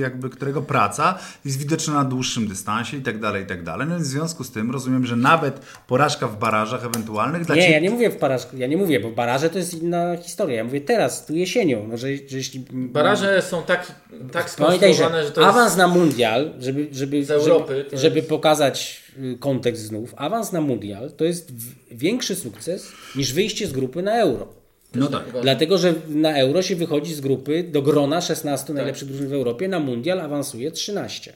jakby 0.00 0.30
którego 0.30 0.62
praca 0.62 1.18
jest 1.44 1.58
widoczna 1.58 1.94
na 1.94 2.04
dłuższym 2.04 2.48
dystansie 2.48 2.96
i 2.96 3.02
tak 3.02 3.20
dalej, 3.20 3.42
i 3.44 3.46
tak 3.46 3.62
dalej. 3.64 3.86
No 3.90 3.98
w 3.98 4.04
związku 4.04 4.44
z 4.44 4.50
tym 4.50 4.70
rozumiem, 4.70 5.06
że 5.06 5.16
nawet 5.16 5.60
porażka 5.86 6.28
w 6.28 6.38
barażach 6.38 6.84
ewentualnych 6.84 7.44
dla 7.46 7.54
Nie, 7.54 7.62
ciebie... 7.62 7.74
ja 7.74 7.80
nie 7.80 7.90
mówię 7.90 8.10
w 8.10 8.18
barażku, 8.18 8.56
ja 8.56 8.66
nie 8.66 8.76
mówię, 8.76 9.00
bo 9.00 9.10
baraże 9.10 9.50
to 9.50 9.58
jest 9.58 9.82
inna 9.82 10.16
historia. 10.16 10.56
Ja 10.56 10.64
mówię 10.64 10.80
teraz, 10.80 11.26
tu 11.26 11.34
jesienią, 11.34 11.86
no, 11.90 11.96
że, 11.96 12.06
że 12.28 12.36
jeśli... 12.36 12.60
Baraże 12.72 13.42
są 13.42 13.62
tak, 13.62 13.86
tak 14.32 14.54
Pamiętaj, 14.56 14.94
skonstruowane, 14.94 15.20
że 15.22 15.26
że 15.28 15.32
to 15.34 15.40
jest... 15.40 15.50
awans 15.50 15.76
na 15.76 15.88
mundial, 15.88 16.50
żeby, 16.60 16.88
żeby, 16.92 17.24
Europy 17.40 17.84
żeby, 17.84 17.98
żeby 18.02 18.16
jest- 18.16 18.28
pokazać 18.28 19.02
y, 19.18 19.38
kontekst 19.40 19.82
znów, 19.82 20.14
awans 20.16 20.52
na 20.52 20.60
mundial 20.60 21.10
to 21.16 21.24
jest 21.24 21.52
większy 21.90 22.36
sukces 22.36 22.88
niż 23.16 23.32
wyjście 23.32 23.66
z 23.66 23.72
grupy 23.72 24.02
na 24.02 24.18
euro. 24.20 24.48
No 24.94 25.06
tak. 25.06 25.24
Dlatego, 25.42 25.78
że 25.78 25.94
na 26.08 26.36
euro 26.38 26.62
się 26.62 26.76
wychodzi 26.76 27.14
z 27.14 27.20
grupy 27.20 27.62
do 27.62 27.82
grona 27.82 28.20
16 28.20 28.72
najlepszych 28.72 29.08
drużyn 29.08 29.28
w 29.28 29.32
Europie, 29.32 29.68
na 29.68 29.80
mundial 29.80 30.20
awansuje 30.20 30.70
13. 30.70 31.32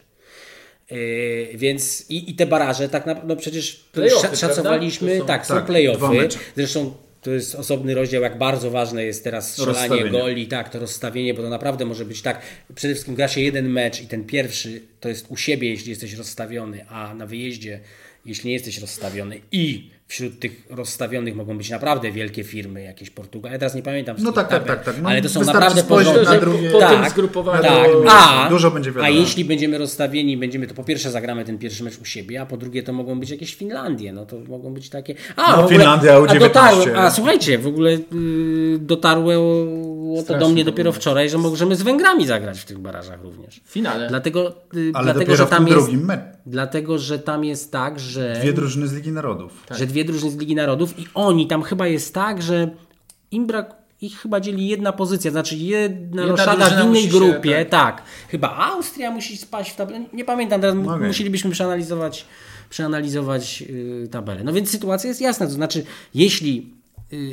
Yy, 0.91 0.97
więc 1.55 2.11
i, 2.11 2.31
i 2.31 2.35
te 2.35 2.47
baraże, 2.47 2.89
tak 2.89 3.07
na, 3.07 3.17
no 3.25 3.37
przecież 3.37 3.85
szacowaliśmy, 4.35 5.19
są- 5.19 5.27
tak, 5.27 5.47
są 5.47 5.55
tak, 5.55 5.65
dwa 5.65 5.73
playoffy. 5.73 6.29
Zresztą 6.57 6.95
to 7.23 7.31
jest 7.31 7.55
osobny 7.55 7.95
rozdział, 7.95 8.23
jak 8.23 8.39
bardzo 8.39 8.71
ważne 8.71 9.05
jest 9.05 9.25
teraz 9.25 9.53
strzelanie 9.53 10.11
goli, 10.11 10.47
tak, 10.47 10.69
to 10.69 10.79
rozstawienie, 10.79 11.35
bo 11.35 11.43
to 11.43 11.49
naprawdę 11.49 11.85
może 11.85 12.05
być 12.05 12.23
tak. 12.23 12.43
Przede 12.75 12.95
wszystkim 12.95 13.15
gra 13.15 13.29
się 13.29 13.41
jeden 13.41 13.69
mecz 13.69 14.01
i 14.01 14.07
ten 14.07 14.25
pierwszy 14.25 14.83
to 15.01 15.09
jest 15.09 15.27
u 15.29 15.37
siebie, 15.37 15.69
jeśli 15.69 15.91
jesteś 15.91 16.13
rozstawiony, 16.13 16.89
a 16.89 17.15
na 17.15 17.27
wyjeździe, 17.27 17.81
jeśli 18.27 18.49
nie 18.49 18.55
jesteś 18.55 18.79
rozstawiony. 18.79 19.41
I 19.53 19.91
wśród 20.13 20.39
tych 20.41 20.67
rozstawionych 20.71 21.37
mogą 21.37 21.59
być 21.59 21.71
naprawdę 21.71 22.13
wielkie 22.13 22.45
firmy, 22.45 22.83
jakieś 22.83 23.11
Portugalia. 23.11 23.53
Ja 23.53 23.59
teraz 23.59 23.75
nie 23.75 23.83
pamiętam. 23.83 24.17
No 24.19 24.33
tak, 24.33 24.49
tak, 24.49 24.63
tabel, 24.63 24.77
tak, 24.77 24.85
tak. 24.85 25.03
No 25.03 25.09
ale 25.09 25.23
to 25.23 25.29
są 25.29 25.45
naprawdę 25.45 25.83
porządne. 25.83 26.23
na 26.23 26.37
drugie- 26.41 26.71
Po 26.71 26.79
tak, 26.79 27.11
zgrupowaniu 27.11 27.63
tak. 27.63 27.89
A, 28.09 28.49
Dużo 28.49 28.71
będzie 28.71 28.91
wiadomo. 28.91 29.07
a 29.07 29.11
jeśli 29.11 29.45
będziemy 29.45 29.79
rozstawieni, 29.79 30.37
będziemy 30.37 30.67
to 30.67 30.75
po 30.75 30.85
pierwsze 30.85 31.11
zagramy 31.11 31.45
ten 31.45 31.59
pierwszy 31.59 31.85
mecz 31.85 31.99
u 31.99 32.05
siebie, 32.05 32.41
a 32.41 32.47
po 32.47 32.57
drugie 32.57 32.83
to 32.83 32.93
mogą 32.93 33.21
być 33.21 33.31
jakieś 33.31 33.55
Finlandie, 33.55 34.13
no 34.13 34.27
to 34.27 34.37
mogą 34.49 34.75
być 34.75 34.89
takie... 34.89 35.15
A, 35.37 35.51
No, 35.51 35.57
w 35.57 35.59
ogóle, 35.61 35.69
Finlandia 35.79 36.19
U19. 36.21 36.37
a, 36.37 36.39
dotarło, 36.39 36.85
a 36.97 37.11
słuchajcie, 37.11 37.59
w 37.59 37.67
ogóle 37.67 37.91
y, 37.93 37.99
dotarło 38.81 39.33
to 40.27 40.39
do 40.39 40.49
mnie 40.49 40.65
dopiero 40.65 40.93
wczoraj, 40.93 41.31
że 41.31 41.39
możemy 41.39 41.77
z 41.77 41.83
Węgrami 41.83 42.27
zagrać 42.27 42.61
w 42.61 42.65
tych 42.65 42.79
barażach 42.79 43.23
również. 43.23 43.61
W 43.65 43.71
finale. 43.71 44.09
Dlatego, 44.09 44.55
y, 44.75 44.93
Ale 44.95 45.05
dlatego 45.13 45.37
że 45.37 45.47
w 45.47 45.51
tam 45.51 45.69
jest. 45.69 45.89
Dlatego, 46.47 46.99
że 46.99 47.19
tam 47.19 47.45
jest 47.45 47.73
tak, 47.73 48.01
że 48.01 48.37
Dwie 48.41 48.53
drużyny 48.53 48.89
z 48.89 48.93
Ligi 48.93 49.13
Narodów. 49.13 49.53
że 49.71 49.87
dwie 49.87 50.05
drużyny 50.05 50.31
z 50.31 50.37
Ligi 50.37 50.55
Narodów 50.55 50.99
i 50.99 51.07
oni 51.15 51.47
tam 51.47 51.63
chyba 51.63 51.87
jest 51.87 52.15
tak, 52.15 52.43
że 52.43 52.71
im 53.31 53.47
brak 53.47 53.83
ich 54.01 54.19
chyba 54.19 54.41
dzieli 54.41 54.69
jedna 54.69 54.93
pozycja, 54.93 55.31
znaczy 55.31 55.57
jedna, 55.57 56.23
Jedna 56.23 56.27
roszada 56.27 56.67
w 56.67 56.73
innej 56.73 56.87
musi 56.89 57.03
się, 57.03 57.09
grupie, 57.19 57.65
tak. 57.65 57.97
tak. 57.97 58.05
Chyba 58.29 58.57
Austria 58.57 59.11
musi 59.11 59.37
spaść 59.37 59.71
w 59.71 59.77
tabelę, 59.77 60.05
nie 60.13 60.25
pamiętam, 60.25 60.61
teraz 60.61 60.77
Okej. 60.87 61.07
musielibyśmy 61.07 61.51
przeanalizować, 61.51 62.27
przeanalizować 62.71 63.61
yy, 63.61 64.09
tabelę. 64.11 64.45
No 64.45 64.53
więc 64.53 64.71
sytuacja 64.71 65.09
jest 65.09 65.21
jasna, 65.21 65.47
to 65.47 65.53
znaczy 65.53 65.85
jeśli 66.15 66.82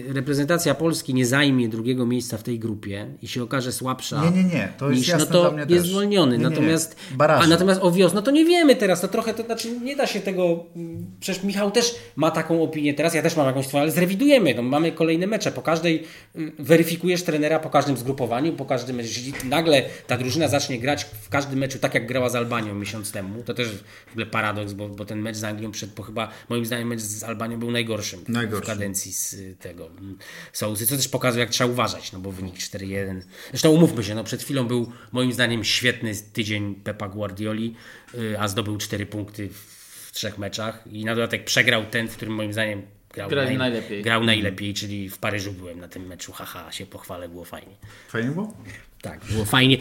reprezentacja 0.07 0.75
Polski 0.75 1.13
nie 1.13 1.25
zajmie 1.25 1.69
drugiego 1.69 2.05
miejsca 2.05 2.37
w 2.37 2.43
tej 2.43 2.59
grupie 2.59 3.07
i 3.21 3.27
się 3.27 3.43
okaże 3.43 3.71
słabsza 3.71 4.23
Nie, 4.25 4.43
nie, 4.43 4.49
nie, 4.49 4.73
to 4.77 4.89
jest 4.89 4.99
niż, 4.99 5.07
jasne 5.07 5.27
no 5.33 5.49
to 5.49 5.57
jest 5.57 5.69
też. 5.69 5.91
zwolniony. 5.91 6.31
Nie, 6.31 6.37
nie, 6.37 6.43
nie. 6.43 6.49
natomiast, 6.49 6.95
Baraże. 7.11 7.43
a 7.43 7.47
natomiast 7.47 7.79
o 7.83 7.91
wios, 7.91 8.13
no 8.13 8.21
to 8.21 8.31
nie 8.31 8.45
wiemy 8.45 8.75
teraz, 8.75 9.01
to 9.01 9.07
trochę, 9.07 9.33
to 9.33 9.43
znaczy 9.43 9.79
nie 9.79 9.95
da 9.95 10.07
się 10.07 10.19
tego, 10.19 10.65
mm, 10.75 11.05
przecież 11.19 11.43
Michał 11.43 11.71
też 11.71 11.95
ma 12.15 12.31
taką 12.31 12.63
opinię 12.63 12.93
teraz, 12.93 13.13
ja 13.13 13.21
też 13.21 13.35
mam 13.35 13.47
jakąś 13.47 13.67
swoją, 13.67 13.81
ale 13.81 13.91
zrewidujemy, 13.91 14.53
no, 14.55 14.61
mamy 14.61 14.91
kolejne 14.91 15.27
mecze, 15.27 15.51
po 15.51 15.61
każdej 15.61 16.03
y, 16.35 16.51
weryfikujesz 16.59 17.23
trenera 17.23 17.59
po 17.59 17.69
każdym 17.69 17.97
zgrupowaniu, 17.97 18.53
po 18.53 18.65
każdym 18.65 18.95
meczu, 18.95 19.19
nagle 19.43 19.85
ta 20.07 20.17
drużyna 20.17 20.47
zacznie 20.47 20.79
grać 20.79 21.05
w 21.21 21.29
każdym 21.29 21.59
meczu 21.59 21.79
tak 21.79 21.93
jak 21.93 22.07
grała 22.07 22.29
z 22.29 22.35
Albanią 22.35 22.75
miesiąc 22.75 23.11
temu, 23.11 23.43
to 23.43 23.53
też 23.53 23.67
w 24.07 24.11
ogóle 24.11 24.25
paradoks, 24.25 24.73
bo, 24.73 24.89
bo 24.89 25.05
ten 25.05 25.19
mecz 25.21 25.35
z 25.35 25.43
Anglią 25.43 25.71
przed, 25.71 25.93
bo 25.93 26.03
chyba 26.03 26.29
moim 26.49 26.65
zdaniem 26.65 26.87
mecz 26.87 26.99
z 27.01 27.23
Albanią 27.23 27.59
był 27.59 27.71
najgorszym, 27.71 28.19
Najgorszym. 28.27 28.63
w 28.63 28.67
kadencji 28.67 29.13
z 29.13 29.33
y, 29.33 29.55
tego 29.69 29.87
mm, 29.87 30.17
Sousy, 30.53 30.87
co 30.87 30.95
też 30.95 31.07
pokazuje 31.07 31.43
jak 31.43 31.49
trzeba 31.53 31.71
uważać, 31.71 32.11
no 32.11 32.19
bo 32.19 32.31
wynik 32.31 32.55
4-1, 32.55 33.21
zresztą 33.49 33.69
umówmy 33.69 34.03
się, 34.03 34.15
no 34.15 34.23
przed 34.23 34.43
chwilą 34.43 34.67
był 34.67 34.91
moim 35.11 35.33
zdaniem 35.33 35.63
świetny 35.63 36.11
tydzień 36.33 36.75
Pepa 36.75 37.07
Guardioli, 37.09 37.75
y, 38.15 38.39
a 38.39 38.47
zdobył 38.47 38.77
4 38.77 39.05
punkty 39.05 39.49
w 39.49 40.11
trzech 40.11 40.37
meczach 40.37 40.83
i 40.91 41.05
na 41.05 41.15
dodatek 41.15 41.43
przegrał 41.45 41.85
ten, 41.85 42.07
w 42.07 42.15
którym 42.15 42.33
moim 42.35 42.53
zdaniem 42.53 42.81
grał, 43.13 43.29
Grał 43.29 43.53
najlepiej. 43.57 44.03
grał 44.03 44.23
najlepiej, 44.23 44.73
czyli 44.73 45.09
w 45.09 45.17
Paryżu 45.17 45.51
byłem 45.53 45.79
na 45.79 45.87
tym 45.87 46.07
meczu, 46.07 46.31
haha, 46.31 46.71
się 46.71 46.85
pochwalę, 46.85 47.29
było 47.29 47.45
fajnie. 47.45 47.75
Fajnie 48.07 48.29
było? 48.29 48.53
Tak, 49.01 49.25
było 49.25 49.45
fajnie 49.45 49.77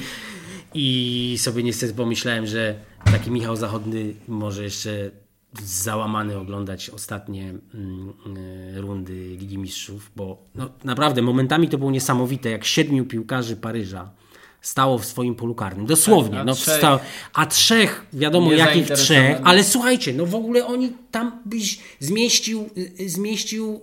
i 0.74 1.36
sobie 1.39 1.62
niestety 1.62 1.95
pomyślałem, 1.95 2.47
że 2.47 2.74
taki 3.05 3.30
Michał 3.30 3.57
Zachodny 3.57 4.14
może 4.28 4.64
jeszcze 4.64 5.11
załamany 5.62 6.38
oglądać 6.38 6.90
ostatnie 6.90 7.55
mm, 7.74 8.12
y, 8.76 8.80
rundy 8.80 9.36
Ligi 9.36 9.59
Mistrzów, 9.59 10.11
bo 10.16 10.42
no, 10.55 10.70
naprawdę 10.84 11.22
momentami 11.22 11.68
to 11.68 11.78
było 11.78 11.90
niesamowite, 11.90 12.51
jak 12.51 12.64
siedmiu 12.64 13.05
piłkarzy 13.05 13.57
Paryża 13.57 14.11
stało 14.61 14.99
w 14.99 15.05
swoim 15.05 15.34
polu 15.34 15.55
karnym. 15.55 15.86
Dosłownie. 15.86 16.30
Tak, 16.30 16.40
a 16.40 16.44
no, 16.44 16.53
trzech- 16.53 16.74
wstał, 16.74 16.99
a 17.34 17.46
trzech, 17.46 18.07
wiadomo 18.12 18.53
jakich 18.53 18.90
trzech, 18.90 19.40
ale 19.44 19.64
słuchajcie, 19.64 20.12
no 20.12 20.26
w 20.26 20.34
ogóle 20.34 20.66
oni 20.66 20.92
tam 21.11 21.33
byś 21.47 21.79
zmieścił, 22.01 22.69
y, 23.01 23.09
zmieścił 23.09 23.81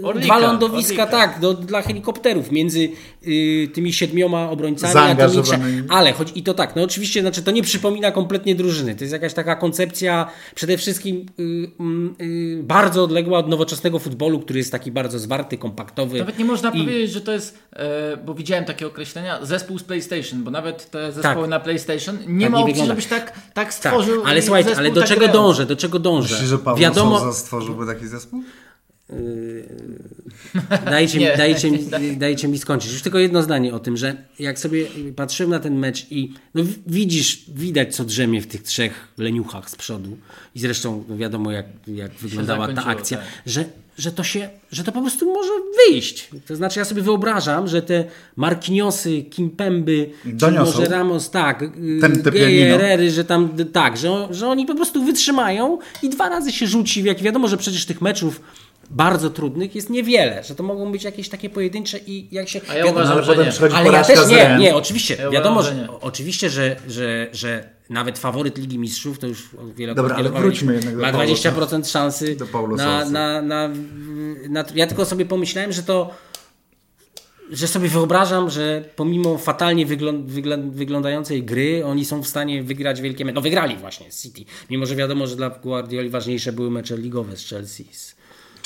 y, 0.00 0.06
Orlika, 0.06 0.26
dwa 0.26 0.38
lądowiska, 0.38 1.02
Orlika. 1.02 1.06
tak, 1.06 1.40
do, 1.40 1.54
dla 1.54 1.82
helikopterów 1.82 2.50
między 2.52 2.88
y, 3.26 3.68
tymi 3.74 3.92
siedmioma 3.92 4.50
obrońcami, 4.50 4.94
a 5.22 5.28
tymi. 5.28 5.82
Ale 5.88 6.12
choć 6.12 6.32
i 6.34 6.42
to 6.42 6.54
tak, 6.54 6.76
no 6.76 6.82
oczywiście, 6.82 7.20
znaczy 7.20 7.42
to 7.42 7.50
nie 7.50 7.62
przypomina 7.62 8.10
kompletnie 8.10 8.54
drużyny. 8.54 8.94
To 8.94 9.04
jest 9.04 9.12
jakaś 9.12 9.34
taka 9.34 9.56
koncepcja 9.56 10.26
przede 10.54 10.76
wszystkim 10.78 11.26
y, 11.40 11.70
mm, 11.80 12.14
y, 12.20 12.62
bardzo 12.62 13.04
odległa 13.04 13.38
od 13.38 13.48
nowoczesnego 13.48 13.98
futbolu, 13.98 14.40
który 14.40 14.58
jest 14.58 14.72
taki 14.72 14.90
bardzo 14.90 15.18
zwarty, 15.18 15.58
kompaktowy. 15.58 16.18
Nawet 16.18 16.38
nie 16.38 16.44
można 16.44 16.70
I- 16.70 16.78
powiedzieć, 16.80 17.10
że 17.12 17.20
to 17.20 17.32
jest, 17.32 17.58
e, 17.72 18.16
bo 18.16 18.34
widziałem 18.34 18.64
takie 18.64 18.86
określenia, 18.86 19.44
zespół 19.44 19.78
z 19.78 19.82
PlayStation, 19.82 20.44
bo 20.44 20.50
nawet 20.50 20.90
te 20.90 21.12
zespoły 21.12 21.40
Tak. 21.40 21.50
na 21.50 21.60
PlayStation 21.60 22.18
nie 22.26 22.44
Tak 22.46 22.52
ma 22.52 22.58
nie 22.58 22.64
opcji, 22.64 22.74
wygląda. 22.74 22.92
żebyś 22.92 23.06
tak, 23.06 23.32
tak 23.32 23.40
Tak, 23.54 23.74
stworzył. 23.74 24.22
ale 24.26 24.42
słuchajcie, 24.42 24.76
ale 24.76 24.90
do 24.90 25.00
tak 25.00 25.08
czego 25.08 25.28
dążę, 25.28 25.66
do 25.66 25.76
czego 25.76 25.98
dążę? 25.98 26.34
Myślisz, 26.34 26.50
że 26.50 26.58
Paweł 26.66 26.80
Wiadomo, 26.80 27.18
Sousa 27.18 27.32
stworzyłby 27.38 27.86
taki 27.86 28.06
zespół? 28.08 28.42
Dajcie, 30.84 31.18
mi, 31.18 31.26
dajcie, 31.36 31.70
mi, 32.00 32.16
dajcie 32.16 32.48
mi 32.48 32.58
skończyć. 32.58 32.92
Już 32.92 33.02
tylko 33.02 33.18
jedno 33.18 33.42
zdanie 33.42 33.74
o 33.74 33.78
tym, 33.78 33.96
że 33.96 34.16
jak 34.38 34.58
sobie 34.58 34.86
patrzyłem 35.16 35.50
na 35.50 35.58
ten 35.58 35.78
mecz 35.78 36.06
i 36.10 36.32
no 36.54 36.62
widzisz, 36.86 37.44
widać 37.48 37.96
co 37.96 38.04
drzemie 38.04 38.40
w 38.40 38.46
tych 38.46 38.62
trzech 38.62 39.08
leniuchach 39.18 39.70
z 39.70 39.76
przodu 39.76 40.16
i 40.54 40.60
zresztą 40.60 41.04
no 41.08 41.16
wiadomo 41.16 41.52
jak, 41.52 41.66
jak 41.86 42.14
wyglądała 42.14 42.72
ta 42.72 42.84
akcja, 42.84 43.18
tak. 43.18 43.26
że, 43.46 43.64
że 43.98 44.12
to 44.12 44.24
się, 44.24 44.48
że 44.72 44.84
to 44.84 44.92
po 44.92 45.00
prostu 45.00 45.34
może 45.34 45.50
wyjść. 45.76 46.30
To 46.46 46.56
znaczy 46.56 46.78
ja 46.78 46.84
sobie 46.84 47.02
wyobrażam, 47.02 47.68
że 47.68 47.82
te 47.82 48.04
Marquinhosy, 48.36 49.22
Kimpemby, 49.22 50.10
może 50.58 50.84
Ramos, 50.84 51.30
tak, 51.30 51.62
y. 51.62 52.00
Herrery, 52.70 53.10
że 53.10 53.24
tam 53.24 53.48
tak, 53.72 53.96
że, 53.96 54.28
że 54.30 54.48
oni 54.48 54.66
po 54.66 54.74
prostu 54.74 55.04
wytrzymają 55.04 55.78
i 56.02 56.08
dwa 56.08 56.28
razy 56.28 56.52
się 56.52 56.66
rzuci, 56.66 57.04
jak 57.04 57.22
wiadomo, 57.22 57.48
że 57.48 57.56
przecież 57.56 57.86
tych 57.86 58.00
meczów 58.00 58.40
bardzo 58.90 59.30
trudnych 59.30 59.74
jest 59.74 59.90
niewiele, 59.90 60.44
że 60.44 60.54
to 60.54 60.62
mogą 60.62 60.92
być 60.92 61.04
jakieś 61.04 61.28
takie 61.28 61.50
pojedyncze 61.50 61.98
i 62.06 62.28
jak 62.34 62.48
się... 62.48 62.60
A 62.68 62.74
ja 62.74 62.84
wiadomo, 62.84 62.92
uważam, 63.04 63.12
ale 63.12 63.22
że 63.24 63.32
potem 63.32 63.44
nie. 63.46 63.50
przychodzi 63.52 63.74
ale 63.76 63.90
ja 63.92 64.04
też 64.04 64.28
nie, 64.28 64.56
nie, 64.60 64.76
oczywiście, 64.76 65.16
Ja 65.20 65.30
wiadomo, 65.30 65.54
uważam, 65.60 65.74
że, 65.76 65.80
że 65.86 65.92
nie. 65.92 66.00
oczywiście, 66.00 66.50
że, 66.50 66.76
że, 66.88 67.26
że 67.32 67.68
nawet 67.90 68.18
faworyt 68.18 68.58
Ligi 68.58 68.78
Mistrzów, 68.78 69.18
to 69.18 69.26
już 69.26 69.48
wielokrotnie 69.76 69.94
Dobra, 70.24 70.30
ale 70.32 70.40
wróćmy 70.42 70.74
jednak 70.74 70.96
do 70.96 71.02
ma 71.02 71.08
Paulo 71.08 71.26
że 77.50 77.68
sobie 77.68 77.88
wyobrażam, 77.88 78.50
że 78.50 78.84
pomimo 78.96 79.38
fatalnie 79.38 79.86
wyglą- 79.86 80.26
wyglą- 80.26 80.70
wyglądającej 80.70 81.42
gry, 81.44 81.84
oni 81.84 82.04
są 82.04 82.22
w 82.22 82.26
stanie 82.26 82.62
wygrać 82.62 83.00
wielkie 83.00 83.24
mecze. 83.24 83.34
No 83.34 83.40
wygrali 83.40 83.76
właśnie 83.76 84.12
z 84.12 84.22
City. 84.22 84.44
Mimo, 84.70 84.86
że 84.86 84.96
wiadomo, 84.96 85.26
że 85.26 85.36
dla 85.36 85.50
Guardioli 85.50 86.10
ważniejsze 86.10 86.52
były 86.52 86.70
mecze 86.70 86.96
ligowe 86.96 87.36
z 87.36 87.48
Chelsea. 87.48 87.84
z- 87.92 88.15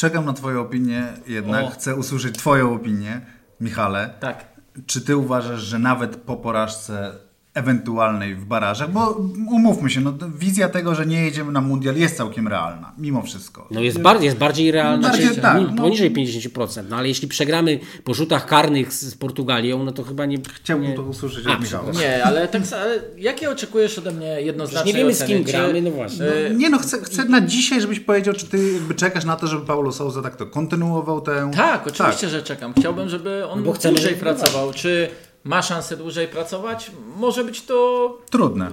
Czekam 0.00 0.24
na 0.24 0.32
Twoją 0.32 0.60
opinię, 0.60 1.06
jednak 1.26 1.64
O. 1.64 1.70
chcę 1.70 1.96
usłyszeć 1.96 2.38
Twoją 2.38 2.74
opinię, 2.74 3.20
Michale. 3.60 4.14
Tak. 4.20 4.44
Czy 4.86 5.00
Ty 5.00 5.16
uważasz, 5.16 5.60
że 5.60 5.78
nawet 5.78 6.16
po 6.16 6.36
porażce 6.36 7.12
ewentualnej 7.54 8.34
w 8.34 8.44
barażach, 8.44 8.90
bo 8.90 9.10
umówmy 9.50 9.90
się, 9.90 10.00
no, 10.00 10.12
wizja 10.38 10.68
tego, 10.68 10.94
że 10.94 11.06
nie 11.06 11.24
jedziemy 11.24 11.52
na 11.52 11.60
mundial 11.60 11.96
jest 11.96 12.16
całkiem 12.16 12.48
realna, 12.48 12.92
mimo 12.98 13.22
wszystko. 13.22 13.66
No 13.70 13.80
jest, 13.80 14.00
bar- 14.00 14.22
jest 14.22 14.36
bardziej 14.36 14.70
realna, 14.70 15.08
Bardziej 15.08 15.26
znaczy, 15.26 15.40
tak, 15.40 15.62
no. 15.76 15.82
poniżej 15.82 16.12
50%. 16.12 16.82
No 16.88 16.96
ale 16.96 17.08
jeśli 17.08 17.28
przegramy 17.28 17.78
po 18.04 18.14
rzutach 18.14 18.46
karnych 18.46 18.92
z, 18.92 19.00
z 19.02 19.14
Portugalią, 19.14 19.84
no 19.84 19.92
to 19.92 20.02
chyba 20.02 20.26
nie... 20.26 20.38
Chciałbym 20.54 20.88
nie... 20.90 20.94
to 20.96 21.02
usłyszeć 21.02 21.46
A, 21.46 21.52
od 21.52 21.60
Michała. 21.60 21.92
Nie, 21.92 22.24
ale 22.24 22.48
tak 22.48 22.62
ale 22.82 22.98
jakie 23.18 23.50
oczekujesz 23.50 23.98
ode 23.98 24.10
mnie 24.12 24.26
Przecież 24.26 24.46
jednoznacznie 24.46 24.92
nie 24.92 24.98
wiemy 24.98 25.14
z 25.14 25.22
oceny? 25.22 25.34
kim 25.36 25.44
Czy- 25.44 25.52
gramy, 25.52 25.82
no 25.82 25.90
właśnie. 25.90 26.26
y, 26.26 26.54
Nie 26.56 26.70
no, 26.70 26.78
chcę, 26.78 26.98
chcę 27.02 27.24
na 27.24 27.40
dzisiaj, 27.40 27.80
żebyś 27.80 28.00
powiedział, 28.00 28.34
czy 28.34 28.46
ty 28.46 28.72
jakby 28.72 28.94
czekasz 28.94 29.24
na 29.24 29.36
to, 29.36 29.46
żeby 29.46 29.66
Paulo 29.66 29.92
Souza 29.92 30.22
tak 30.22 30.36
to 30.36 30.46
kontynuował 30.46 31.20
tę... 31.20 31.50
Tak, 31.56 31.86
oczywiście, 31.86 32.28
że 32.28 32.42
czekam. 32.42 32.74
Chciałbym, 32.78 33.08
żeby 33.08 33.46
on 33.48 33.58
No 33.58 33.64
bo 33.64 33.72
dłużej 33.72 33.96
żeby- 33.96 34.16
pracował. 34.16 34.72
Czy 34.72 35.08
ma 35.44 35.62
szansę 35.62 35.96
dłużej 35.96 36.28
pracować? 36.28 36.90
Może 37.16 37.44
być 37.44 37.62
to 37.62 38.18
Trudne. 38.30 38.70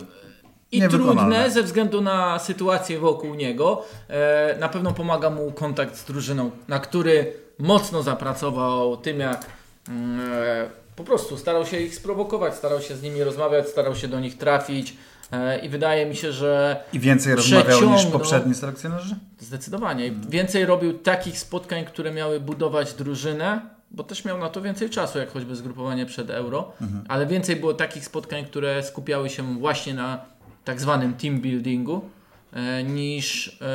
i 0.72 0.82
trudne 0.82 1.52
ze 1.52 1.64
względu 1.64 2.02
na 2.02 2.40
sytuację 2.40 3.00
wokół 3.00 3.36
niego. 3.36 3.84
E, 4.10 4.58
na 4.60 4.70
pewno 4.70 4.94
pomaga 4.94 5.30
mu 5.30 5.52
kontakt 5.52 5.98
z 5.98 6.06
drużyną, 6.06 6.52
na 6.68 6.80
który 6.80 7.34
mocno 7.60 8.04
zapracował 8.04 8.98
tym, 8.98 9.20
jak 9.20 9.46
mm, 9.90 10.32
e, 10.34 10.70
po 10.96 11.04
prostu 11.04 11.38
starał 11.38 11.66
się 11.66 11.80
ich 11.80 11.96
sprowokować, 11.96 12.56
starał 12.56 12.82
się 12.82 12.96
z 12.96 13.02
nimi 13.02 13.24
rozmawiać, 13.24 13.68
starał 13.68 13.96
się 13.96 14.08
do 14.08 14.20
nich 14.20 14.38
trafić. 14.38 14.98
E, 15.32 15.60
I 15.60 15.70
wydaje 15.70 16.06
mi 16.06 16.16
się, 16.16 16.32
że 16.32 16.84
I 16.94 17.00
więcej 17.00 17.36
rozmawiał 17.36 17.90
niż 17.90 18.06
poprzedni 18.06 18.56
selekcjonerzy? 18.56 19.16
Zdecydowanie. 19.40 20.12
Więcej 20.30 20.66
robił 20.66 21.00
takich 21.00 21.40
spotkań, 21.40 21.86
które 21.86 22.12
miały 22.12 22.40
budować 22.40 22.94
drużynę, 22.94 23.77
bo 23.92 24.04
też 24.04 24.26
miał 24.26 24.38
na 24.38 24.50
to 24.50 24.62
więcej 24.62 24.90
czasu, 24.90 25.20
jak 25.20 25.32
choćby 25.32 25.56
zgrupowanie 25.56 26.06
przed 26.06 26.30
euro, 26.30 26.72
ale 27.08 27.26
więcej 27.26 27.56
było 27.56 27.74
takich 27.74 28.06
spotkań, 28.06 28.46
które 28.46 28.84
skupiały 28.84 29.30
się 29.30 29.60
właśnie 29.60 29.94
na 29.94 30.26
tak 30.66 30.82
zwanym 30.82 31.14
team 31.14 31.42
buildingu 31.42 32.10
e, 32.54 32.84
niż, 32.84 33.58
e, 33.62 33.66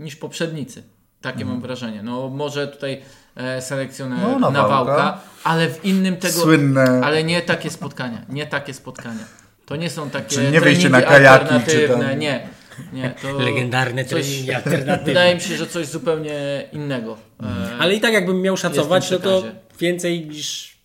niż 0.00 0.16
poprzednicy. 0.16 0.82
Takie 1.20 1.44
mam 1.44 1.60
wrażenie. 1.60 2.02
No 2.02 2.28
może 2.28 2.68
tutaj 2.68 3.02
e, 3.36 3.62
selekcjoner 3.62 4.18
No, 4.18 4.38
Nawałka. 4.38 4.52
Nawałka, 4.62 5.20
ale 5.44 5.68
w 5.68 5.84
innym 5.84 6.16
tego... 6.16 6.40
Słynne... 6.40 7.00
Ale 7.04 7.24
nie 7.24 7.42
takie 7.42 7.70
spotkania, 7.70 8.22
nie 8.28 8.46
takie 8.46 8.74
spotkania. 8.74 9.24
To 9.66 9.76
nie 9.76 9.90
są 9.90 10.10
takie 10.10 10.28
Czyli 10.28 10.50
nie 10.50 10.60
wyjście 10.60 10.88
na 10.88 11.00
treningi 11.00 11.24
kajaki, 11.24 11.46
czy 11.46 11.52
alternatywne, 11.52 12.08
tam- 12.10 12.18
nie. 12.18 12.48
Nie, 12.92 13.14
to 13.22 13.38
Legendarne 13.38 14.04
coś- 14.04 14.26
treningi 14.26 14.52
alternatywne. 14.52 15.04
Wydaje 15.04 15.34
mi 15.34 15.40
się, 15.40 15.56
że 15.56 15.66
coś 15.66 15.86
zupełnie 15.86 16.68
innego. 16.72 17.18
E, 17.42 17.76
Ale 17.78 17.94
i 17.94 18.00
tak 18.00 18.12
jakbym 18.12 18.40
miał 18.42 18.56
szacować, 18.56 19.10
no 19.10 19.18
to 19.18 19.40
przekazie. 19.42 19.60
więcej 19.80 20.26
niż... 20.26 20.76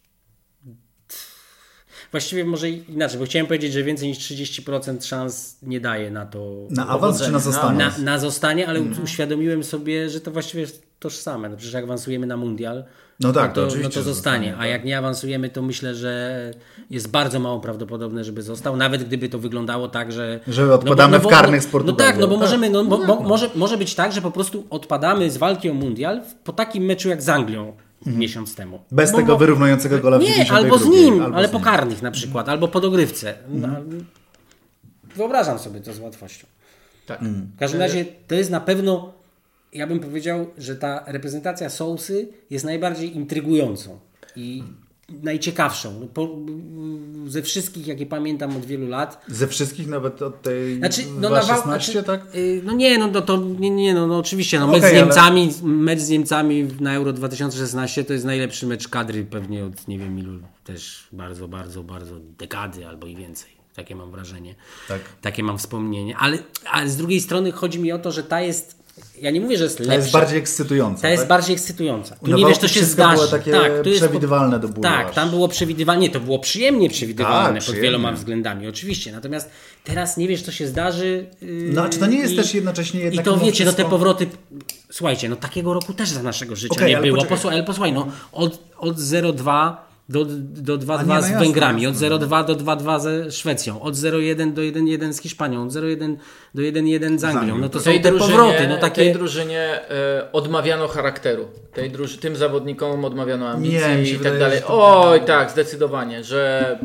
Właściwie 2.11 2.45
może 2.45 2.69
inaczej, 2.69 3.19
bo 3.19 3.25
chciałem 3.25 3.45
powiedzieć, 3.47 3.73
że 3.73 3.83
więcej 3.83 4.07
niż 4.09 4.17
30% 4.17 5.05
szans 5.05 5.57
nie 5.61 5.79
daje 5.79 6.11
na 6.11 6.25
to... 6.25 6.67
Na 6.69 6.87
awans 6.87 7.21
czy 7.21 7.31
na 7.31 7.39
zostanie? 7.39 7.77
na, 7.77 7.97
na 7.97 8.19
zostanie, 8.19 8.67
ale 8.67 8.79
Mhm. 8.79 9.03
uświadomiłem 9.03 9.63
sobie, 9.63 10.09
że 10.09 10.21
to 10.21 10.31
właściwie 10.31 10.61
jest 10.61 10.83
tożsame. 10.99 11.49
No 11.49 11.57
przecież 11.57 11.73
jak 11.73 11.83
awansujemy 11.83 12.27
na 12.27 12.37
mundial, 12.37 12.83
No 13.21 13.33
tak, 13.33 13.49
no 13.49 13.55
to 13.55 13.61
to, 13.61 13.67
oczywiście, 13.67 13.99
no 13.99 14.03
to 14.03 14.09
zostanie. 14.09 14.47
zostanie, 14.47 14.57
A 14.63 14.67
jak 14.67 14.85
nie 14.85 14.97
awansujemy, 14.97 15.49
to 15.49 15.61
myślę, 15.61 15.95
że 15.95 16.51
jest 16.89 17.07
bardzo 17.11 17.39
mało 17.39 17.59
prawdopodobne, 17.59 18.23
żeby 18.23 18.41
został, 18.41 18.77
nawet 18.77 19.03
gdyby 19.03 19.29
to 19.29 19.39
wyglądało 19.39 19.87
tak, 19.87 20.11
że... 20.11 20.39
Że 20.47 20.73
odpadamy 20.73 21.19
w 21.19 21.27
karnych 21.27 21.63
z 21.63 21.73
No 21.85 21.93
tak, 21.93 22.17
no 22.17 22.27
bo 22.27 22.33
Tak. 22.33 22.41
możemy, 22.41 22.69
no, 22.69 22.85
bo, 22.85 22.97
bo, 23.05 23.19
może, 23.19 23.49
może 23.55 23.77
być 23.77 23.95
tak, 23.95 24.11
że 24.13 24.21
po 24.21 24.31
prostu 24.31 24.63
odpadamy 24.69 25.31
z 25.31 25.37
walki 25.37 25.69
o 25.69 25.73
mundial 25.73 26.21
po 26.43 26.53
takim 26.53 26.83
meczu 26.83 27.09
jak 27.09 27.21
z 27.21 27.29
Anglią 27.29 27.73
miesiąc 28.05 28.55
temu. 28.55 28.79
Bez 28.91 29.11
Bo- 29.11 29.17
tego 29.17 29.33
bo- 29.33 29.37
wyrównującego 29.37 29.99
gola 29.99 30.17
w 30.17 30.21
Nie, 30.21 30.27
92, 30.27 30.57
albo 30.57 30.77
z 30.77 30.85
nim, 30.89 31.21
albo 31.23 31.37
ale 31.37 31.47
z 31.47 31.51
po 31.51 31.57
nim. 31.57 31.65
karnych 31.65 32.01
na 32.01 32.11
przykład, 32.11 32.49
albo 32.49 32.67
po 32.67 32.79
dogrywce. 32.81 33.33
No, 33.49 33.67
Wyobrażam 35.15 35.59
sobie 35.59 35.79
to 35.81 35.93
z 35.93 35.99
łatwością. 35.99 36.47
tak. 37.07 37.19
W 37.55 37.59
każdym 37.59 37.79
razie 37.81 38.05
to 38.27 38.35
jest 38.35 38.49
na 38.51 38.59
pewno, 38.59 39.13
ja 39.73 39.87
bym 39.87 39.99
powiedział, 39.99 40.45
że 40.57 40.75
ta 40.75 41.03
reprezentacja 41.07 41.69
Sousy 41.69 42.27
jest 42.49 42.65
najbardziej 42.65 43.15
intrygującą 43.15 43.99
i 44.35 44.63
najciekawszą. 45.23 45.99
No, 45.99 46.07
Po, 46.07 46.29
ze 47.27 47.41
wszystkich, 47.41 47.87
jakie 47.87 48.05
pamiętam 48.05 48.57
od 48.57 48.65
wielu 48.65 48.87
lat. 48.87 49.25
Ze 49.27 49.47
wszystkich, 49.47 49.87
nawet 49.87 50.21
od 50.21 50.41
tej 50.41 50.77
Znaczy, 50.77 51.01
no, 51.15 51.19
no, 51.21 51.29
na 51.29 51.41
wa- 51.41 51.47
16, 51.47 51.91
znaczy, 51.91 52.03
tak? 52.07 52.35
y, 52.35 52.61
No 52.63 52.73
nie, 52.73 52.97
no, 52.97 53.07
no 53.07 53.21
to 53.21 53.37
nie, 53.59 53.69
nie 53.69 53.93
no, 53.93 54.07
no 54.07 54.17
oczywiście, 54.17 54.59
no, 54.59 54.67
mecz, 54.67 54.77
Okej, 54.77 54.89
z 54.91 54.93
ale- 54.93 55.01
Niemcami, 55.01 55.53
mecz 55.63 55.99
z 55.99 56.09
Niemcami 56.09 56.67
na 56.79 56.93
Euro 56.93 57.13
2016 57.13 58.03
to 58.03 58.13
jest 58.13 58.25
najlepszy 58.25 58.67
mecz 58.67 58.87
kadry 58.87 59.23
pewnie 59.25 59.65
od 59.65 59.87
nie 59.87 59.99
wiem 59.99 60.19
ilu, 60.19 60.39
też 60.63 61.07
bardzo, 61.11 61.47
bardzo, 61.47 61.83
bardzo 61.83 62.15
dekady 62.19 62.87
albo 62.87 63.07
i 63.07 63.15
więcej. 63.15 63.51
Takie 63.75 63.95
mam 63.95 64.11
wrażenie. 64.11 64.55
Tak. 64.87 65.01
Takie 65.21 65.43
mam 65.43 65.57
wspomnienie. 65.57 66.17
Ale, 66.17 66.37
ale 66.71 66.89
z 66.89 66.97
drugiej 66.97 67.21
strony 67.21 67.51
chodzi 67.51 67.79
mi 67.79 67.91
o 67.91 67.99
to, 67.99 68.11
że 68.11 68.23
ta 68.23 68.41
jest, 68.41 68.80
ja 69.21 69.31
nie 69.31 69.41
mówię, 69.41 69.57
że 69.57 69.63
jest 69.63 69.77
To 69.77 69.83
lepsza. 69.83 69.95
jest 69.95 70.11
bardziej 70.11 70.37
ekscytująca. 70.39 71.01
Ta 71.01 71.09
jest 71.09 71.21
tak? 71.21 71.29
bardziej 71.29 71.53
ekscytująca. 71.53 72.15
Tu 72.15 72.31
nie 72.35 72.45
wiesz, 72.45 72.57
co 72.57 72.67
się 72.67 72.73
wszystko 72.73 72.93
zdarzy. 72.93 73.15
było 73.15 73.27
takie 73.27 73.51
tak, 73.51 73.71
tu 73.83 73.89
jest 73.89 74.01
przewidywalne 74.01 74.59
do 74.59 74.67
bólu 74.67 74.81
Tak, 74.81 75.07
aż. 75.09 75.15
tam 75.15 75.29
było 75.29 75.47
przewidywalnie, 75.47 76.09
to 76.09 76.19
było 76.19 76.39
przyjemnie 76.39 76.89
przewidywalne 76.89 77.59
Tak, 77.59 77.67
pod 77.67 77.75
wieloma 77.75 78.11
względami, 78.11 78.67
oczywiście. 78.67 79.11
Natomiast 79.11 79.49
teraz 79.83 80.17
nie 80.17 80.27
wiesz, 80.27 80.41
co 80.41 80.51
się 80.51 80.67
zdarzy. 80.67 81.25
yy, 81.41 81.69
No, 81.73 81.81
a 81.83 81.89
czy 81.89 81.99
to 81.99 82.05
nie 82.05 82.17
jest 82.17 82.33
i- 82.33 82.35
też 82.35 82.53
jednocześnie 82.53 82.99
I 82.99 83.03
jednak 83.03 83.25
to 83.25 83.31
mimo 83.31 83.45
wiecie, 83.45 83.65
no 83.65 83.71
te 83.71 83.75
wszystko- 83.75 83.89
powroty. 83.91 84.27
Słuchajcie, 84.91 85.29
no 85.29 85.35
takiego 85.35 85.73
roku 85.73 85.93
też 85.93 86.09
za 86.09 86.23
naszego 86.23 86.55
życia 86.55 86.75
Okej, 86.75 86.95
nie 86.95 87.01
było. 87.01 87.15
poczekaj. 87.17 87.37
Posłuchaj, 87.37 87.57
ale 87.57 87.67
posłuchaj, 87.67 87.93
no 87.93 88.07
od, 88.31 88.59
od 88.77 88.97
0,2 88.99 89.75
do, 90.09 90.25
do 90.39 90.77
2,2 90.77 90.93
A 90.97 91.01
nie, 91.01 91.07
no 91.07 91.21
z 91.21 91.29
jasne, 91.29 91.39
Węgrami, 91.39 91.81
jasne. 91.81 92.13
od 92.13 92.21
0,2 92.21 92.45
do 92.45 92.55
2,2 92.55 92.99
ze 92.99 93.31
Szwecją, 93.31 93.81
od 93.81 93.95
0,1 93.95 94.53
do 94.53 94.61
1,1 94.61 95.13
z 95.13 95.21
Hiszpanią, 95.21 95.63
od 95.63 95.69
0,1 95.69 96.15
do 96.55 96.61
1,1 96.61 97.19
z 97.19 97.23
Anglią. 97.23 97.57
No 97.57 97.69
to 97.69 97.79
są 97.79 97.83
tej 97.83 98.01
te 98.01 98.09
drużynie, 98.09 98.37
powroty, 98.37 98.67
no 98.67 98.73
tej 98.73 98.81
takie... 98.81 99.13
drużynie 99.13 99.79
e, 99.89 100.31
odmawiano 100.31 100.87
charakteru. 100.87 101.47
Tej 101.73 101.91
druży, 101.91 102.17
tym 102.17 102.35
zawodnikom 102.35 103.05
odmawiano 103.05 103.49
ambicji 103.49 103.79
Nie, 103.79 104.03
i 104.03 104.13
tak 104.13 104.17
wydaje, 104.17 104.39
dalej. 104.39 104.61
Oj, 104.67 105.21
tak, 105.21 105.51
zdecydowanie, 105.51 106.23
że 106.23 106.79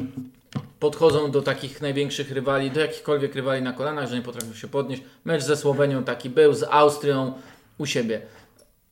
podchodzą 0.80 1.30
do 1.30 1.42
takich 1.42 1.80
największych 1.80 2.32
rywali, 2.32 2.70
do 2.70 2.80
jakichkolwiek 2.80 3.34
rywali 3.34 3.62
na 3.62 3.72
kolanach, 3.72 4.08
że 4.08 4.16
nie 4.16 4.22
potrafią 4.22 4.54
się 4.54 4.68
podnieść. 4.68 5.02
Mecz 5.24 5.42
ze 5.42 5.56
Słowenią 5.56 6.04
taki 6.04 6.30
był, 6.30 6.54
z 6.54 6.62
Austrią 6.70 7.32
u 7.78 7.86
siebie. 7.86 8.20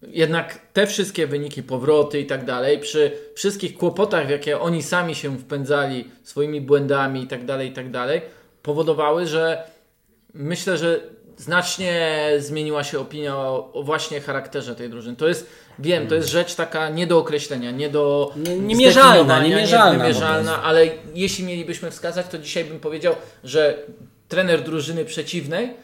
Jednak 0.09 0.59
te 0.73 0.87
wszystkie 0.87 1.27
wyniki, 1.27 1.63
powroty 1.63 2.21
i 2.21 2.27
tak 2.27 2.45
dalej, 2.45 2.79
przy 2.79 3.13
wszystkich 3.35 3.77
kłopotach, 3.77 4.27
w 4.27 4.31
jakie 4.31 4.61
oni 4.61 4.83
sami 4.83 5.15
się 5.15 5.39
wpędzali 5.39 6.11
swoimi 6.23 6.61
błędami 6.61 7.23
i 7.23 7.27
tak 7.27 7.45
dalej, 7.45 7.69
i 7.69 7.73
tak 7.73 7.91
dalej, 7.91 8.23
powodowały, 8.63 9.27
że 9.27 9.63
myślę, 10.35 10.79
że 10.79 11.01
znacznie 11.37 12.21
zmieniła 12.39 12.85
się 12.85 13.01
opinia 13.01 13.37
o, 13.37 13.73
o 13.73 13.83
właśnie 13.83 14.21
charakterze 14.21 14.75
tej 14.75 14.91
drużyny. 14.91 15.17
To 15.17 15.29
jest, 15.29 15.51
wiem, 15.79 16.07
to 16.07 16.15
jest 16.15 16.29
rzecz 16.29 16.55
taka 16.55 16.89
nie 16.89 17.07
do 17.07 17.19
określenia, 17.19 17.71
nie 17.71 17.89
do 17.91 18.33
Nie- 18.37 18.59
niemierzalna, 18.59 19.43
niemierzalna 19.43 19.93
niewymierzalna, 19.93 20.63
ale 20.63 20.87
jeśli 21.15 21.45
mielibyśmy 21.45 21.91
wskazać, 21.91 22.27
to 22.29 22.39
dzisiaj 22.39 22.65
bym 22.65 22.81
powiedział, 22.81 23.15
że 23.45 23.79
trener 24.29 24.63
drużyny 24.63 25.05
przeciwnej, 25.05 25.75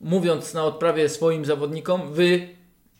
mówiąc 0.00 0.54
na 0.54 0.64
odprawie 0.64 1.08
swoim 1.08 1.44
zawodnikom, 1.44 2.12
wy 2.12 2.48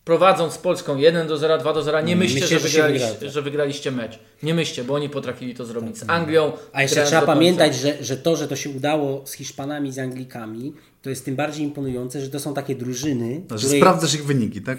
prowadząc 0.04 0.58
Polską 0.58 0.96
1 0.96 1.28
do 1.28 1.36
0, 1.36 1.58
2 1.58 1.72
do 1.72 1.82
0, 1.82 2.00
nie 2.00 2.16
myślcie, 2.16 2.40
myślcie, 2.40 2.58
że, 2.58 2.68
że 2.68 2.68
się 2.68 2.82
wygraliście, 2.82 3.12
wygra. 3.12 3.30
że 3.30 3.42
wygraliście 3.42 3.90
mecz. 3.90 4.18
Nie 4.42 4.54
myślcie, 4.54 4.84
bo 4.84 4.94
oni 4.94 5.08
potrafili 5.08 5.54
to 5.54 5.64
zrobić 5.64 5.98
z 5.98 6.04
Anglią. 6.10 6.52
A 6.72 6.82
jeszcze 6.82 7.04
trzeba 7.04 7.22
pamiętać, 7.22 7.74
że, 7.74 8.04
że 8.04 8.16
to, 8.16 8.36
że 8.36 8.48
to 8.48 8.56
się 8.56 8.70
udało 8.70 9.22
z 9.26 9.32
Hiszpanami, 9.32 9.92
z 9.92 9.98
Anglikami, 9.98 10.72
to 11.02 11.10
jest 11.10 11.24
tym 11.24 11.36
bardziej 11.36 11.64
imponujące, 11.64 12.20
że 12.20 12.28
to 12.28 12.40
są 12.40 12.54
takie 12.54 12.74
drużyny, 12.74 13.40
No, 13.50 13.58
że 13.58 13.66
które... 13.66 13.80
sprawdzasz 13.80 14.14
ich 14.14 14.24
wyniki, 14.24 14.62
tak? 14.62 14.78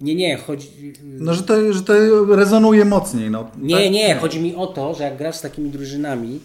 Nie, 0.00 0.14
nie, 0.14 0.36
chodzi... 0.36 0.68
No, 1.02 1.34
że 1.34 1.42
to, 1.42 1.72
że 1.72 1.82
to 1.82 1.94
rezonuje 2.36 2.84
mocniej. 2.84 3.30
No. 3.30 3.50
Nie, 3.58 3.76
tak? 3.76 3.92
nie, 3.92 4.14
chodzi 4.14 4.40
mi 4.40 4.54
o 4.54 4.66
to, 4.66 4.94
że 4.94 5.04
jak 5.04 5.16
grasz 5.16 5.36
z 5.36 5.40
takimi 5.40 5.70
drużynami 5.70 6.40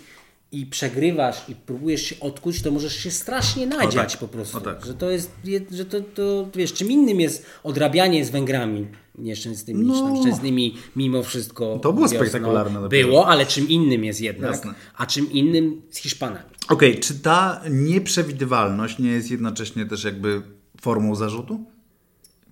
i 0.51 0.65
przegrywasz 0.65 1.49
i 1.49 1.55
próbujesz 1.55 2.01
się 2.01 2.19
odkuć, 2.19 2.61
to 2.61 2.71
możesz 2.71 2.95
się 2.95 3.11
strasznie 3.11 3.67
nadziać 3.67 4.11
tak, 4.11 4.19
po 4.19 4.27
prostu. 4.27 4.61
tak. 4.61 4.85
Że 4.85 4.93
to 4.93 5.09
jest, 5.09 5.31
że 5.71 5.85
to, 5.85 6.01
to, 6.01 6.49
wiesz, 6.55 6.73
czym 6.73 6.91
innym 6.91 7.19
jest 7.19 7.45
odrabianie 7.63 8.25
z 8.25 8.29
Węgrami 8.29 8.87
nieszczęsnymi, 9.17 9.85
No. 9.85 10.15
czy 10.15 10.21
szczęsnymi 10.21 10.75
mimo 10.95 11.23
wszystko. 11.23 11.79
To 11.81 11.93
było 11.93 12.07
wiosną. 12.07 12.19
spektakularne. 12.19 12.89
Było, 12.89 13.27
ale 13.27 13.45
czym 13.45 13.69
innym 13.69 14.03
jest 14.03 14.21
jednak, 14.21 14.51
Jasne. 14.51 14.73
a 14.97 15.05
czym 15.05 15.31
innym 15.31 15.81
z 15.91 15.97
Hiszpanami. 15.97 16.49
Okej, 16.69 16.99
czy 16.99 17.19
ta 17.19 17.61
nieprzewidywalność 17.69 18.99
nie 18.99 19.09
jest 19.11 19.31
jednocześnie 19.31 19.85
też 19.85 20.03
jakby 20.03 20.41
formą 20.81 21.15
zarzutu? 21.15 21.65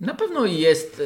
Na 0.00 0.14
pewno 0.14 0.46
jest, 0.46 1.02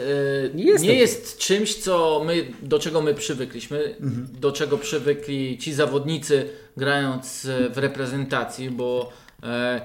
Jest 0.55 0.85
nie 0.85 0.95
jest 0.95 1.39
czymś, 1.39 1.75
co 1.75 2.23
my, 2.27 2.47
do 2.63 2.79
czego 2.79 3.03
my 3.03 3.15
przywykliśmy, 3.15 3.97
do 4.41 4.53
czego 4.53 4.79
przywykli 4.79 5.59
ci 5.59 5.73
zawodnicy 5.73 6.49
grając 6.77 7.45
e, 7.45 7.71
w 7.71 7.79
reprezentacji, 7.79 8.71
bo 8.71 9.13
e, 9.43 9.81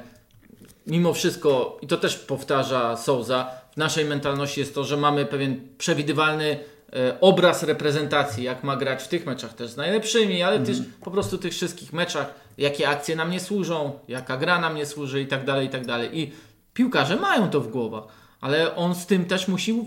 mimo 0.88 1.14
wszystko, 1.14 1.78
i 1.82 1.88
to 1.88 1.98
też 1.98 2.16
powtarza 2.16 2.98
Souza, 2.98 3.52
w 3.74 3.78
naszej 3.78 4.06
mentalności 4.06 4.60
jest 4.60 4.76
to, 4.76 4.84
że 4.84 4.98
mamy 4.98 5.26
pewien 5.26 5.62
przewidywalny 5.78 6.60
e, 6.94 7.20
obraz 7.22 7.64
reprezentacji, 7.64 8.44
jak 8.44 8.64
ma 8.64 8.78
grać 8.78 9.04
w 9.04 9.08
tych 9.08 9.26
meczach 9.26 9.54
też 9.54 9.70
z 9.70 9.78
najlepszymi, 9.78 10.44
ale 10.44 10.60
też 10.60 10.78
po 11.04 11.12
prostu 11.12 11.38
tych 11.38 11.54
wszystkich 11.54 11.94
meczach, 11.94 12.34
jakie 12.58 12.90
akcje 12.90 13.16
nam 13.16 13.32
nie 13.32 13.40
służą, 13.40 14.00
jaka 14.08 14.38
gra 14.38 14.60
nam 14.62 14.76
nie 14.76 14.86
służy 14.86 15.22
i 15.22 15.28
tak 15.28 15.46
dalej, 15.46 15.68
i 15.68 15.70
tak 15.70 15.86
dalej. 15.86 16.20
I 16.20 16.32
piłkarze 16.74 17.16
mają 17.16 17.50
to 17.50 17.62
w 17.62 17.68
głowach, 17.68 18.04
ale 18.42 18.76
on 18.76 18.96
z 18.96 19.06
tym 19.06 19.26
też 19.26 19.48
musi, 19.48 19.84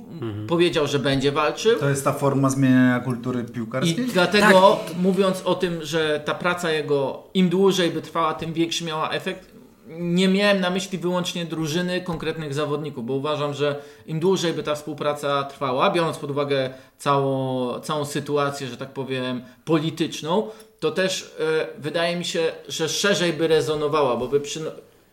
powiedział, 0.48 0.86
że 0.86 0.98
będzie 0.98 1.32
walczył. 1.32 1.78
To 1.78 1.88
jest 1.88 2.04
ta 2.04 2.12
forma 2.12 2.50
zmieniania 2.50 3.00
kultury 3.00 3.44
I 3.48 3.52
piłkarskiej? 3.52 4.06
dlatego 4.12 4.78
mówiąc 5.02 5.42
o 5.44 5.54
tym, 5.54 5.78
że 5.82 6.22
ta 6.24 6.34
praca 6.34 6.72
jego 6.72 7.22
im 7.34 7.48
dłużej 7.48 7.90
by 7.90 8.02
trwała, 8.02 8.34
tym 8.34 8.52
większy 8.52 8.84
miała 8.84 9.10
efekt, 9.10 9.50
nie 9.98 10.28
miałem 10.28 10.60
na 10.60 10.70
myśli 10.70 10.98
wyłącznie 10.98 11.44
drużyny 11.44 12.00
konkretnych 12.00 12.54
zawodników, 12.54 13.06
bo 13.06 13.14
uważam, 13.14 13.54
że 13.54 13.82
im 14.06 14.20
dłużej 14.20 14.52
by 14.52 14.62
ta 14.62 14.74
współpraca 14.74 15.44
trwała, 15.44 15.90
biorąc 15.90 16.18
pod 16.18 16.30
uwagę 16.30 16.70
całą, 16.98 17.80
całą 17.80 18.04
sytuację, 18.04 18.66
że 18.66 18.76
tak 18.76 18.92
powiem, 18.92 19.42
polityczną, 19.64 20.48
to 20.80 20.90
też 20.90 21.34
e, 21.40 21.66
wydaje 21.78 22.16
mi 22.16 22.24
się, 22.24 22.52
że 22.68 22.88
szerzej 22.88 23.32
by 23.32 23.48
rezonowała, 23.48 24.16
bo 24.16 24.28
by 24.28 24.40
przy, 24.40 24.60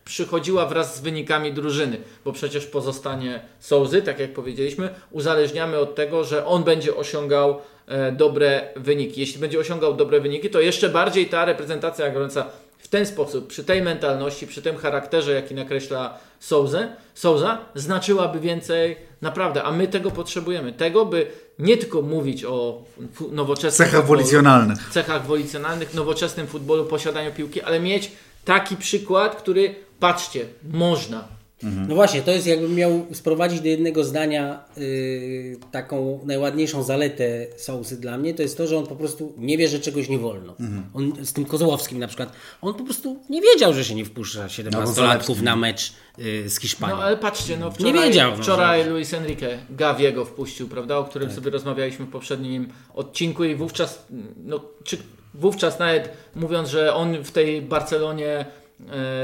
przychodziła 0.08 0.66
wraz 0.66 0.96
z 0.96 1.02
wynikami 1.02 1.54
drużyny, 1.54 1.98
bo 2.26 2.32
przecież 2.32 2.66
pozostanie 2.66 3.40
Sołzy, 3.60 4.02
tak 4.02 4.20
jak 4.20 4.34
powiedzieliśmy, 4.34 4.90
uzależniamy 5.12 5.78
od 5.78 5.96
tego, 5.96 6.24
że 6.24 6.46
on 6.46 6.64
będzie 6.64 6.96
osiągał 6.96 7.62
e, 7.88 8.12
dobre 8.12 8.68
wyniki. 8.76 9.22
Jeśli 9.22 9.40
będzie 9.40 9.60
osiągał 9.60 9.94
dobre 9.94 10.20
wyniki, 10.20 10.50
to 10.50 10.60
jeszcze 10.60 10.90
bardziej 10.90 11.26
ta 11.26 11.46
reprezentacja 11.46 12.10
grająca 12.10 12.46
w 12.78 12.88
ten 12.88 13.06
sposób, 13.06 13.48
przy 13.48 13.64
tej 13.64 13.82
mentalności, 13.82 14.48
przy 14.48 14.62
tym 14.62 14.78
charakterze, 14.78 15.34
jaki 15.34 15.56
nakreśla 15.56 16.18
Souzę, 16.40 16.88
Souza, 17.14 17.58
znaczyłaby 17.76 18.40
więcej 18.40 18.98
naprawdę, 19.22 19.64
a 19.64 19.72
my 19.72 19.88
tego 19.88 20.12
potrzebujemy. 20.12 20.74
Tego, 20.74 21.06
by 21.06 21.28
nie 21.60 21.78
tylko 21.78 22.02
mówić 22.02 22.46
o 22.46 22.84
nowoczesnym 23.32 23.88
Cechach 23.88 24.02
futbolu, 24.02 24.20
wolicjonalnych. 24.20 24.90
cechach 24.92 25.26
wolicjonalnych, 25.26 25.94
nowoczesnym 25.94 26.48
futbolu, 26.48 26.86
posiadaniu 26.86 27.32
piłki, 27.32 27.62
ale 27.62 27.80
mieć 27.80 28.12
taki 28.46 28.78
przykład, 28.78 29.36
który 29.36 29.76
patrzcie, 30.00 30.46
można. 30.64 31.38
No 31.64 31.96
właśnie, 31.96 32.22
to 32.22 32.32
jest 32.32 32.48
jakbym 32.48 32.76
miał 32.76 33.06
sprowadzić 33.14 33.62
do 33.62 33.68
jednego 33.68 34.04
zdania 34.04 34.66
yy, 34.78 35.58
taką 35.72 36.20
najładniejszą 36.26 36.84
zaletę 36.84 37.48
Sousy 37.58 37.98
dla 37.98 38.18
mnie, 38.18 38.34
to 38.34 38.42
jest 38.42 38.58
to, 38.58 38.68
że 38.68 38.78
on 38.78 38.88
po 38.88 38.96
prostu 38.96 39.34
nie 39.38 39.58
wie, 39.58 39.68
że 39.68 39.80
czegoś 39.80 40.10
nie 40.10 40.20
wolno. 40.20 40.56
On 40.94 41.14
z 41.26 41.34
tym 41.34 41.46
Kozłowskim 41.46 42.00
na 42.00 42.08
przykład, 42.08 42.32
on 42.62 42.74
po 42.74 42.84
prostu 42.84 43.20
nie 43.30 43.42
wiedział, 43.42 43.74
że 43.74 43.86
się 43.86 43.96
nie 43.96 44.06
wpuszcza 44.06 44.48
17-latków 44.48 44.94
Zalewski. 44.94 45.44
na 45.44 45.56
mecz 45.56 45.94
yy, 46.18 46.50
z 46.50 46.60
Hiszpanią. 46.60 46.96
No 46.96 47.04
ale 47.04 47.18
patrzcie, 47.18 47.58
no 47.58 47.72
wczoraj, 47.72 47.94
Nie 47.94 48.02
wiedział, 48.02 48.32
no, 48.38 48.44
wczoraj 48.44 48.90
Luis 48.90 49.14
Enrique 49.14 49.58
Gaviego 49.70 50.26
wpuścił, 50.26 50.68
prawda, 50.68 50.98
o 50.98 51.04
którym 51.04 51.32
sobie 51.32 51.52
rozmawialiśmy 51.52 52.06
w 52.06 52.10
poprzednim 52.10 52.68
odcinku 52.94 53.44
i 53.44 53.56
wówczas, 53.56 54.06
no, 54.46 54.62
czy 54.84 54.98
wówczas 55.34 55.80
nawet 55.80 56.10
mówiąc, 56.36 56.70
że 56.70 56.94
on 56.94 57.24
w 57.24 57.32
tej 57.32 57.62
Barcelonie 57.62 58.46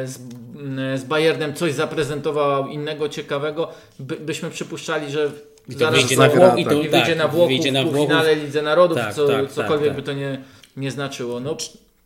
z, 0.05 0.17
m, 0.55 0.97
z 0.97 1.03
Bayernem 1.03 1.53
coś 1.53 1.73
zaprezentował 1.73 2.67
innego, 2.67 3.09
ciekawego, 3.09 3.69
by, 3.99 4.15
byśmy 4.15 4.49
przypuszczali, 4.49 5.11
że 5.11 5.31
I 5.69 5.73
to 5.73 5.79
zaraz 5.79 5.95
wyjdzie 5.99 6.17
na 6.17 6.29
Włoch, 6.29 6.59
i 6.59 6.63
tak. 6.65 6.73
to, 6.73 6.79
i 6.81 6.89
wyjdzie 6.89 7.05
tak, 7.05 7.17
na 7.17 7.27
Włochów 7.27 7.47
wyjdzie 7.49 7.71
na 7.71 7.79
w 7.79 7.83
Włochów. 7.83 7.97
półfinale 7.97 8.35
Lidze 8.35 8.61
Narodów, 8.61 8.97
Tak, 8.97 9.13
co, 9.13 9.27
tak, 9.27 9.41
tak, 9.45 9.51
cokolwiek 9.51 9.87
tak. 9.87 9.95
by 9.95 10.03
to 10.03 10.13
nie, 10.13 10.43
nie 10.77 10.91
znaczyło. 10.91 11.39
No, 11.39 11.57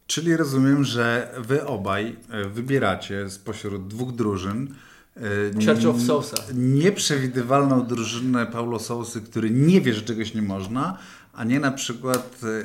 Czyli 0.08 0.38
rozumiem, 0.38 0.84
że 0.84 1.32
wy 1.38 1.66
obaj 1.66 2.16
e, 2.32 2.43
wybieracie 2.45 3.30
spośród 3.30 3.88
dwóch 3.88 4.12
drużyn 4.16 4.76
e, 5.18 5.22
Church 5.66 5.86
of 5.86 6.02
Sousa. 6.02 6.38
nieprzewidywalną 6.54 7.86
drużynę 7.86 8.45
Paulo 8.45 8.80
Sousy, 8.80 9.22
który 9.22 9.50
nie 9.50 9.82
wie, 9.82 9.93
że 9.93 10.02
czegoś 10.02 10.34
nie 10.34 10.41
można, 10.41 10.98
a 11.34 11.43
nie 11.43 11.60
na 11.60 11.72
przykład 11.72 12.39
e, 12.43 12.48
e, 12.48 12.60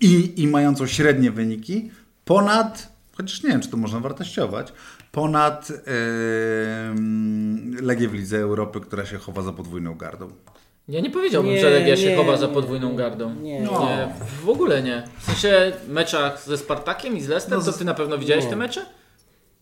i, 0.00 0.42
i 0.42 0.48
mającą 0.48 0.86
średnie 0.86 1.30
wyniki 1.30 1.90
ponad, 2.24 2.93
chociaż 3.16 3.42
nie 3.42 3.50
wiem, 3.50 3.60
czy 3.60 3.68
to 3.68 3.76
można 3.76 4.00
wartościować, 4.00 4.72
ponad 5.12 5.68
mm, 6.88 7.76
Legię 7.82 8.08
w 8.08 8.14
Lidze 8.14 8.38
Europy, 8.38 8.80
która 8.80 9.06
się 9.06 9.18
chowa 9.18 9.42
za 9.42 9.52
podwójną 9.52 9.94
gardą. 9.94 10.28
Ja 10.88 11.00
nie 11.00 11.10
powiedziałbym, 11.10 11.52
Nie, 11.52 11.60
że 11.60 11.70
Legia 11.70 11.96
się 11.96 12.10
nie, 12.10 12.16
chowa 12.16 12.36
za 12.36 12.46
nie, 12.46 12.52
podwójną 12.54 12.96
gardą. 12.96 13.34
nie. 13.34 13.60
No. 13.62 13.80
nie. 13.80 14.08
W 14.44 14.48
ogóle 14.48 14.82
nie. 14.82 15.02
W 15.18 15.24
sensie 15.24 15.72
meczach 15.88 16.42
ze 16.46 16.58
Spartakiem 16.58 17.16
i 17.16 17.20
z 17.20 17.28
Leicester, 17.28 17.58
No, 17.58 17.64
to 17.64 17.72
ty 17.72 17.84
na 17.84 17.94
pewno 17.94 18.18
widziałeś 18.18 18.44
nie. 18.44 18.50
te 18.50 18.56
mecze? 18.56 18.86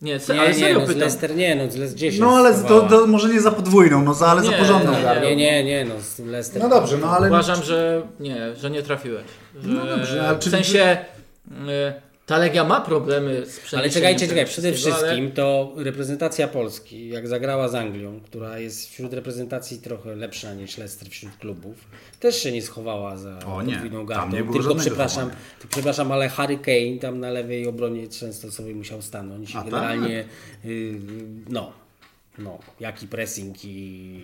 Nie, 0.01 0.19
se, 0.19 0.33
Nie, 0.33 0.39
ale 0.39 0.49
nie, 0.49 0.55
serio 0.55 0.79
no 0.79 0.85
z 0.85 0.87
pytam. 0.87 0.99
Leicester 0.99 1.35
nie, 1.35 1.55
no 1.55 1.63
z 1.71 1.75
Leicester 1.75 1.95
gdzieś 1.97 2.19
No 2.19 2.35
ale 2.37 2.53
to, 2.63 2.81
to 2.81 3.07
może 3.07 3.29
nie 3.29 3.41
za 3.41 3.51
podwójną, 3.51 4.01
no 4.03 4.13
za, 4.13 4.27
ale 4.27 4.43
za 4.43 4.51
Nie, 4.51 4.57
porządną 4.57 4.91
nie, 4.91 5.01
gardą. 5.03 5.21
Nie, 5.27 5.35
nie, 5.35 5.63
nie, 5.63 5.85
no 5.85 5.93
z 6.01 6.19
Leicester. 6.19 6.61
No 6.61 6.69
dobrze, 6.69 6.97
no 6.97 7.09
ale... 7.09 7.27
Uważam, 7.27 7.63
że 7.63 8.01
nie, 8.19 8.55
że 8.55 8.69
nie 8.71 8.83
trafiłeś. 8.83 9.23
Że 9.61 9.69
No 9.69 9.85
dobrze, 9.85 10.27
ale 10.27 10.39
w 10.39 10.43
sensie 10.43 10.97
y, 11.47 11.93
ta 12.25 12.37
Legia 12.37 12.63
ma 12.63 12.81
problemy 12.81 13.33
z 13.33 13.37
Ale 13.37 13.63
przeniesieniem 13.63 13.91
czekajcie, 13.93 14.19
tego 14.27 14.31
czekaj, 14.39 14.45
przede 14.51 14.73
wszystkim 14.73 15.31
to 15.31 15.73
reprezentacja 15.77 16.47
Polski, 16.47 17.09
jak 17.09 17.27
zagrała 17.27 17.67
z 17.69 17.75
Anglią, 17.75 18.19
która 18.25 18.59
jest 18.59 18.89
wśród 18.89 19.13
reprezentacji 19.13 19.77
trochę 19.77 20.15
lepsza 20.15 20.53
niż 20.53 20.77
Leicester 20.77 21.09
wśród 21.09 21.37
klubów, 21.37 21.75
też 22.19 22.43
się 22.43 22.51
nie 22.51 22.61
schowała 22.61 23.17
za 23.17 23.35
podwójną 23.35 23.97
tam 23.97 24.05
gardą. 24.05 24.37
nie 24.37 24.43
było 24.43 24.57
Tylko 24.57 24.75
przepraszam, 24.75 25.23
chowania. 25.23 25.41
ty, 25.61 25.67
przepraszam, 25.67 26.11
ale 26.11 26.29
Harry 26.29 26.57
Kane 26.57 26.97
tam 27.01 27.19
na 27.19 27.29
lewej 27.29 27.67
obronie 27.67 28.07
często 28.07 28.51
sobie 28.51 28.75
musiał 28.75 29.01
stanąć. 29.01 29.51
A 29.55 29.61
tak? 29.61 29.65
Generalnie 29.65 30.25
y, 30.65 30.99
no, 31.49 31.71
no, 32.37 32.59
jaki 32.79 33.07
pressing 33.07 33.55
i 33.65 34.21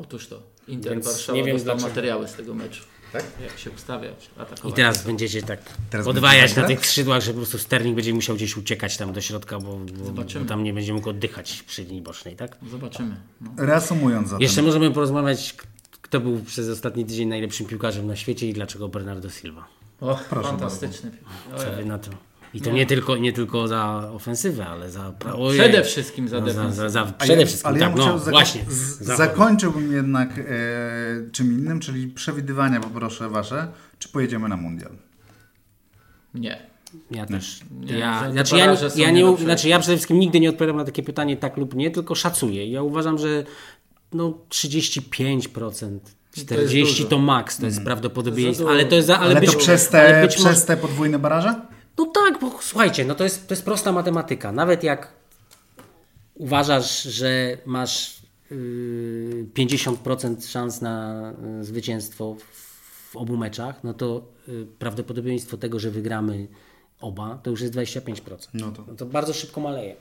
Otóż 0.00 0.26
to. 0.28 0.42
Inter 0.68 0.92
Więc 0.92 1.06
Warszawa 1.06 1.38
nie 1.38 1.44
wiem 1.44 1.56
dostał 1.56 1.74
dlaczego. 1.76 1.88
materiały 1.88 2.28
z 2.28 2.34
tego 2.34 2.54
meczu. 2.54 2.82
Tak? 3.12 3.24
Jak 3.42 3.58
się 3.58 3.70
ustawia, 3.70 4.10
atakować. 4.38 4.72
I 4.72 4.76
teraz 4.76 5.06
będziecie 5.06 5.42
tak 5.42 5.60
Teraz 5.90 6.06
podwajać 6.06 6.40
będziecie 6.40 6.60
na 6.60 6.68
tak 6.68 6.76
tych 6.76 6.86
skrzydłach, 6.86 7.22
że 7.22 7.30
po 7.30 7.36
prostu 7.36 7.58
Sterling 7.58 7.96
będzie 7.96 8.14
musiał 8.14 8.36
gdzieś 8.36 8.56
uciekać 8.56 8.96
tam 8.96 9.12
do 9.12 9.20
środka, 9.20 9.58
bo, 9.58 9.76
bo, 9.78 10.10
bo 10.12 10.44
tam 10.48 10.64
nie 10.64 10.72
będzie 10.72 10.94
mógł 10.94 11.10
oddychać 11.10 11.62
przy 11.62 11.84
linii 11.84 12.02
bocznej, 12.02 12.36
tak? 12.36 12.56
Zobaczymy. 12.70 13.16
No. 13.40 13.50
Reasumując 13.56 14.28
zatem. 14.28 14.42
Jeszcze 14.42 14.62
możemy 14.62 14.90
porozmawiać, 14.90 15.56
kto 16.02 16.20
był 16.20 16.40
przez 16.40 16.68
ostatni 16.68 17.04
tydzień 17.04 17.28
najlepszym 17.28 17.66
piłkarzem 17.66 18.06
na 18.06 18.16
świecie 18.16 18.48
i 18.48 18.52
dlaczego 18.52 18.88
Bernardo 18.88 19.30
Silva. 19.30 19.66
O, 20.00 20.18
Proszę 20.30 20.48
fantastyczny. 20.48 21.10
Co 21.56 21.66
Ojej. 21.66 21.76
wy 21.76 21.84
na 21.84 21.98
to? 21.98 22.10
I 22.54 22.60
to 22.60 22.70
nie, 22.70 22.86
tylko, 22.86 23.16
nie 23.16 23.32
tylko 23.32 23.68
za 23.68 24.10
ofensywę, 24.14 24.66
ale 24.66 24.90
za... 24.90 25.12
pra- 25.18 25.42
ojej. 25.42 25.60
Przede 25.60 25.84
wszystkim 25.84 26.28
za 26.28 26.40
No, 26.40 26.46
za, 26.46 26.52
defensywę. 26.54 26.90
za, 26.90 27.04
za, 27.06 27.12
przede 27.12 27.40
ja- 27.40 27.46
wszystkim, 27.46 27.68
ale 27.70 27.78
tak, 27.80 27.90
ja 27.90 27.96
no 27.96 28.18
zako- 28.18 28.30
właśnie. 28.30 28.64
z- 28.68 28.98
Za- 29.00 29.16
zakończyłbym 29.16 29.92
jednak 29.92 30.38
e, 30.38 30.42
czym 31.32 31.52
innym, 31.52 31.80
czyli 31.80 32.06
przewidywania 32.08 32.80
poproszę 32.80 33.28
wasze, 33.28 33.68
czy 33.98 34.08
pojedziemy 34.08 34.48
na 34.48 34.56
mundial. 34.56 34.92
Nie. 36.34 36.58
Ja 37.10 37.26
też. 37.26 37.60
Nie, 37.80 37.98
ja, 37.98 38.32
znaczy, 38.32 38.56
ja, 38.56 38.76
ja, 38.96 39.10
nie 39.10 39.36
znaczy 39.36 39.68
ja 39.68 39.78
przede 39.78 39.96
wszystkim 39.96 40.18
nigdy 40.18 40.40
nie 40.40 40.50
odpowiadam 40.50 40.76
na 40.76 40.84
takie 40.84 41.02
pytanie 41.02 41.36
tak 41.36 41.56
lub 41.56 41.74
nie, 41.74 41.90
tylko 41.90 42.14
szacuję. 42.14 42.70
Ja 42.70 42.82
uważam, 42.82 43.18
że 43.18 43.44
no 44.12 44.38
35%, 44.48 45.98
40% 46.36 46.80
dużo. 46.80 47.04
to 47.04 47.18
maks, 47.18 47.58
to 47.58 47.66
jest 47.66 47.84
prawdopodobieństwo, 47.84 48.64
Za 48.64 48.70
ale 48.70 48.84
to 48.84 48.94
jest 48.94 49.06
za, 49.06 49.18
ale, 49.18 49.30
Ale, 49.30 49.40
być, 49.40 49.52
to 49.52 49.58
przez 49.58 49.94
ale 49.94 50.08
te, 50.14 50.22
być 50.22 50.34
przez 50.34 50.44
może, 50.44 50.60
te 50.60 50.76
podwójne 50.76 51.18
baraże? 51.18 51.54
No 51.98 52.06
tak, 52.06 52.40
bo 52.40 52.58
słuchajcie, 52.60 53.04
no 53.04 53.14
to 53.14 53.24
jest, 53.24 53.48
to 53.48 53.54
jest 53.54 53.64
prosta 53.64 53.92
matematyka. 53.92 54.52
Nawet 54.52 54.82
jak 54.82 55.12
uważasz, 56.34 57.02
że 57.02 57.58
masz 57.66 58.22
yy, 58.50 59.46
50% 59.54 60.48
szans 60.48 60.80
na 60.80 61.32
y, 61.60 61.64
zwycięstwo 61.64 62.34
w, 62.34 62.42
w 63.12 63.16
obu 63.16 63.36
meczach, 63.36 63.84
no 63.84 63.94
to 63.94 64.22
y, 64.48 64.66
prawdopodobieństwo 64.78 65.56
tego, 65.56 65.78
że 65.78 65.90
wygramy 65.90 66.48
oba, 67.00 67.38
to 67.42 67.50
już 67.50 67.60
jest 67.60 67.74
25%. 67.74 68.48
No 68.54 68.72
to. 68.72 68.84
No 68.88 68.94
to 68.94 69.06
bardzo 69.06 69.32
szybko 69.32 69.60
maleje. 69.60 69.96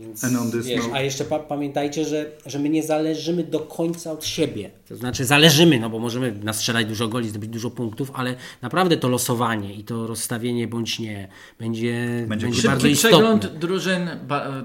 Więc, 0.00 0.24
And 0.24 0.36
on 0.36 0.50
this 0.52 0.66
wiesz, 0.66 0.84
note- 0.84 0.94
a 0.94 1.00
jeszcze 1.00 1.24
pa 1.24 1.38
pamiętajcie, 1.38 2.04
że, 2.04 2.26
że 2.46 2.58
my 2.58 2.68
nie 2.68 2.82
zależymy 2.82 3.44
do 3.44 3.60
końca 3.60 4.12
od 4.12 4.24
siebie. 4.24 4.70
To 4.88 4.96
znaczy 4.96 5.24
zależymy, 5.24 5.80
no 5.80 5.90
bo 5.90 5.98
możemy 5.98 6.32
nastrzelać 6.42 6.86
dużo 6.86 7.08
goli, 7.08 7.28
zdobyć 7.28 7.50
dużo 7.50 7.70
punktów, 7.70 8.10
ale 8.14 8.34
naprawdę 8.62 8.96
to 8.96 9.08
losowanie 9.08 9.74
i 9.74 9.84
to 9.84 10.06
rozstawienie 10.06 10.68
bądź 10.68 10.98
nie 10.98 11.28
będzie, 11.58 12.24
będzie, 12.28 12.52
Szybki 12.52 12.68
bardzo 12.68 12.86
istotne. 12.88 13.16
przegląd 13.18 13.46
drużyn 13.58 14.10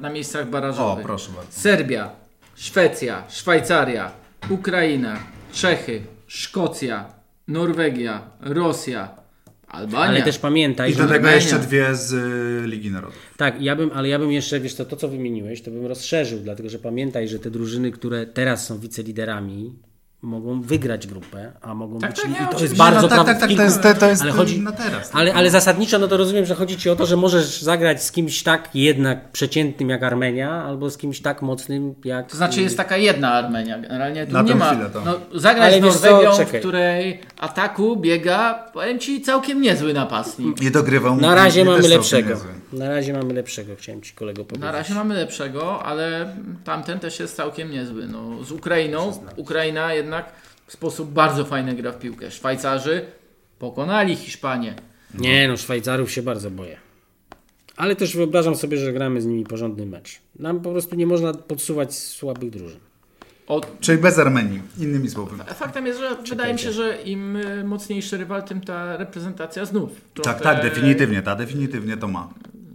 na 0.01 0.09
miejscach 0.09 0.47
O, 0.47 0.51
barażowych. 0.51 1.05
proszę 1.05 1.31
bardzo. 1.35 1.51
Serbia, 1.59 2.11
Szwecja, 2.55 3.23
Szwajcaria, 3.29 4.11
Ukraina, 4.49 5.19
Czechy, 5.53 6.01
Szkocja, 6.27 7.13
Norwegia, 7.47 8.21
Rosja, 8.41 9.20
Albania. 9.71 10.09
Ale 10.09 10.21
też 10.21 10.39
pamiętaj, 10.39 10.91
I 10.91 10.93
że... 10.93 11.03
do 11.03 11.09
tego 11.09 11.29
jeszcze 11.29 11.59
dwie 11.59 11.95
z 11.95 12.13
y, 12.13 12.67
Ligi 12.67 12.91
Narodów. 12.91 13.19
Tak, 13.37 13.61
ja 13.61 13.75
bym, 13.75 13.91
ale 13.93 14.09
ja 14.09 14.19
bym 14.19 14.31
jeszcze, 14.31 14.59
wiesz, 14.59 14.75
to, 14.75 14.85
to 14.85 14.95
co 14.95 15.07
wymieniłeś, 15.07 15.61
to 15.61 15.71
bym 15.71 15.85
rozszerzył, 15.85 16.39
dlatego 16.39 16.69
że 16.69 16.79
pamiętaj, 16.79 17.27
że 17.27 17.39
te 17.39 17.51
drużyny, 17.51 17.91
które 17.91 18.25
teraz 18.25 18.65
są 18.65 18.79
wiceliderami, 18.79 19.73
mogą 20.21 20.61
wygrać 20.61 21.07
grupę, 21.07 21.51
a 21.61 21.73
mogą 21.73 21.99
Tak, 21.99 22.11
być... 22.11 22.21
tak, 22.21 22.31
nie, 22.31 22.45
I 22.45 22.55
to 22.55 22.61
jest 22.63 22.75
bardzo 22.75 23.01
no, 23.01 23.07
tak, 23.07 23.25
tak, 23.25 23.39
tak, 23.39 23.49
kilku- 23.49 23.57
to 23.57 23.63
jest, 23.63 23.81
to, 23.81 23.93
to 23.93 24.09
jest 24.09 24.21
ale 24.21 24.31
chodzi, 24.31 24.59
na 24.59 24.71
teraz. 24.71 25.09
ale, 25.13 25.33
ale 25.33 25.49
zasadniczo, 25.49 25.99
no 25.99 26.07
to 26.07 26.17
rozumiem, 26.17 26.45
że 26.45 26.55
chodzi 26.55 26.77
ci 26.77 26.89
o 26.89 26.95
to, 26.95 27.05
że 27.05 27.17
możesz 27.17 27.61
zagrać 27.61 28.03
z 28.03 28.11
kimś 28.11 28.43
tak 28.43 28.69
jednak 28.73 29.31
przeciętnym 29.31 29.89
jak 29.89 30.03
Armenia, 30.03 30.51
albo 30.51 30.89
z 30.89 30.97
kimś 30.97 31.21
tak 31.21 31.41
mocnym 31.41 31.95
jak... 32.05 32.31
To 32.31 32.37
znaczy 32.37 32.61
jest 32.61 32.77
taka 32.77 32.97
jedna 32.97 33.31
Armenia. 33.31 33.79
Generalnie 33.79 34.27
tu 34.27 34.33
Na 34.33 34.41
nie 34.41 34.55
ma. 34.55 34.75
No, 35.05 35.39
zagrać 35.39 35.73
Ale 35.73 35.81
z 35.81 35.83
wiesz 35.83 35.95
co, 35.97 36.11
Norwegią, 36.11 36.45
w 36.45 36.59
której 36.59 37.21
ataku 37.39 37.97
biega, 37.97 38.53
powiem 38.73 38.99
ci, 38.99 39.21
całkiem 39.21 39.61
niezły 39.61 39.93
napastnik. 39.93 40.61
Nie 40.61 40.71
dogrywał. 40.71 41.15
Na 41.15 41.35
razie 41.35 41.65
mamy 41.65 41.87
lepszego. 41.87 42.35
Na 42.73 42.89
razie 42.89 43.13
mamy 43.13 43.33
lepszego, 43.33 43.75
chciałem 43.75 44.01
ci 44.01 44.13
kolego 44.13 44.45
powiedzieć. 44.45 44.65
Na 44.65 44.71
razie 44.71 44.93
mamy 44.93 45.15
lepszego, 45.15 45.83
ale 45.83 46.35
tamten 46.63 46.99
też 46.99 47.19
jest 47.19 47.35
całkiem 47.35 47.71
niezły. 47.71 48.07
No, 48.07 48.43
z 48.43 48.51
Ukrainą, 48.51 49.13
Ukraina 49.35 49.93
jednak 49.93 50.10
w 50.67 50.73
sposób 50.73 51.11
bardzo 51.11 51.45
fajny 51.45 51.75
gra 51.75 51.91
w 51.91 51.99
piłkę. 51.99 52.31
Szwajcarzy 52.31 53.05
pokonali 53.59 54.15
Hiszpanię. 54.15 54.75
Nie 55.13 55.47
no, 55.47 55.57
Szwajcarów 55.57 56.11
się 56.11 56.21
bardzo 56.21 56.51
boję. 56.51 56.77
Ale 57.77 57.95
też 57.95 58.15
wyobrażam 58.17 58.55
sobie, 58.55 58.77
że 58.77 58.93
gramy 58.93 59.21
z 59.21 59.25
nimi 59.25 59.43
porządny 59.43 59.85
mecz. 59.85 60.19
Nam 60.39 60.59
po 60.59 60.71
prostu 60.71 60.95
nie 60.95 61.07
można 61.07 61.33
podsuwać 61.33 61.95
słabych 61.95 62.49
drużyn. 62.49 62.79
Od... 63.47 63.79
Czyli 63.79 63.97
bez 63.97 64.19
Armenii, 64.19 64.61
innymi 64.77 65.09
słowy. 65.09 65.43
Faktem 65.53 65.85
jest, 65.85 65.99
że 65.99 66.15
wydaje 66.29 66.53
mi 66.53 66.59
się, 66.59 66.71
że 66.71 67.01
im 67.01 67.37
mocniejszy 67.65 68.17
rywal, 68.17 68.43
tym 68.43 68.61
ta 68.61 68.97
reprezentacja 68.97 69.65
znów. 69.65 69.89
Tak, 70.13 70.23
trochę- 70.23 70.39
tak, 70.39 70.61
definitywnie, 70.63 71.21
ta 71.21 71.35
definitywnie 71.35 71.97
to 71.97 72.07
ma. 72.07 72.29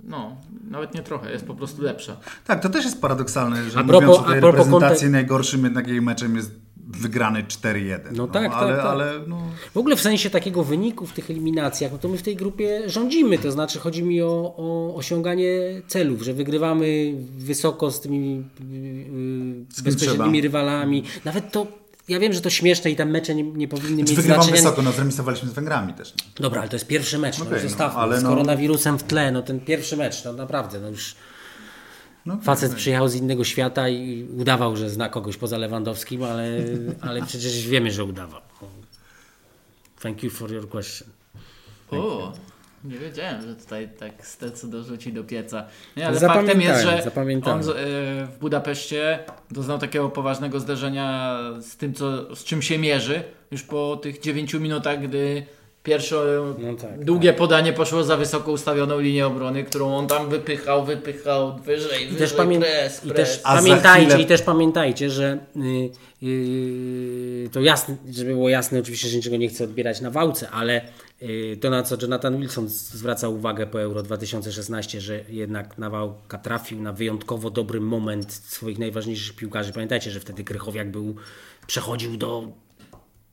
No, 0.04 0.36
nawet 0.70 0.94
nie 0.94 1.02
trochę, 1.02 1.32
jest 1.32 1.46
po 1.46 1.54
prostu 1.54 1.82
lepsza. 1.82 2.16
Tak, 2.46 2.62
to 2.62 2.68
też 2.68 2.84
jest 2.84 3.00
paradoksalne, 3.00 3.70
że 3.70 3.78
A 3.78 3.84
propos- 3.84 4.06
mówiąc 4.06 4.26
o 4.26 4.30
tej 4.30 4.40
reprezentacji, 4.40 5.06
kontek- 5.08 5.10
najgorszym 5.10 5.64
jednak 5.64 5.88
jej 5.88 6.02
meczem 6.02 6.36
jest 6.36 6.50
wygrany 6.86 7.42
4-1. 7.44 7.98
No 8.12 8.26
tak, 8.26 8.52
ale, 8.52 8.72
tak, 8.72 8.76
tak. 8.76 8.86
ale 8.92 9.12
no, 9.26 9.40
W 9.74 9.76
ogóle 9.76 9.96
w 9.96 10.00
sensie 10.00 10.30
takiego 10.30 10.64
wyniku 10.64 11.06
w 11.06 11.12
tych 11.12 11.30
eliminacjach, 11.30 11.92
no 11.92 11.98
to 11.98 12.08
my 12.08 12.16
w 12.18 12.22
tej 12.22 12.36
grupie 12.36 12.82
rządzimy. 12.86 13.38
To 13.38 13.52
znaczy 13.52 13.78
chodzi 13.78 14.02
mi 14.02 14.22
o, 14.22 14.54
o 14.56 14.94
osiąganie 14.94 15.48
celów, 15.88 16.22
że 16.22 16.34
wygrywamy 16.34 17.14
wysoko 17.38 17.90
z 17.90 18.00
tymi 18.00 18.36
yy, 18.36 19.82
bezpośrednimi 19.84 20.40
rywalami. 20.40 21.04
Nawet 21.24 21.52
to, 21.52 21.66
ja 22.08 22.18
wiem, 22.20 22.32
że 22.32 22.40
to 22.40 22.50
śmieszne 22.50 22.90
i 22.90 22.96
tam 22.96 23.10
mecze 23.10 23.34
nie, 23.34 23.42
nie 23.42 23.68
powinny 23.68 24.04
Czy 24.04 24.10
mieć 24.10 24.14
wygrywam 24.14 24.42
znaczenia. 24.42 24.62
wysoko, 24.62 24.82
no 24.82 24.92
zremisowaliśmy 24.92 25.48
z 25.48 25.52
Węgrami 25.52 25.92
też. 25.94 26.14
No. 26.18 26.24
Dobra, 26.42 26.60
ale 26.60 26.68
to 26.70 26.76
jest 26.76 26.86
pierwszy 26.86 27.18
mecz, 27.18 27.38
no, 27.38 27.44
Okej, 27.44 27.58
no, 27.62 27.68
zostawmy. 27.68 28.00
ale 28.00 28.20
z 28.20 28.22
no- 28.22 28.28
koronawirusem 28.28 28.98
w 28.98 29.02
tle, 29.02 29.32
no 29.32 29.42
ten 29.42 29.60
pierwszy 29.60 29.96
mecz, 29.96 30.24
no 30.24 30.32
naprawdę, 30.32 30.80
no 30.80 30.88
już 30.88 31.14
No, 32.26 32.38
facet 32.42 32.74
przyjechał 32.74 33.08
z 33.08 33.14
innego 33.14 33.44
świata 33.44 33.88
i 33.88 34.26
udawał, 34.38 34.76
że 34.76 34.90
zna 34.90 35.08
kogoś 35.08 35.36
poza 35.36 35.58
Lewandowskim, 35.58 36.22
ale, 36.22 36.48
ale 37.00 37.22
przecież 37.26 37.68
wiemy, 37.68 37.90
że 37.90 38.04
udawał. 38.04 38.40
Thank 40.00 40.22
you 40.22 40.30
for 40.30 40.52
your 40.52 40.68
question. 40.68 41.08
O, 41.90 42.32
nie 42.84 42.98
wiedziałem, 42.98 43.42
że 43.42 43.54
tutaj 43.56 43.88
tak 43.98 44.26
Stecu 44.26 44.68
dorzuci 44.68 45.12
do 45.12 45.24
pieca. 45.24 45.64
Nie, 45.96 46.06
ale 46.06 46.18
Zapamiętałem, 46.18 46.46
faktem 46.46 46.86
jest, 46.86 46.98
że 46.98 47.02
zapamiętałem. 47.10 47.58
on 47.58 47.64
z- 47.64 47.68
e, 47.68 47.72
w 48.26 48.38
Budapeszcie 48.40 49.18
doznał 49.50 49.78
takiego 49.78 50.08
poważnego 50.08 50.60
zderzenia 50.60 51.38
z 51.60 51.76
tym, 51.76 51.94
co, 51.94 52.36
z 52.36 52.44
czym 52.44 52.62
się 52.62 52.78
mierzy. 52.78 53.22
Już 53.50 53.62
po 53.62 53.96
tych 53.96 54.20
9 54.20 54.54
minutach, 54.60 55.02
gdy 55.08 55.46
pierwsze 55.86 56.16
No 56.58 56.74
tak, 56.74 57.04
długie 57.04 57.32
podanie 57.32 57.72
poszło 57.72 58.04
za 58.04 58.16
wysoko 58.16 58.52
ustawioną 58.52 59.00
linię 59.00 59.26
obrony, 59.26 59.64
którą 59.64 59.96
on 59.96 60.06
tam 60.06 60.28
wypychał, 60.28 60.84
wypychał 60.84 61.58
wyżej, 61.58 62.02
I 62.02 62.06
wyżej, 62.06 62.18
też, 62.18 62.34
pamię- 62.34 62.60
pres, 62.60 63.04
i 63.04 63.10
też 63.10 63.38
pamiętajcie, 63.38 64.14
chwilę- 64.14 64.20
i 64.20 64.26
też 64.26 64.42
pamiętajcie, 64.42 65.10
że 65.10 65.38
y, 65.56 66.26
y, 66.26 67.50
to 67.52 67.60
jasne, 67.60 67.96
żeby 68.10 68.32
było 68.32 68.48
jasne, 68.48 68.78
oczywiście, 68.78 69.08
że 69.08 69.16
niczego 69.16 69.36
nie 69.36 69.48
chcę 69.48 69.64
odbierać 69.64 70.00
na 70.00 70.10
wałce, 70.10 70.50
ale 70.50 70.82
y, 71.22 71.58
to 71.60 71.70
na 71.70 71.82
co 71.82 71.96
Jonathan 72.02 72.40
Wilson 72.40 72.68
zwraca 72.68 73.28
uwagę 73.28 73.66
po 73.66 73.80
Euro 73.80 74.02
2016, 74.02 75.00
że 75.00 75.20
jednak 75.28 75.78
Nawałka 75.78 76.38
trafił 76.38 76.82
na 76.82 76.92
wyjątkowo 76.92 77.50
dobry 77.50 77.80
moment 77.80 78.32
swoich 78.32 78.78
najważniejszych 78.78 79.36
piłkarzy. 79.36 79.72
Pamiętajcie, 79.72 80.10
że 80.10 80.20
wtedy 80.20 80.44
Krychowiak 80.44 80.90
był, 80.90 81.14
przechodził 81.66 82.16
do 82.16 82.48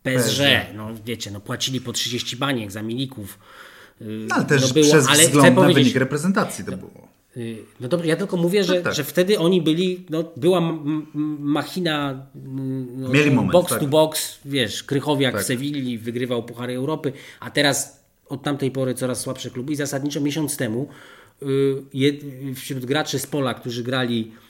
PSG. 0.04 0.40
No 0.76 0.90
wiecie, 1.06 1.32
no 1.32 1.40
płacili 1.40 1.82
po 1.82 1.94
30 1.94 2.38
baniek 2.38 2.72
za 2.72 2.82
milików. 2.82 3.40
Y, 4.02 4.06
No, 4.30 4.36
ale 4.36 4.46
też 4.46 4.62
no 4.62 4.74
było, 4.74 4.86
przez 4.86 5.08
ale 5.08 5.24
wzgląd 5.24 5.56
na 5.56 5.68
wynik 5.68 5.96
reprezentacji 5.96 6.66
to 6.66 6.78
było. 6.78 7.08
Y, 7.38 7.58
No 7.80 7.88
dobrze, 7.88 8.08
ja 8.08 8.16
tylko 8.16 8.38
mówię, 8.38 8.64
że, 8.64 8.82
tak. 8.82 8.94
że 8.94 9.04
wtedy 9.04 9.40
oni 9.40 9.62
byli, 9.62 10.06
no 10.10 10.24
była 10.38 10.62
machina 11.40 12.26
mm, 12.36 13.02
no, 13.02 13.10
Mieli 13.10 13.32
moment, 13.32 13.52
box 13.52 13.70
tak. 13.70 13.80
to 13.80 13.88
box, 13.88 14.40
wiesz, 14.46 14.84
Krychowiak 14.84 15.34
Tak. 15.34 15.44
w 15.44 15.46
Sewilli 15.46 15.98
wygrywał 15.98 16.44
Puchary 16.44 16.76
Europy, 16.76 17.14
a 17.40 17.52
teraz 17.52 18.04
od 18.30 18.44
tamtej 18.44 18.72
pory 18.72 18.94
coraz 18.94 19.20
słabsze 19.20 19.50
kluby 19.50 19.74
i 19.74 19.76
zasadniczo 19.76 20.22
miesiąc 20.22 20.58
temu 20.58 20.88
y, 21.94 22.54
wśród 22.56 22.86
graczy 22.86 23.20
z 23.20 23.28
pola, 23.28 23.54
którzy 23.54 23.84
grali 23.84 24.32
y, 24.38 24.43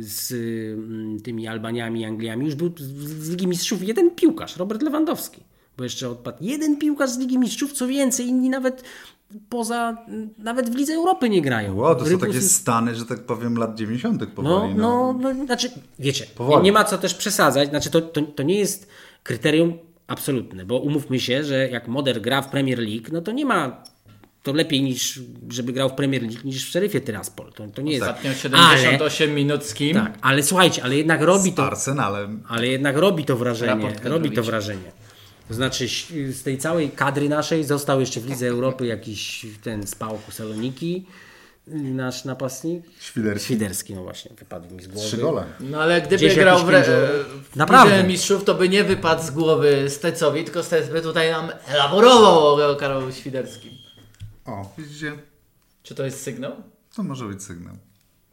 z 0.00 0.30
y, 0.32 0.76
tymi 1.24 1.46
Albaniami, 1.48 2.04
Angliami, 2.04 2.44
już 2.46 2.54
był 2.54 2.72
z- 2.78 3.30
Ligi 3.30 3.46
Mistrzów 3.46 3.82
jeden 3.88 4.10
piłkarz, 4.10 4.56
Robert 4.56 4.82
Lewandowski. 4.82 5.40
Bo 5.76 5.84
jeszcze 5.84 6.08
odpadł 6.10 6.38
jeden 6.40 6.76
piłkarz 6.78 7.10
z 7.10 7.18
Ligi 7.18 7.38
Mistrzów, 7.38 7.72
co 7.72 7.86
więcej, 7.86 8.26
inni 8.26 8.50
nawet 8.50 8.84
poza, 9.48 10.06
nawet 10.38 10.70
w 10.70 10.74
Lidze 10.76 10.94
Europy 10.94 11.28
nie 11.30 11.42
grają. 11.42 11.76
Wow, 11.76 11.94
to 11.94 12.04
są 12.04 12.10
Rybus- 12.10 12.20
takie 12.20 12.40
stany, 12.42 12.94
że 12.94 13.06
tak 13.06 13.20
powiem, 13.26 13.56
lat 13.56 13.74
90. 13.78 14.20
no, 14.20 14.26
powoli. 14.26 14.74
no, 14.74 15.12
no, 15.20 15.44
znaczy, 15.44 15.70
wiecie, 15.98 16.26
Powoli. 16.36 16.56
nie, 16.56 16.62
nie 16.62 16.72
ma 16.72 16.84
co 16.84 16.98
też 16.98 17.14
przesadzać, 17.14 17.68
znaczy 17.68 17.90
to, 17.90 18.00
to, 18.00 18.22
to 18.22 18.42
nie 18.42 18.58
jest 18.58 18.88
kryterium 19.22 19.72
absolutne, 20.06 20.64
bo 20.64 20.78
umówmy 20.78 21.20
się, 21.20 21.44
że 21.44 21.68
jak 21.68 21.88
Moder 21.88 22.20
gra 22.20 22.42
w 22.42 22.50
Premier 22.50 22.78
League, 22.78 23.04
no 23.12 23.20
to 23.20 23.32
nie 23.32 23.44
ma 23.46 23.84
to 24.48 24.56
lepiej 24.56 24.82
niż, 24.82 25.20
żeby 25.50 25.72
grał 25.72 25.88
w 25.88 25.92
Premier 25.92 26.22
League 26.22 26.40
niż 26.44 26.66
w 26.66 26.70
Szeryfie 26.70 27.00
Tyraspol. 27.00 27.52
To, 27.52 27.66
to 27.74 27.82
nie 27.82 27.92
jest... 27.92 28.02
Ostatnio 28.02 28.30
Ale, 28.30 28.78
78 28.78 29.34
minut 29.34 29.64
z 29.64 29.74
kim? 29.74 29.94
tak, 29.94 30.18
ale 30.20 30.42
słuchajcie, 30.42 30.82
ale 30.82 30.96
jednak 30.96 31.22
robi 31.22 31.50
Z 31.50 31.54
to, 31.54 31.66
Arsenalem. 31.66 32.42
ale 32.48 32.66
jednak 32.66 32.96
robi 32.96 33.24
to 33.24 33.36
wrażenie. 33.36 33.92
Robi 34.04 34.30
to 34.30 34.42
wrażenie. 34.42 34.92
To 35.48 35.54
znaczy 35.54 35.88
z 36.32 36.42
tej 36.42 36.58
całej 36.58 36.90
kadry 36.90 37.28
naszej 37.28 37.64
został 37.64 38.00
jeszcze 38.00 38.20
w 38.20 38.28
Lidze 38.30 38.48
Europy 38.48 38.86
jakiś 38.86 39.46
ten 39.62 39.86
z 39.86 39.94
Pałku 39.94 40.32
Saloniki, 40.32 41.06
nasz 41.66 42.24
napastnik. 42.24 42.82
Świderski. 43.00 43.44
Świderski, 43.44 43.94
no 43.94 44.02
właśnie, 44.02 44.30
wypadł 44.38 44.74
mi 44.74 44.82
z 44.82 44.88
głowy. 44.88 45.06
Trzy 45.06 45.16
gole. 45.16 45.44
No 45.60 45.80
ale 45.80 46.00
gdyby 46.00 46.16
Gdzieś 46.16 46.34
grał 46.34 46.58
w, 46.66 46.68
re, 46.68 46.84
Naprawdę. 47.56 48.04
Mistrzów, 48.04 48.44
to 48.44 48.54
by 48.54 48.68
nie 48.68 48.84
wypadł 48.84 49.22
z 49.22 49.30
głowy 49.30 49.84
Stecowi, 49.88 50.44
tylko 50.44 50.62
Stec 50.62 50.88
by 50.88 51.02
tutaj 51.02 51.30
nam 51.30 51.48
elaborował 51.66 52.70
o 52.72 52.76
Karolu 52.76 53.12
Świderskim. 53.12 53.87
O, 54.48 54.74
widzicie? 54.78 55.12
Czy 55.82 55.94
to 55.94 56.04
jest 56.04 56.22
sygnał? 56.22 56.52
To 56.94 57.02
może 57.02 57.24
być 57.24 57.42
sygnał. 57.42 57.74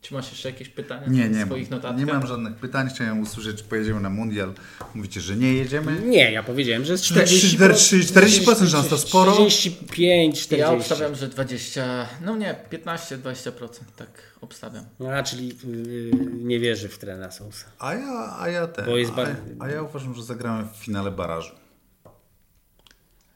Czy 0.01 0.13
masz 0.13 0.31
jeszcze 0.31 0.49
jakieś 0.49 0.69
pytania 0.69 1.07
Nie, 1.07 1.29
nie 1.29 1.45
swoich 1.45 1.69
mam. 1.71 1.77
notatkach? 1.79 1.99
Nie 1.99 2.13
mam 2.13 2.27
żadnych 2.27 2.55
pytań. 2.55 2.89
Chciałem 2.89 3.19
usłyszeć, 3.19 3.57
czy 3.57 3.63
pojedziemy 3.63 3.99
na 3.99 4.09
mundial. 4.09 4.53
Mówicie, 4.95 5.21
że 5.21 5.35
nie 5.35 5.53
jedziemy. 5.53 5.99
Nie, 6.01 6.31
ja 6.31 6.43
powiedziałem, 6.43 6.85
że 6.85 6.91
jest 6.91 7.03
40, 7.03 7.55
40, 7.57 7.95
40% 7.99 8.67
szans 8.67 8.87
to 8.87 8.97
sporo. 8.97 9.31
35, 9.31 10.41
40. 10.41 10.55
Ja 10.59 10.71
obstawiam, 10.71 11.15
że 11.15 11.27
20, 11.27 12.07
no 12.21 12.37
nie, 12.37 12.55
15-20%, 12.71 13.51
tak 13.95 14.09
obstawiam. 14.41 14.85
A, 15.13 15.23
czyli 15.23 15.47
yy, 15.47 16.11
nie 16.33 16.59
wierzy 16.59 16.89
w 16.89 16.97
trenera 16.97 17.31
Sousa. 17.31 17.65
A 17.79 17.93
ja, 17.93 18.35
a 18.39 18.49
ja 18.49 18.67
ten. 18.67 18.85
Bo 18.85 18.97
jest 18.97 19.11
a, 19.11 19.15
bar- 19.15 19.35
a 19.59 19.67
ja 19.69 19.81
uważam, 19.81 20.15
że 20.15 20.23
zagramy 20.23 20.67
w 20.73 20.75
finale 20.77 21.11
barażu. 21.11 21.51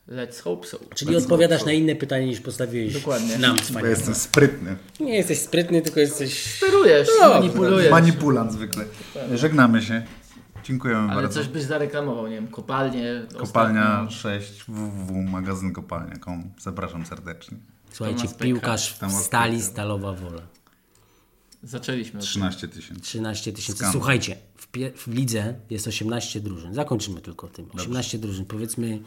Let's 0.09 0.41
hope 0.41 0.67
so. 0.67 0.79
Czyli 0.95 1.15
odpowiadasz 1.15 1.65
na 1.65 1.71
inne 1.71 1.95
pytanie 1.95 2.25
niż 2.25 2.39
postawiłeś 2.41 2.93
Dokładnie. 2.93 3.37
nam 3.37 3.57
Bo 3.73 3.85
jestem 3.85 4.15
sprytny. 4.15 4.75
Nie 4.99 5.15
jesteś 5.15 5.39
sprytny, 5.39 5.81
tylko 5.81 5.99
jesteś... 5.99 6.55
Sterujesz, 6.55 7.07
No, 7.21 7.29
manipulujesz. 7.29 7.91
Manipulant 7.91 8.51
zwykle. 8.51 8.85
Żegnamy 9.35 9.81
się. 9.81 10.05
Dziękujemy 10.63 11.11
Ale 11.11 11.21
bardzo. 11.21 11.39
coś 11.39 11.47
byś 11.49 11.63
zareklamował, 11.63 12.27
nie 12.27 12.35
wiem, 12.35 12.47
kopalnie. 12.47 13.25
Kopalnia 13.37 14.01
ostatnio. 14.07 14.39
6 14.39 14.63
www 14.67 15.13
magazyn 15.31 15.73
kopalnia.com. 15.73 16.51
Zapraszam 16.61 17.05
serdecznie. 17.05 17.57
Słuchajcie, 17.91 18.27
piłkarz 18.39 18.93
w 19.01 19.11
stali. 19.11 19.61
Stalowa 19.61 20.13
Wola. 20.13 20.41
Zaczęliśmy. 21.63 22.19
od- 22.19 22.25
13 22.25 22.67
tysięcy. 22.67 23.01
13 23.01 23.53
tysięcy. 23.53 23.85
Słuchajcie, 23.91 24.35
w, 24.57 24.67
w 24.95 25.07
lidze 25.07 25.53
jest 25.69 25.87
18 25.87 26.39
drużyn. 26.41 26.73
Zakończymy 26.73 27.21
tylko 27.21 27.47
tym. 27.47 27.65
18 27.73 28.17
drużyn. 28.17 28.45
Powiedzmy 28.45 28.99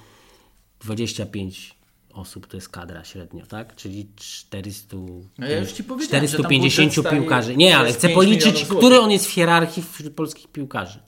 25 0.85 1.75
osób 2.13 2.47
to 2.47 2.57
jest 2.57 2.69
kadra 2.69 3.05
średnio, 3.05 3.47
tak? 3.47 3.77
Czyli 3.77 4.09
400, 4.17 4.97
No 5.39 5.47
ja 5.47 5.59
już 5.59 5.73
ci 5.73 5.85
powiedziałem, 5.85 6.27
że 6.27 6.37
tam 6.37 6.45
450 6.47 6.89
budżet 6.89 7.05
stali- 7.05 7.21
piłkarzy. 7.21 7.57
Nie, 7.57 7.77
ale 7.79 7.87
jest 7.87 7.99
chcę 7.99 8.09
5 8.09 8.15
policzyć, 8.17 8.65
który 8.65 9.01
on 9.01 9.11
jest 9.11 9.27
w 9.27 9.31
hierarchii 9.31 9.83
wśród 9.93 10.15
polskich 10.15 10.49
piłkarzy. 10.49 10.99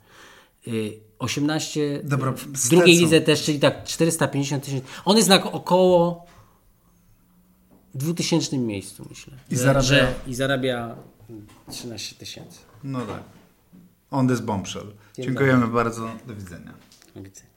Y, 0.69 1.01
18 1.19 2.01
Dobra, 2.05 2.33
w 2.33 2.57
z 2.59 2.69
drugiej 2.69 2.99
lidze 2.99 3.21
też, 3.21 3.43
czyli 3.45 3.61
tak 3.61 3.85
450 3.85 4.65
tysięcy. 4.65 4.87
On 5.05 5.17
jest 5.17 5.29
na 5.29 5.53
około 5.53 6.27
2000 7.95 8.59
miejscu, 8.59 9.07
myślę. 9.11 9.33
I 9.51 9.57
że, 9.57 9.63
zarabia- 9.65 9.83
że, 9.83 10.15
I 10.27 10.35
zarabia 10.35 10.97
13 11.71 12.15
tysięcy. 12.17 12.59
No 12.85 13.01
tak. 13.07 13.23
On 14.11 14.29
this 14.29 14.41
bombshell. 14.41 14.93
Dziękujemy 15.19 15.67
bardzo. 15.69 16.11
Do 16.27 16.35
widzenia. 16.35 16.75
Do 17.15 17.23
widzenia. 17.23 17.54